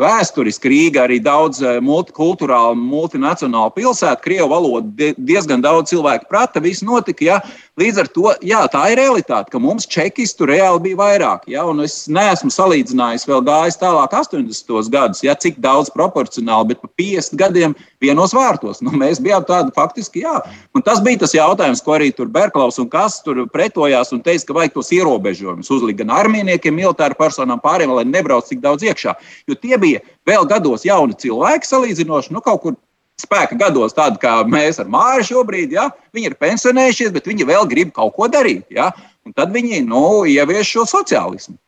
Vēsturiski 0.00 0.70
Rīga 0.72 1.02
arī 1.04 1.18
daudz 1.20 1.58
eh, 1.60 1.76
multikulturāla, 1.84 2.72
multinacionāla 2.80 3.74
pilsēta, 3.76 4.22
krievu 4.24 4.48
valoda 4.48 5.10
diezgan 5.20 5.60
daudz 5.60 5.90
cilvēku 5.90 6.30
prata, 6.30 6.62
viss 6.64 6.80
notika. 6.80 7.26
Ja? 7.26 7.36
Līdz 7.76 8.00
ar 8.00 8.08
to 8.12 8.32
jā, 8.40 8.62
tā 8.72 8.86
ir 8.88 8.96
realitāte, 9.02 9.52
ka 9.52 9.60
mums 9.60 9.84
čekistu 9.88 10.48
reāli 10.48 10.80
bija 10.86 10.96
vairāk. 10.96 11.44
Ja? 11.52 11.66
Un 11.68 11.84
es 11.84 12.06
neesmu 12.08 12.48
salīdzinājis 12.48 13.28
vēl 13.28 13.44
gājis 13.44 13.76
tālāk 13.82 14.16
80. 14.16 14.88
gadus, 14.94 15.20
ja? 15.26 15.36
cik 15.36 15.60
daudz 15.60 15.92
proporcionāli, 15.92 16.72
bet 16.72 16.80
pa 16.80 16.88
50 16.96 17.36
gadiem 17.44 17.76
vienos 18.00 18.32
vārtos. 18.32 18.80
Nu, 18.80 18.94
mēs 18.96 19.20
bijām 19.20 19.44
tādi 19.44 19.76
faktiski, 19.76 20.24
jā. 20.24 20.40
Un 20.72 20.86
tas 20.88 21.04
bija 21.04 21.20
tas 21.26 21.36
jautājums, 21.36 21.84
ko 21.84 21.98
arī 21.98 22.08
tur 22.16 22.32
Berklaus 22.32 22.80
un 22.80 22.88
kas 22.88 23.20
tur 23.26 23.44
pretojās 23.52 24.16
un 24.16 24.24
teica, 24.24 24.48
ka 24.48 24.56
vajag 24.56 24.74
tos 24.78 24.92
ierobežojumus 24.96 25.68
uzlikt 25.76 26.00
gan 26.00 26.16
armijniekiem, 26.16 26.80
militāru 26.80 27.20
personām, 27.20 27.60
pāriem, 27.60 27.92
lai 27.92 28.08
nebrauc 28.08 28.48
tik 28.48 28.64
daudz 28.64 28.88
iekšā. 28.88 29.14
Jo 29.46 29.60
tie 29.60 29.81
bija 29.82 30.02
vēl 30.28 30.46
gados 30.50 30.86
jauni 30.86 31.18
cilvēki 31.18 31.68
salīdzinoši, 31.68 32.32
nu 32.34 32.42
kaut 32.44 32.62
kur 32.64 32.78
spēka 33.20 33.58
gados, 33.58 33.94
tādi 33.96 34.20
kā 34.22 34.40
mēs 34.48 34.80
ar 34.82 34.90
Māri 34.90 35.26
šobrīd, 35.28 35.74
ja, 35.76 35.88
viņi 36.16 36.32
ir 36.32 36.38
pensionējušies, 36.40 37.12
bet 37.14 37.28
viņi 37.28 37.48
vēl 37.48 37.68
grib 37.70 37.92
kaut 37.96 38.16
ko 38.16 38.28
darīt. 38.30 38.64
Ja, 38.72 38.90
tad 39.36 39.54
viņi 39.54 39.84
nu, 39.86 40.22
ievieš 40.28 40.76
šo 40.76 40.86
sociālismu. 40.96 41.58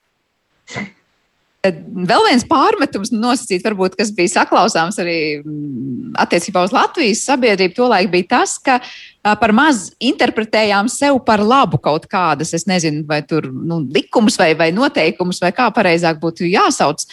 Vēl 1.64 2.26
viens 2.26 2.44
pārmetums 2.44 3.12
nosacīt, 3.14 3.62
varbūt, 3.64 3.94
kas 3.96 4.10
bija 4.12 4.34
saklausāms 4.34 4.98
arī 5.00 5.18
mm, 5.40 6.12
attiecībā 6.20 6.66
uz 6.66 6.74
Latvijas 6.76 7.22
sabiedrību, 7.24 7.76
tolaik 7.78 8.10
bija 8.12 8.34
tas, 8.34 8.58
ka 8.60 8.82
par 9.24 9.54
maz 9.56 9.88
interpretējām 10.04 10.88
sev 10.92 11.16
par 11.24 11.40
labu 11.40 11.78
kaut 11.80 12.04
kādas, 12.10 12.52
es 12.56 12.66
nezinu, 12.68 13.04
vai 13.08 13.22
tur 13.24 13.46
nu, 13.48 13.80
likumus 13.94 14.36
vai, 14.36 14.50
vai 14.58 14.68
noteikumus, 14.74 15.40
vai 15.40 15.48
kā 15.56 15.70
pareizāk 15.72 16.20
būtu 16.20 16.44
jāsauc. 16.50 17.06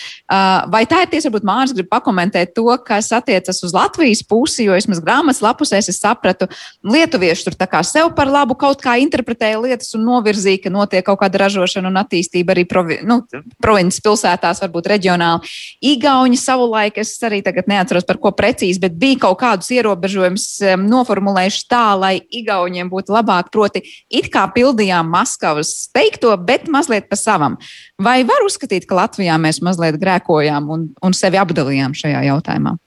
Vai 0.74 0.84
tā 0.90 1.06
ir 1.06 1.12
tiesa, 1.14 1.30
varbūt 1.30 1.48
Mārs 1.48 1.76
grib 1.76 1.88
pakomentēt 1.92 2.52
to, 2.58 2.68
kas 2.84 3.12
attiecas 3.16 3.64
uz 3.64 3.76
Latvijas 3.76 4.24
pusi, 4.28 4.66
jo 4.68 4.76
vismaz 4.76 5.00
grāmatas 5.04 5.40
lapusēs 5.46 5.88
es 5.94 6.02
sapratu, 6.04 6.50
lietuvieši 6.84 7.48
tur 7.48 7.56
tā 7.60 7.70
kā 7.72 7.80
sev 7.88 8.12
par 8.18 8.28
labu 8.32 8.58
kaut 8.60 8.84
kā 8.84 8.98
interpretēja 9.00 9.62
lietas 9.64 9.96
un 9.96 10.04
novirzīja, 10.10 10.66
ka 10.66 10.74
notiek 10.74 11.06
kaut 11.08 11.22
kāda 11.24 11.46
ražošana 11.46 11.88
un 11.88 12.02
attīstība 12.04 12.56
arī 12.56 12.68
provi, 12.68 13.00
nu, 13.08 13.22
provinces 13.64 14.04
pilsētās, 14.04 14.60
varbūt 14.66 14.92
reģionāli. 14.92 15.56
Igauņi 15.94 16.40
savulaik, 16.44 17.00
es 17.00 17.16
arī 17.24 17.40
tagad 17.46 17.72
neatceros 17.72 18.08
par 18.08 18.20
ko 18.20 18.34
precīzi, 18.36 18.82
bet 18.84 19.00
bija 19.00 19.24
kaut 19.28 19.40
kādus 19.46 19.72
ierobežojumus 19.78 20.48
noformulējuši 20.82 21.66
tā, 21.72 21.86
lai 22.02 22.16
Igauniem 22.34 22.90
būtu 22.92 23.14
labāk. 23.16 23.52
Proti, 23.54 23.84
it 24.10 24.32
kā 24.34 24.48
pildījām 24.56 25.10
Maskavas 25.14 25.92
teikto, 25.94 26.34
bet 26.42 26.70
mazliet 26.72 27.10
pa 27.12 27.20
savam. 27.20 27.60
Vai 28.02 28.22
var 28.28 28.46
uzskatīt, 28.46 28.88
ka 28.90 28.98
Latvijā 29.04 29.38
mēs 29.42 29.62
mazliet 29.66 30.00
grēkojām 30.02 30.72
un, 30.74 30.88
un 31.02 31.18
sevi 31.18 31.40
apdalījām 31.42 31.96
šajā 31.98 32.26
jautājumā? 32.32 32.78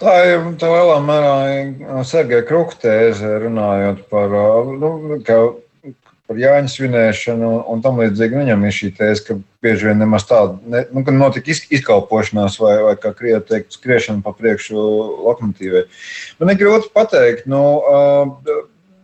Tā 0.00 0.12
ir 0.24 0.46
tā 0.56 0.68
lielā 0.72 0.96
mērā 1.04 2.04
Sergeja 2.08 2.46
Kruktēze 2.48 3.34
runājot 3.42 4.06
par, 4.08 4.32
nu, 4.80 5.18
ka 5.26 5.42
par 6.30 6.38
Jāņa 6.38 6.70
svinēšanu 6.70 7.48
un 7.72 7.80
tam 7.82 7.96
līdzīgi. 7.98 8.38
Viņam 8.38 8.60
ir 8.62 8.74
šī 8.76 8.92
tēze, 8.94 9.24
ka 9.26 9.34
bieži 9.66 9.88
vien 9.88 9.98
nemaz 9.98 10.28
tāda, 10.28 10.60
ne, 10.70 10.84
nu, 10.94 11.02
ka 11.02 11.10
notika 11.10 11.50
izkalpošanās 11.50 12.60
vai, 12.62 12.76
vai 12.86 12.92
kā 13.02 13.10
krievi 13.18 13.42
teikt, 13.48 13.74
skriešana 13.74 14.22
pa 14.22 14.30
priekšu 14.38 14.78
lokomotīvai. 15.26 15.88
Man 16.38 16.52
ir 16.54 16.60
grūti 16.60 16.92
pateikt, 16.94 17.50
nu, 17.50 17.64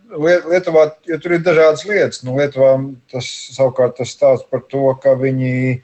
Lietuvā, 0.07 0.85
jo 1.03 1.17
tur 1.19 1.35
ir 1.35 1.43
dažādas 1.43 1.83
lietas, 1.83 2.21
nu, 2.23 2.37
Lietuvā 2.39 2.77
tas 3.11 3.27
savukārt 3.57 3.97
tas 3.99 4.15
stāsts 4.15 4.47
par 4.47 4.63
to, 4.71 4.85
ka 5.03 5.17
viņi 5.19 5.81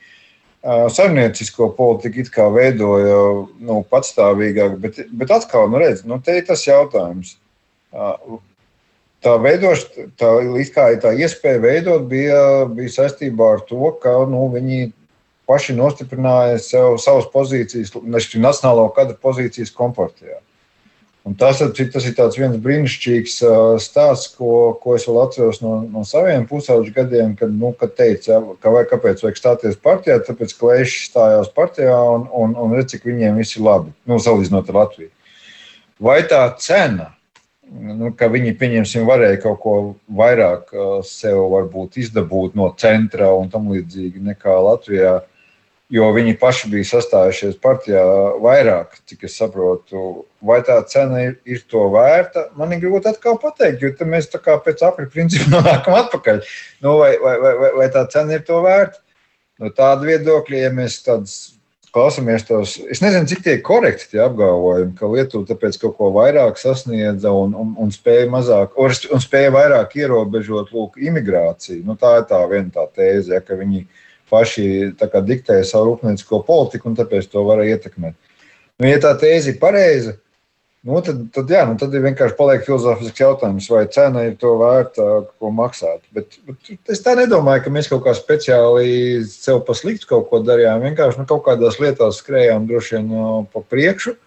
saimniecisko 0.63 1.73
politiku 1.75 2.23
it 2.23 2.31
kā 2.31 2.47
veidoja 2.55 3.19
nu, 3.59 3.81
patstāvīgāk, 3.91 4.79
bet, 4.79 5.03
bet 5.11 5.35
atkal, 5.35 5.67
nu, 5.67 5.83
redz, 5.83 6.05
nu, 6.07 6.21
te 6.23 6.39
ir 6.39 6.47
tas 6.47 6.63
jautājums 6.63 7.35
tā 9.23 9.37
veidošana, 9.41 10.09
tā, 10.19 10.31
kā, 10.75 10.87
tā 11.01 11.13
iespēja 11.17 11.61
veidot 11.63 12.07
bija, 12.09 12.41
bija 12.69 12.93
saistībā 12.99 13.55
ar 13.57 13.63
to, 13.69 13.91
ka 14.03 14.15
nu, 14.29 14.45
viņi 14.53 14.91
paši 15.49 15.75
nostiprināja 15.77 16.59
sev, 16.63 16.97
savas 17.03 17.27
pozīcijas, 17.33 17.93
nacionālo 18.03 18.87
kadru 18.95 19.17
pozīcijas 19.23 19.73
kompartijā. 19.75 20.39
Un 21.23 21.37
tas, 21.39 21.61
tas 21.63 22.05
ir 22.07 22.17
viens 22.35 22.57
brīnišķīgs 22.59 23.37
stāsts, 23.79 24.33
ko, 24.35 24.73
ko 24.83 24.97
es 24.97 25.05
vēl 25.07 25.21
atceros 25.21 25.61
no, 25.63 25.77
no 25.87 26.03
saviem 26.07 26.43
pusauģu 26.49 26.91
gadiem, 26.97 27.31
kad, 27.39 27.53
nu, 27.55 27.71
kad 27.79 27.93
teica, 27.95 28.41
ka 28.59 28.73
vai, 28.73 28.83
kāpēc 28.89 29.23
vajag 29.23 29.39
stāties 29.39 29.79
partijā, 29.79 30.17
tāpēc, 30.19 30.51
ka 30.59 30.73
Leišs 30.73 31.07
stājās 31.13 31.51
partijā 31.55 31.95
un, 32.17 32.27
un, 32.27 32.57
un 32.59 32.75
redz, 32.75 32.91
cik 32.91 33.07
viņiem 33.07 33.39
viss 33.39 33.55
ir 33.55 33.63
labi, 33.63 33.95
nu, 34.09 34.19
salīdzinot 34.19 34.67
ar 34.73 34.81
Latviju. 34.81 35.13
Vai 36.03 36.19
tā 36.27 36.43
cena 36.59 37.13
nu, 37.71 38.11
ka 38.17 38.29
viņi, 38.31 38.55
pieņemsim, 38.59 39.05
varēja 39.07 39.41
kaut 39.43 39.59
ko 39.63 39.75
vairāk 40.19 40.73
uh, 40.73 40.97
sev 41.07 41.39
varbūt 41.53 41.99
izdabūt 42.01 42.57
no 42.59 42.71
centra 42.79 43.31
un 43.37 43.51
tam 43.53 43.69
līdzīgi 43.71 44.23
nekā 44.31 44.57
Latvijā, 44.67 45.13
jo 45.93 46.09
viņi 46.15 46.35
paši 46.41 46.69
bija 46.71 46.89
sastājušies 46.89 47.59
partijā 47.63 48.03
vairāk, 48.43 48.97
cik 49.09 49.27
es 49.29 49.37
saprotu. 49.39 50.23
Vai 50.43 50.59
tā 50.65 50.79
cena 50.89 51.21
ir, 51.23 51.37
ir 51.47 51.61
to 51.69 51.85
vērta? 51.93 52.49
Man 52.59 52.73
ir 52.75 52.81
grūti 52.83 53.11
atkal 53.13 53.37
pateikt, 53.41 53.83
jo 53.83 54.09
mēs 54.09 54.31
tā 54.33 54.41
kā 54.43 54.57
pēc 54.63 54.83
aprīļa 54.89 55.13
principa 55.13 55.49
nonākam 55.55 55.97
atpakaļ. 56.01 56.43
Nu, 56.83 56.97
vai, 57.03 57.15
vai, 57.21 57.37
vai, 57.41 57.73
vai 57.79 57.89
tā 57.93 58.05
cena 58.11 58.39
ir 58.39 58.45
to 58.47 58.61
vērta? 58.65 58.99
No 59.61 59.69
tāda 59.69 60.07
viedokļa, 60.07 60.63
ja 60.65 60.71
mēs 60.73 60.97
tādas 61.05 61.35
klausāmies 61.93 62.45
tos, 62.47 62.75
es 62.89 63.01
nezinu, 63.03 63.27
cik 63.29 63.43
tie 63.45 63.55
ir 63.57 63.63
korekti 63.65 64.09
tie 64.11 64.23
apgalvojumi, 64.23 64.95
ka 64.97 65.09
Lietuva 65.11 65.47
tāpēc 65.49 65.77
kaut 65.81 65.95
ko 65.99 66.09
vairāk 66.15 66.57
sasniedza 66.61 67.31
un, 67.33 67.53
un, 67.59 67.75
un 67.79 67.93
spēja 67.93 68.25
mazāk, 68.33 68.73
un 68.77 69.21
spēja 69.23 69.53
vairāk 69.53 69.93
ierobežot 70.01 70.73
lūk, 70.73 70.97
imigrāciju. 70.97 71.83
Nu, 71.85 71.97
tā 71.99 72.15
ir 72.21 72.27
tā 72.31 72.41
viena 72.49 72.73
tā 72.73 72.87
tēze, 72.97 73.35
ja, 73.35 73.43
ka 73.45 73.59
viņi 73.59 73.85
paši 74.33 74.65
diktēja 74.97 75.65
savu 75.69 75.91
rūpniecisko 75.91 76.41
politiku 76.47 76.89
un 76.89 76.97
tāpēc 76.97 77.29
to 77.29 77.45
varēja 77.45 77.77
ietekmēt. 77.77 78.17
Nu, 78.81 78.89
ja 78.89 78.97
tā 79.01 79.13
tēze 79.21 79.53
ir 79.53 79.59
pareiza, 79.61 80.15
Nu, 80.83 80.97
tad, 80.99 81.19
tad, 81.31 81.47
jā, 81.47 81.61
nu, 81.63 81.77
tad 81.79 81.93
vienkārši 81.95 82.35
paliek 82.35 82.65
filozofisks 82.65 83.21
jautājums, 83.21 83.69
vai 83.71 83.85
cena 83.91 84.25
ir 84.27 84.33
to 84.39 84.49
vērta, 84.59 85.05
ko 85.39 85.51
maksāt. 85.55 86.01
Bet, 86.11 86.35
bet 86.43 86.91
es 86.91 86.99
tā 87.05 87.13
nedomāju, 87.15 87.63
ka 87.63 87.71
mēs 87.71 87.87
kaut 87.91 88.03
kā 88.03 88.11
speciāli 88.17 89.21
sev 89.31 89.61
pa 89.63 89.77
sliktu 89.79 90.09
kaut 90.09 90.27
ko 90.27 90.41
darījām. 90.43 90.83
Vienkārši 90.83 91.21
nu, 91.21 91.27
kaut 91.29 91.45
kādās 91.47 91.79
lietās 91.79 92.19
skrējām 92.19 92.67
droši 92.67 92.97
vien 92.97 93.15
uh, 93.15 93.31
pa 93.53 93.63
priekšu 93.63 94.17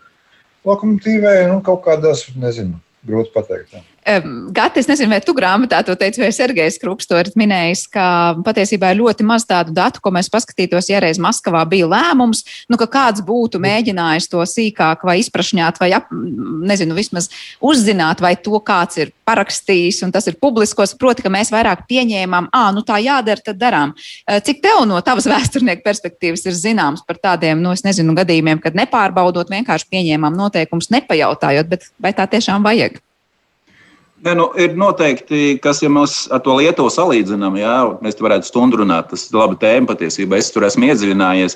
lokomotīvai, 0.66 1.36
nu, 1.52 1.61
kaut 1.66 1.84
kādās, 1.84 2.24
nezinu, 2.40 2.80
grūti 3.07 3.34
pateikt. 3.36 3.76
Jā. 3.76 3.84
Gati, 4.07 4.78
es 4.78 4.86
nezinu, 4.86 5.11
vai 5.11 5.18
tu 5.18 5.32
grāmatā 5.34 5.80
to 5.82 5.96
teici, 5.98 6.20
vai 6.22 6.28
Sergejs 6.30 6.76
Krups 6.78 7.09
to 7.11 7.16
ir 7.18 7.26
minējis, 7.34 7.80
ka 7.90 8.04
patiesībā 8.46 8.92
ir 8.92 9.00
ļoti 9.00 9.24
maz 9.26 9.42
tādu 9.48 9.72
datu, 9.74 9.98
ko 9.98 10.12
mēs 10.14 10.28
paskatītos, 10.30 10.86
ja 10.92 11.00
reiz 11.02 11.18
Maskavā 11.18 11.64
bija 11.66 11.88
lēmums, 11.90 12.44
nu, 12.70 12.78
ka 12.78 12.86
kāds 12.86 13.24
būtu 13.26 13.59
mēģinājis 13.64 14.28
to 14.30 14.44
sīkāk 14.46 15.02
vai 15.09 15.16
izprašņāt, 15.24 15.80
vai, 15.82 15.88
ap, 15.98 16.12
nezinu, 16.14 16.94
vismaz 16.94 17.26
uzzināt, 17.59 18.22
vai 18.22 18.36
to 18.38 18.61
kāds 18.62 19.00
ir 19.02 19.11
parakstījis, 19.26 19.98
un 20.07 20.14
tas 20.14 20.30
ir 20.30 20.38
publiskos. 20.38 20.94
Proti, 20.94 21.24
ka 21.26 21.32
mēs 21.34 21.50
vairāk 21.50 21.82
pieņēmām, 21.90 22.46
ah, 22.54 22.68
nu 22.76 22.84
tā 22.86 23.00
jādara, 23.02 23.42
tad 23.42 23.59
darām. 23.59 23.96
Cik 24.22 24.62
tev 24.62 24.84
no 24.86 25.00
tavas 25.02 25.26
vēsturnieka 25.32 25.82
perspektīvas 25.82 26.46
ir 26.46 26.54
zināms 26.54 27.02
par 27.09 27.18
tādiem, 27.18 27.59
nu, 27.59 27.74
es 27.74 27.82
nezinu, 27.82 28.14
gadījumiem, 28.22 28.62
kad 28.62 28.78
nepārbaudot, 28.78 29.50
vienkārši 29.50 29.90
pieņēmām 29.90 30.38
noteikumus, 30.38 30.92
nepajautājot, 30.94 31.74
bet 31.74 31.90
vai 31.98 32.14
tā 32.14 32.30
tiešām 32.30 32.62
vajag? 32.62 33.02
Ne, 34.27 34.33
nu, 34.35 34.49
ir 34.59 34.72
noteikti, 34.74 35.57
kas, 35.62 35.79
ja 35.85 35.89
mēs 35.93 36.24
ar 36.35 36.41
to 36.43 36.57
Lietuvu 36.59 36.91
salīdzinām, 36.91 37.61
jā, 37.61 37.74
mēs 38.03 38.16
varētu 38.18 38.49
stundu 38.49 38.81
runāt. 38.81 39.12
Tas 39.12 39.29
ir 39.29 39.39
laba 39.39 39.55
tēma 39.61 39.93
patiesībā. 39.93 40.41
Es 40.41 40.51
tur 40.51 40.66
esmu 40.66 40.89
iedziļinājies. 40.89 41.55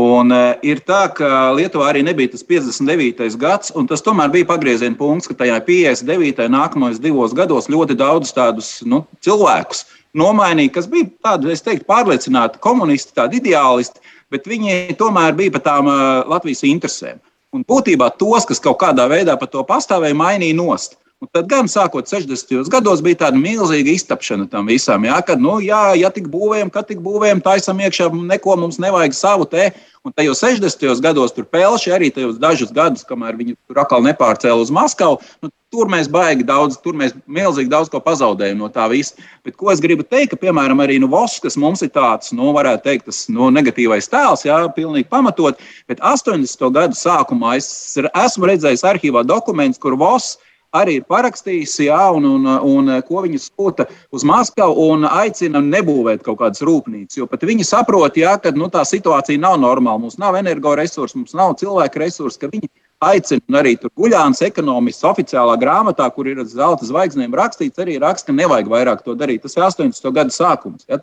Un, 0.00 0.32
uh, 0.32 0.54
ir 0.64 0.80
tā, 0.88 1.02
ka 1.16 1.28
Lietuvā 1.56 1.90
arī 1.90 2.02
nebija 2.04 2.32
tas 2.32 2.44
59. 2.44 3.36
gads, 3.40 3.72
un 3.76 3.88
tas 3.88 4.04
tomēr 4.04 4.32
bija 4.32 4.48
pagrieziena 4.48 4.96
punkts, 4.96 5.28
ka 5.28 5.36
tajā 5.42 5.60
59. 5.68 6.48
nākamajos 6.52 7.00
divos 7.04 7.36
gados 7.36 7.68
ļoti 7.72 7.96
daudz 8.00 8.32
tādus 8.36 8.74
nu, 8.88 9.04
cilvēkus 9.24 9.86
nomainīja, 10.16 10.74
kas 10.76 10.88
bija 10.92 11.08
tādi, 11.24 11.52
es 11.52 11.64
teiktu, 11.64 11.84
pārliecināti 11.88 12.60
komunisti, 12.64 13.16
tādi 13.16 13.40
ideālisti, 13.40 14.00
bet 14.32 14.48
viņi 14.48 14.96
tomēr 15.00 15.36
bija 15.36 15.56
par 15.56 15.64
tām 15.68 15.88
uh, 15.92 16.04
Latvijas 16.28 16.64
interesēm. 16.68 17.20
Un 17.56 17.64
būtībā 17.64 18.12
tos, 18.20 18.48
kas 18.48 18.60
kaut 18.60 18.80
kādā 18.80 19.08
veidā 19.08 19.36
par 19.40 19.52
to 19.52 19.64
pastāvēja, 19.68 20.16
mainīja 20.16 20.56
nost. 20.56 20.96
Un 21.24 21.30
tad 21.32 21.46
gan 21.48 21.64
sākot 21.64 22.04
60. 22.04 22.66
gados 22.68 23.00
bija 23.00 23.22
tāda 23.22 23.38
milzīga 23.40 23.88
iztapšana 23.88 24.50
tam 24.52 24.66
visam. 24.68 25.04
Jā, 25.08 25.16
kad, 25.24 25.40
nu, 25.40 25.54
jā, 25.64 25.94
ja 25.96 26.10
tik 26.12 26.26
būvējam, 26.28 26.68
kad 26.72 26.90
tik 26.90 26.98
būvējam, 27.00 27.40
taisam 27.40 27.78
iekšā, 27.80 28.10
neko 28.28 28.56
mums 28.60 28.76
nevajag 28.82 29.16
savu 29.16 29.46
te. 29.48 29.70
Un 30.04 30.12
tajos 30.12 30.42
60. 30.44 31.00
gados 31.00 31.32
tur 31.32 31.46
pelši 31.48 31.94
arī 31.96 32.10
tajos 32.12 32.36
dažus 32.38 32.68
gadus, 32.74 33.06
kamēr 33.08 33.38
viņi 33.38 33.56
tur 33.64 33.80
atkal 33.80 34.04
nepārcēla 34.04 34.60
uz 34.60 34.68
Maskavu. 34.68 35.16
Nu, 35.40 35.48
tur 35.72 35.88
mēs 35.88 36.10
baigi 36.12 36.44
daudz, 36.46 36.76
tur 36.84 36.92
mēs 37.00 37.16
milzīgi 37.24 37.72
daudz 37.72 37.88
ko 37.90 38.02
pazaudējam 38.04 38.60
no 38.60 38.68
tā 38.68 38.84
visa. 38.92 39.16
Bet 39.40 39.56
ko 39.56 39.72
es 39.72 39.80
gribu 39.80 40.04
teikt, 40.04 40.34
ka, 40.34 40.40
piemēram, 40.44 40.84
arī 40.84 41.00
nu, 41.00 41.08
Voss, 41.08 41.40
kas 41.40 41.56
mums 41.56 41.80
ir 41.80 41.94
tāds, 41.96 42.34
nu, 42.36 42.52
varētu 42.54 42.84
teikt, 42.84 43.08
tas 43.08 43.24
nu, 43.32 43.48
negatīvais 43.56 44.12
tēls, 44.12 44.44
jā, 44.44 44.60
pilnīgi 44.76 45.08
pamatot, 45.08 45.64
bet 45.88 46.04
80. 46.04 46.68
gadu 46.76 47.00
sākumā 47.00 47.56
es 47.56 47.96
esmu 47.96 48.52
redzējis 48.52 48.84
arhīvā 48.92 49.24
dokumentus, 49.24 49.80
kur 49.80 49.96
Voss 49.96 50.36
arī 50.74 50.98
ir 51.00 51.04
parakstījis, 51.08 51.74
jā, 51.86 52.00
un, 52.16 52.26
un, 52.28 52.48
un 52.66 52.90
ko 53.06 53.22
viņi 53.24 53.40
sūta 53.42 53.86
uz 54.14 54.24
Maskavu 54.26 54.88
un 54.92 55.06
aicina 55.08 55.62
nebūvēt 55.62 56.24
kaut 56.26 56.40
kādas 56.42 56.64
rūpnīcas. 56.66 57.20
Jo 57.20 57.28
pat 57.30 57.46
viņi 57.46 57.66
saprot, 57.66 58.18
jā, 58.18 58.36
ka 58.42 58.52
nu, 58.56 58.70
tā 58.72 58.84
situācija 58.88 59.40
nav 59.42 59.58
normāla. 59.62 60.02
Mums 60.02 60.18
nav 60.22 60.38
energoresursu, 60.40 61.22
mums 61.22 61.36
nav 61.36 61.56
cilvēku 61.60 62.02
resursu, 62.02 62.40
ka 62.42 62.50
viņi 62.52 62.70
aicina, 63.04 63.60
arī 63.60 63.74
tur 63.80 63.92
Guļāns 63.98 64.40
ekonomists 64.46 65.04
oficiālā 65.06 65.56
grāmatā, 65.60 66.08
kur 66.14 66.28
ir 66.30 66.42
zelta 66.48 66.88
zvaigznēm 66.88 67.34
rakstīts, 67.36 67.80
arī 67.82 67.98
raksta, 68.02 68.30
ka 68.30 68.38
nevajag 68.40 68.72
vairāk 68.72 69.04
to 69.04 69.16
darīt. 69.18 69.44
Tas 69.44 69.56
ir 69.56 69.66
80. 69.66 70.12
gada 70.16 70.32
sākums. 70.34 70.86
Ja, 70.88 70.98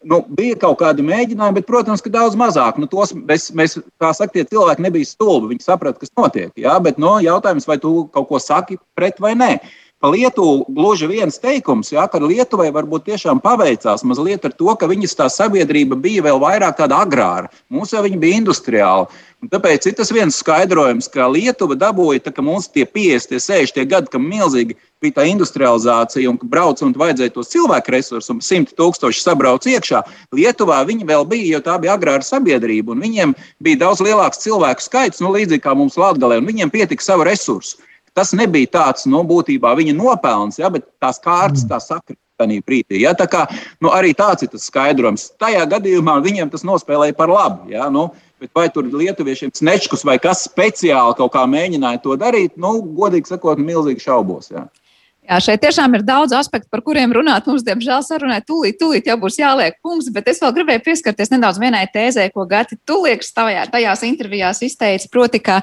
Nu, 0.00 0.22
bija 0.32 0.56
kaut 0.56 0.78
kādi 0.80 1.04
mēģinājumi, 1.04 1.58
bet, 1.58 1.66
protams, 1.68 2.00
ka 2.00 2.08
daudz 2.12 2.36
mazāk. 2.40 2.78
Nu, 2.80 2.86
tos 2.88 3.12
mēs, 3.12 3.50
mēs, 3.52 3.76
kā 4.00 4.14
saka, 4.16 4.32
tie 4.32 4.46
cilvēki 4.48 4.86
nebija 4.86 5.08
stulbi. 5.08 5.50
Viņi 5.52 5.66
saprata, 5.66 6.00
kas 6.00 6.14
notiek. 6.16 6.54
Jā, 6.56 6.78
bet 6.80 6.96
nu, 7.00 7.18
jautājums, 7.20 7.68
vai 7.68 7.76
tu 7.82 8.06
kaut 8.14 8.30
ko 8.30 8.40
saki 8.40 8.78
pret 8.96 9.20
vai 9.20 9.34
nē. 9.36 9.50
Pa 10.00 10.08
Lietuvu 10.08 10.64
gluži 10.72 11.04
viens 11.10 11.34
teikums, 11.36 11.90
jā, 11.92 12.06
ka 12.08 12.16
Lietuvai 12.24 12.70
varbūt 12.72 13.02
tiešām 13.10 13.42
paveicās 13.44 14.00
mazliet 14.08 14.46
ar 14.48 14.54
to, 14.56 14.72
ka 14.80 14.86
viņas 14.88 15.12
tā 15.18 15.26
sabiedrība 15.28 15.98
bija 16.00 16.22
vēl 16.24 16.38
vairāk 16.40 16.78
tāda 16.78 17.02
agrāra. 17.04 17.50
Mums 17.68 17.92
jau 17.92 18.00
bija 18.08 18.38
industriāla. 18.38 19.10
Un 19.44 19.50
tāpēc 19.52 19.90
ir 19.90 19.98
tas 19.98 20.08
viens 20.12 20.38
skaidrojums, 20.40 21.08
ka 21.12 21.28
Lietuva 21.28 21.76
dabūja, 21.76 22.22
tā, 22.24 22.32
ka 22.32 22.40
mums 22.40 22.70
tie 22.72 22.86
50, 22.88 23.36
60 23.44 23.90
gadi, 23.92 24.08
ka 24.08 24.22
milzīgi 24.24 24.78
bija 25.04 25.18
tā 25.18 25.26
industrializācija 25.28 26.32
un 26.32 26.40
ka 26.40 26.48
brauc 26.48 26.80
un 26.80 26.96
vajadzēja 26.96 27.34
tos 27.36 27.52
cilvēku 27.52 27.92
resursus 27.92 28.32
un 28.32 28.40
simt 28.40 28.72
tūkstoši 28.80 29.20
sabrauc 29.20 29.68
iekšā. 29.68 30.00
Lietuvā 30.32 30.80
viņi 30.88 31.10
vēl 31.12 31.28
bija, 31.28 31.58
jo 31.58 31.62
tā 31.68 31.76
bija 31.76 31.98
agrāra 32.00 32.24
sabiedrība 32.24 32.96
un 32.96 33.04
viņiem 33.04 33.36
bija 33.60 33.84
daudz 33.84 34.00
lielāks 34.00 34.40
cilvēku 34.48 34.88
skaits, 34.88 35.20
nu, 35.20 35.36
līdzīgi 35.36 35.60
kā 35.68 35.76
mums 35.76 36.00
Latvijā, 36.00 36.40
un 36.40 36.48
viņiem 36.48 36.72
pietika 36.72 37.04
savu 37.04 37.28
resursu. 37.28 37.76
Tas 38.20 38.34
nebija 38.36 38.68
tāds, 38.68 39.06
nu, 39.08 39.22
būtībā 39.24 39.72
viņa 39.78 39.96
nopelns, 39.96 40.60
ja, 40.60 40.68
bet 40.72 40.84
tās 41.00 41.16
kārtas 41.24 41.64
tā 41.68 41.78
sakrita 41.80 42.20
tajā 42.40 42.60
brīdī. 42.64 42.98
Ja, 43.00 43.14
tā 43.16 43.24
kā, 43.32 43.46
nu, 43.80 43.88
arī 43.96 44.12
tāds 44.16 44.44
ir 44.44 44.50
tas 44.52 44.66
skaidrojums. 44.68 45.30
Tajā 45.40 45.64
gadījumā 45.70 46.18
viņiem 46.24 46.52
tas 46.52 46.66
nospēlēja 46.68 47.16
par 47.16 47.32
labu. 47.32 47.70
Ja, 47.72 47.88
nu, 47.92 48.10
Bet 48.40 48.54
vai 48.56 48.70
tur 48.72 48.86
lietuviešiem 48.88 49.50
snečkus 49.52 50.00
vai 50.08 50.14
kas 50.16 50.46
speciāli 50.46 51.12
kaut 51.18 51.34
kā 51.34 51.42
mēģināja 51.44 52.00
to 52.00 52.14
darīt, 52.16 52.54
nu, 52.56 52.78
godīgi 52.96 53.28
sakot, 53.28 53.60
milzīgi 53.60 54.00
šaubos. 54.00 54.48
Ja. 54.48 54.62
Jā, 55.30 55.36
šeit 55.38 55.60
tiešām 55.62 55.92
ir 55.94 56.02
daudz 56.02 56.32
aspektu, 56.34 56.66
par 56.72 56.80
kuriem 56.82 57.12
runāt. 57.14 57.44
Mums, 57.46 57.62
diemžēl, 57.62 58.00
sarunai 58.02 58.40
tūlīt, 58.42 58.80
tūlīt 58.80 59.06
jau 59.06 59.14
būs 59.20 59.36
jāliek 59.38 59.76
punkts, 59.78 60.08
bet 60.10 60.26
es 60.32 60.40
vēl 60.42 60.50
gribēju 60.56 60.82
pieskarties 60.88 61.30
nedaudz 61.30 61.60
vienai 61.62 61.84
tēzē, 61.92 62.24
ko 62.34 62.42
Gati 62.50 62.74
Tulieks 62.82 63.30
tajā, 63.36 63.62
tajās 63.70 64.02
intervijās 64.08 64.58
izteica. 64.66 65.06
Proti, 65.12 65.38
ka 65.46 65.60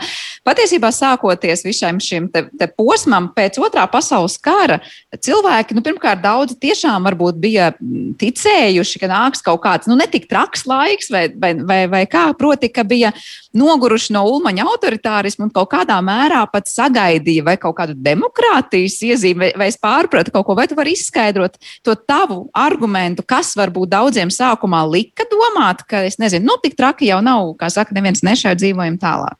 patiesībā 0.47 0.87
sākoties 0.95 1.65
visam 1.67 1.99
šim 1.99 2.29
te, 2.31 2.45
te 2.55 2.69
posmam 2.71 3.27
pēc 3.35 3.59
otrā 3.59 3.83
pasaules 3.91 4.37
kara, 4.39 4.77
cilvēki, 5.11 5.75
nu, 5.75 5.83
pirmkārt, 5.83 6.23
daudzi 6.23 6.55
tiešām 6.63 7.03
varbūt 7.09 7.43
bija 7.43 7.73
ticējuši, 8.23 9.03
ka 9.03 9.11
nāks 9.11 9.43
kaut 9.43 9.59
kāds, 9.67 9.91
nu, 9.91 9.99
netik 9.99 10.29
traks 10.31 10.63
laiks 10.69 11.11
vai, 11.11 11.25
vai, 11.35 11.51
vai, 11.59 11.81
vai 11.91 12.03
kā, 12.07 12.29
proti, 12.39 12.71
ka 12.71 12.87
bija 12.87 13.11
noguruši 13.57 14.15
no 14.15 14.23
ulmaņa 14.31 14.63
autoritārismu 14.71 15.49
un 15.49 15.53
kaut 15.59 15.73
kādā 15.75 15.99
mērā 15.99 16.45
pat 16.55 16.71
sagaidīja 16.71 17.43
vai 17.51 17.59
kaut 17.59 17.75
kādu 17.81 17.99
demokrātijas 17.99 18.99
iezīmi 19.11 19.56
vai 19.59 19.69
es 19.71 19.79
pārpratu 19.81 20.33
kaut 20.33 20.47
ko, 20.47 20.57
vai 20.57 20.67
tu 20.69 20.77
vari 20.77 20.95
izskaidrot 20.97 21.57
to 21.85 21.95
tavu 21.97 22.45
argumentu, 22.57 23.25
kas 23.27 23.53
varbūt 23.57 23.93
daudziem 23.93 24.33
sākumā 24.33 24.83
lika 24.89 25.27
domāt, 25.31 25.85
ka, 25.89 26.05
es 26.07 26.19
nezinu, 26.21 26.47
nu, 26.47 26.59
tik 26.63 26.77
traki 26.79 27.09
jau 27.11 27.21
nav, 27.25 27.55
kā 27.59 27.71
saka, 27.73 27.95
neviens 27.97 28.23
nešauj 28.25 28.57
dzīvojam 28.59 28.99
tālāk. 29.01 29.39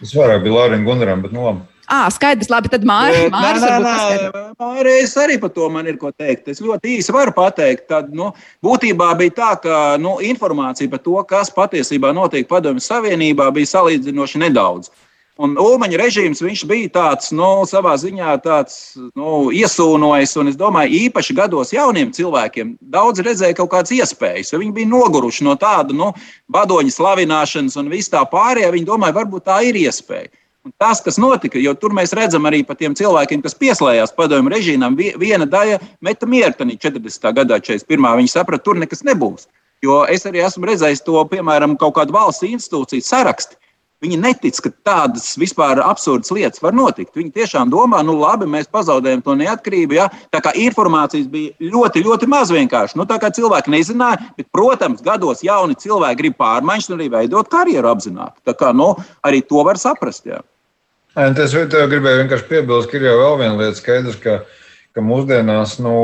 Tas 0.00 0.16
varētu 0.16 0.48
būt 0.48 0.58
Lārija 0.58 0.86
Gunaram, 0.86 1.22
bet 1.22 1.36
no. 1.36 1.52
Nu, 1.52 1.68
À, 1.92 2.06
skaidrs, 2.08 2.48
labi, 2.48 2.70
tad 2.72 2.86
Mārcis 2.88 3.28
Mārcis 3.34 5.16
arī 5.20 5.34
par 5.42 5.50
to 5.52 5.66
man 5.68 5.88
ir 5.90 5.98
ko 6.00 6.08
teikt. 6.14 6.46
Es 6.48 6.62
ļoti 6.64 6.94
īsi 6.96 7.12
varu 7.12 7.34
pateikt. 7.36 7.84
Tad, 7.90 8.08
nu, 8.16 8.30
būtībā 8.64 9.10
bija 9.18 9.34
tā, 9.36 9.50
ka 9.60 9.80
nu, 10.00 10.14
informācija 10.24 10.88
par 10.92 11.02
to, 11.04 11.18
kas 11.28 11.52
patiesībā 11.52 12.14
notiek 12.16 12.48
Padomju 12.48 12.80
Savienībā, 12.86 13.50
bija 13.52 13.74
salīdzinoši 13.74 14.40
nedaudz. 14.46 14.88
Un 15.40 15.54
Ulmaņa 15.56 15.96
režīms 15.96 16.42
bija 16.68 16.90
tāds, 16.92 17.30
nu, 17.32 17.64
savā 17.64 17.94
ziņā 17.96 18.34
tāds, 18.44 18.98
nu, 19.16 19.48
iesūnojis, 19.56 20.34
un 20.36 20.50
es 20.50 20.58
domāju, 20.60 21.06
īpaši 21.08 21.36
gados 21.38 21.72
jauniem 21.72 22.10
cilvēkiem 22.12 22.74
daudz 22.92 23.22
redzēja 23.24 23.56
kaut 23.56 23.70
kādas 23.72 23.94
iespējas, 23.96 24.52
jo 24.52 24.60
viņi 24.60 24.74
bija 24.76 24.90
noguruši 24.90 25.46
no 25.48 25.56
tāda, 25.56 25.96
nu, 25.96 26.10
vadoņa 26.52 26.92
slavināšanas 26.92 27.78
un 27.80 27.88
viss 27.88 28.12
tā 28.12 28.20
pārējā. 28.28 28.74
Viņi 28.76 28.90
domāja, 28.90 29.16
varbūt 29.22 29.48
tā 29.48 29.62
ir 29.64 29.80
iespēja. 29.86 30.28
Un 30.68 30.76
tas, 30.78 31.00
kas 31.02 31.16
notika, 31.18 31.56
jo 31.58 31.72
tur 31.80 31.96
mēs 31.96 32.12
redzam 32.14 32.44
arī 32.46 32.60
par 32.68 32.76
tiem 32.78 32.92
cilvēkiem, 32.94 33.40
kas 33.42 33.56
pieslēdzās 33.58 34.12
padomju 34.14 34.52
režīmam, 34.52 35.00
viena 35.18 35.48
daļa 35.48 35.80
meta 36.04 36.28
miertanī 36.28 36.76
40. 36.76 37.32
gadā, 37.40 37.58
41. 37.58 38.12
Viņi 38.20 38.30
saprata, 38.36 38.68
tur 38.68 38.78
nekas 38.78 39.00
nebūs. 39.08 39.48
Jo 39.82 40.04
es 40.12 40.28
arī 40.28 40.44
esmu 40.44 40.68
redzējis 40.68 41.02
to, 41.08 41.16
piemēram, 41.32 41.74
kaut 41.80 41.96
kādu 41.96 42.14
valsts 42.14 42.46
institūciju 42.46 43.02
sarakstu 43.02 43.56
Viņi 44.02 44.16
netic, 44.18 44.56
ka 44.58 44.70
tādas 44.82 45.36
vispār 45.38 45.78
absurdas 45.84 46.32
lietas 46.34 46.62
var 46.62 46.74
notikt. 46.74 47.12
Viņi 47.14 47.30
tiešām 47.36 47.70
domā, 47.70 48.00
nu 48.02 48.16
labi, 48.18 48.48
mēs 48.50 48.66
pazaudējam 48.72 49.22
to 49.22 49.36
neatkarību. 49.38 49.94
Ja? 49.94 50.08
Tā 50.34 50.40
kā 50.42 50.50
informācijas 50.58 51.28
bija 51.30 51.54
ļoti, 51.72 52.02
ļoti 52.08 52.26
maz 52.30 52.50
vienkārši. 52.50 52.98
Nu, 52.98 53.06
tā 53.06 53.20
kā 53.22 53.30
cilvēki 53.34 53.70
nezināja, 53.70 54.18
bet, 54.38 54.48
protams, 54.54 55.04
gados 55.06 55.44
jauni 55.46 55.78
cilvēki 55.78 56.18
grib 56.18 56.38
pārmaiņas 56.42 56.90
un 56.90 56.98
arī 56.98 57.06
veidot 57.12 57.52
karjeru 57.52 57.92
apzināti. 57.92 58.40
Tā 58.48 58.56
kā 58.58 58.72
nu, 58.74 58.90
arī 59.22 59.44
to 59.46 59.62
var 59.68 59.78
saprast. 59.78 60.26
Ja? 60.26 60.42
Es 61.14 61.54
gribēju 61.54 62.24
vienkārši 62.24 62.48
piebilst, 62.50 62.90
ka 62.90 62.98
ir 62.98 63.06
jau 63.06 63.16
vēl 63.20 63.38
viena 63.44 63.58
lieta 63.60 63.78
skaidrs, 63.78 64.18
ka, 64.18 64.40
ka 64.92 65.02
mūsdienās 65.04 65.78
nu, 65.82 65.94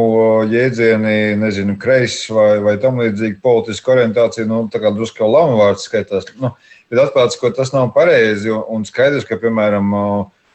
jēdzieni, 0.48 1.36
nezinu, 1.40 1.76
kreisas 1.80 2.30
vai, 2.32 2.50
vai 2.64 2.74
tam 2.80 3.00
līdzīga 3.02 3.40
politiska 3.44 3.94
orientācija, 3.94 4.48
nu, 4.48 4.64
tā 4.72 4.80
kā 4.82 4.92
drusku 4.94 5.20
kā 5.20 5.28
lama 5.28 5.58
vārds 5.60 5.84
skaitās. 5.88 6.28
Nu, 6.40 6.54
bet 6.88 7.02
atklāts, 7.04 7.38
ka 7.40 7.52
tas 7.54 7.74
nav 7.74 7.92
pareizi. 7.96 8.52
Un 8.52 8.86
skaidrs, 8.88 9.26
ka, 9.28 9.36
piemēram, 9.40 9.92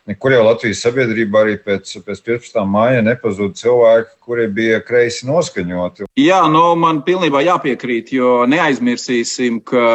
nekur 0.09 0.35
jau 0.35 0.43
Latvijas 0.47 0.81
sabiedrībā 0.83 1.43
arī 1.45 1.57
pēc, 1.61 1.93
pēc 2.05 2.23
15. 2.25 2.63
māja 2.69 3.03
nepazuda 3.05 3.57
cilvēki, 3.59 4.15
kuri 4.25 4.47
bija 4.51 4.81
kreisi 4.85 5.29
noskaņoti. 5.29 6.09
Jā, 6.19 6.41
nu, 6.51 6.71
man 6.79 7.03
pilnībā 7.05 7.43
jāpiekrīt, 7.45 8.15
jo 8.17 8.43
neaizmirsīsim, 8.49 9.61
ka 9.67 9.85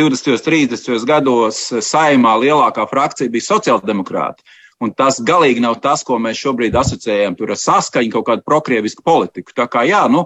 20. 0.00 0.32
un 0.32 0.42
30. 0.48 1.04
gados 1.04 1.66
saimā 1.84 2.38
lielākā 2.40 2.88
frakcija 2.88 3.32
bija 3.32 3.50
sociāldemokrāti. 3.50 4.44
Un 4.82 4.90
tas 4.98 5.20
galīgi 5.22 5.62
nav 5.62 5.76
tas, 5.82 6.02
ko 6.02 6.18
mēs 6.18 6.40
šobrīd 6.42 6.74
asociējam 6.74 7.36
ar 7.38 7.54
saskaņu, 7.58 8.10
kaut 8.16 8.26
kādu 8.26 8.42
prokrievisku 8.46 9.04
politiku. 9.06 9.54
Tā 9.54 9.68
kā 9.70 9.84
jā, 9.86 10.02
nu, 10.10 10.24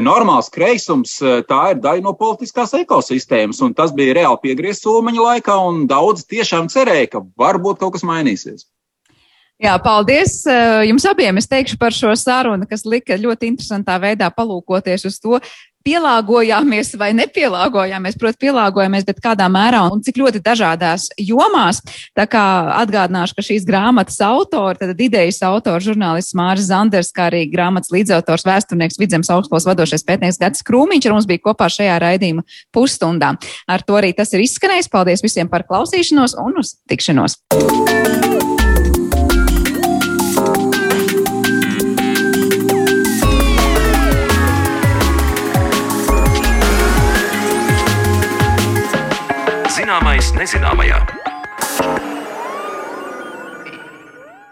normāls 0.00 0.50
kreisums, 0.52 1.16
eh, 1.20 1.42
tā 1.48 1.72
ir 1.72 1.80
daļa 1.82 2.02
no 2.02 2.12
politiskās 2.14 2.72
ekosistēmas. 2.78 3.60
Un 3.62 3.74
tas 3.74 3.92
bija 3.92 4.14
reāli 4.14 4.38
piegriezts 4.42 4.86
Ulmaņa 4.86 5.26
laikā, 5.26 5.56
un 5.68 5.86
daudz 5.86 6.24
tiešām 6.24 6.70
cerēja, 6.70 7.10
ka 7.10 7.24
varbūt 7.36 7.82
kaut 7.82 7.98
kas 7.98 8.06
mainīsies. 8.06 8.68
Jā, 9.62 9.76
paldies 9.82 10.40
eh, 10.46 10.86
jums 10.88 11.04
abiem. 11.06 11.36
Es 11.38 11.46
teikšu 11.46 11.76
par 11.78 11.92
šo 11.94 12.14
sarunu, 12.18 12.66
kas 12.66 12.86
lika 12.86 13.18
ļoti 13.18 13.50
interesantā 13.52 13.98
veidā 14.02 14.30
palūkoties 14.34 15.06
uz 15.06 15.18
to, 15.22 15.38
pielāgojāmies 15.86 16.94
vai 17.00 17.10
nepielāgojāmies. 17.16 18.16
Protams, 18.20 18.40
pielāgojāmies, 18.42 19.06
bet 19.08 19.20
kādā 19.24 19.48
mērā 19.52 19.82
un 19.92 20.02
cik 20.04 20.20
ļoti 20.22 20.42
dažādās 20.44 21.08
jomās. 21.20 21.82
Tā 22.16 22.26
kā 22.30 22.44
atgādināšu, 22.82 23.36
ka 23.36 23.46
šīs 23.46 23.66
grāmatas 23.68 24.20
autori, 24.24 24.80
tad 24.80 25.00
idejas 25.02 25.42
autors, 25.46 25.86
žurnālists 25.88 26.36
Māris 26.38 26.70
Zanders, 26.70 27.12
kā 27.14 27.28
arī 27.30 27.44
grāmatas 27.52 27.92
līdzautors, 27.94 28.46
vēsturnieks 28.48 29.00
Vidzemes 29.00 29.32
augstskolas 29.32 29.68
vadošais 29.68 30.06
pētnieks 30.08 30.40
Gats 30.42 30.66
Krūmiņš 30.66 31.08
ar 31.08 31.16
mums 31.16 31.28
bija 31.30 31.44
kopā 31.48 31.70
šajā 31.72 31.98
raidījuma 32.02 32.46
pusstundā. 32.74 33.34
Ar 33.68 33.86
to 33.86 33.98
arī 34.00 34.14
tas 34.16 34.32
ir 34.34 34.44
izskanējis. 34.46 34.90
Paldies 34.92 35.24
visiem 35.24 35.50
par 35.52 35.66
klausīšanos 35.68 36.38
un 36.42 36.60
uz 36.62 36.76
tikšanos! 36.90 37.40
Zināmais 49.92 50.30
nezināmajā. 50.32 51.31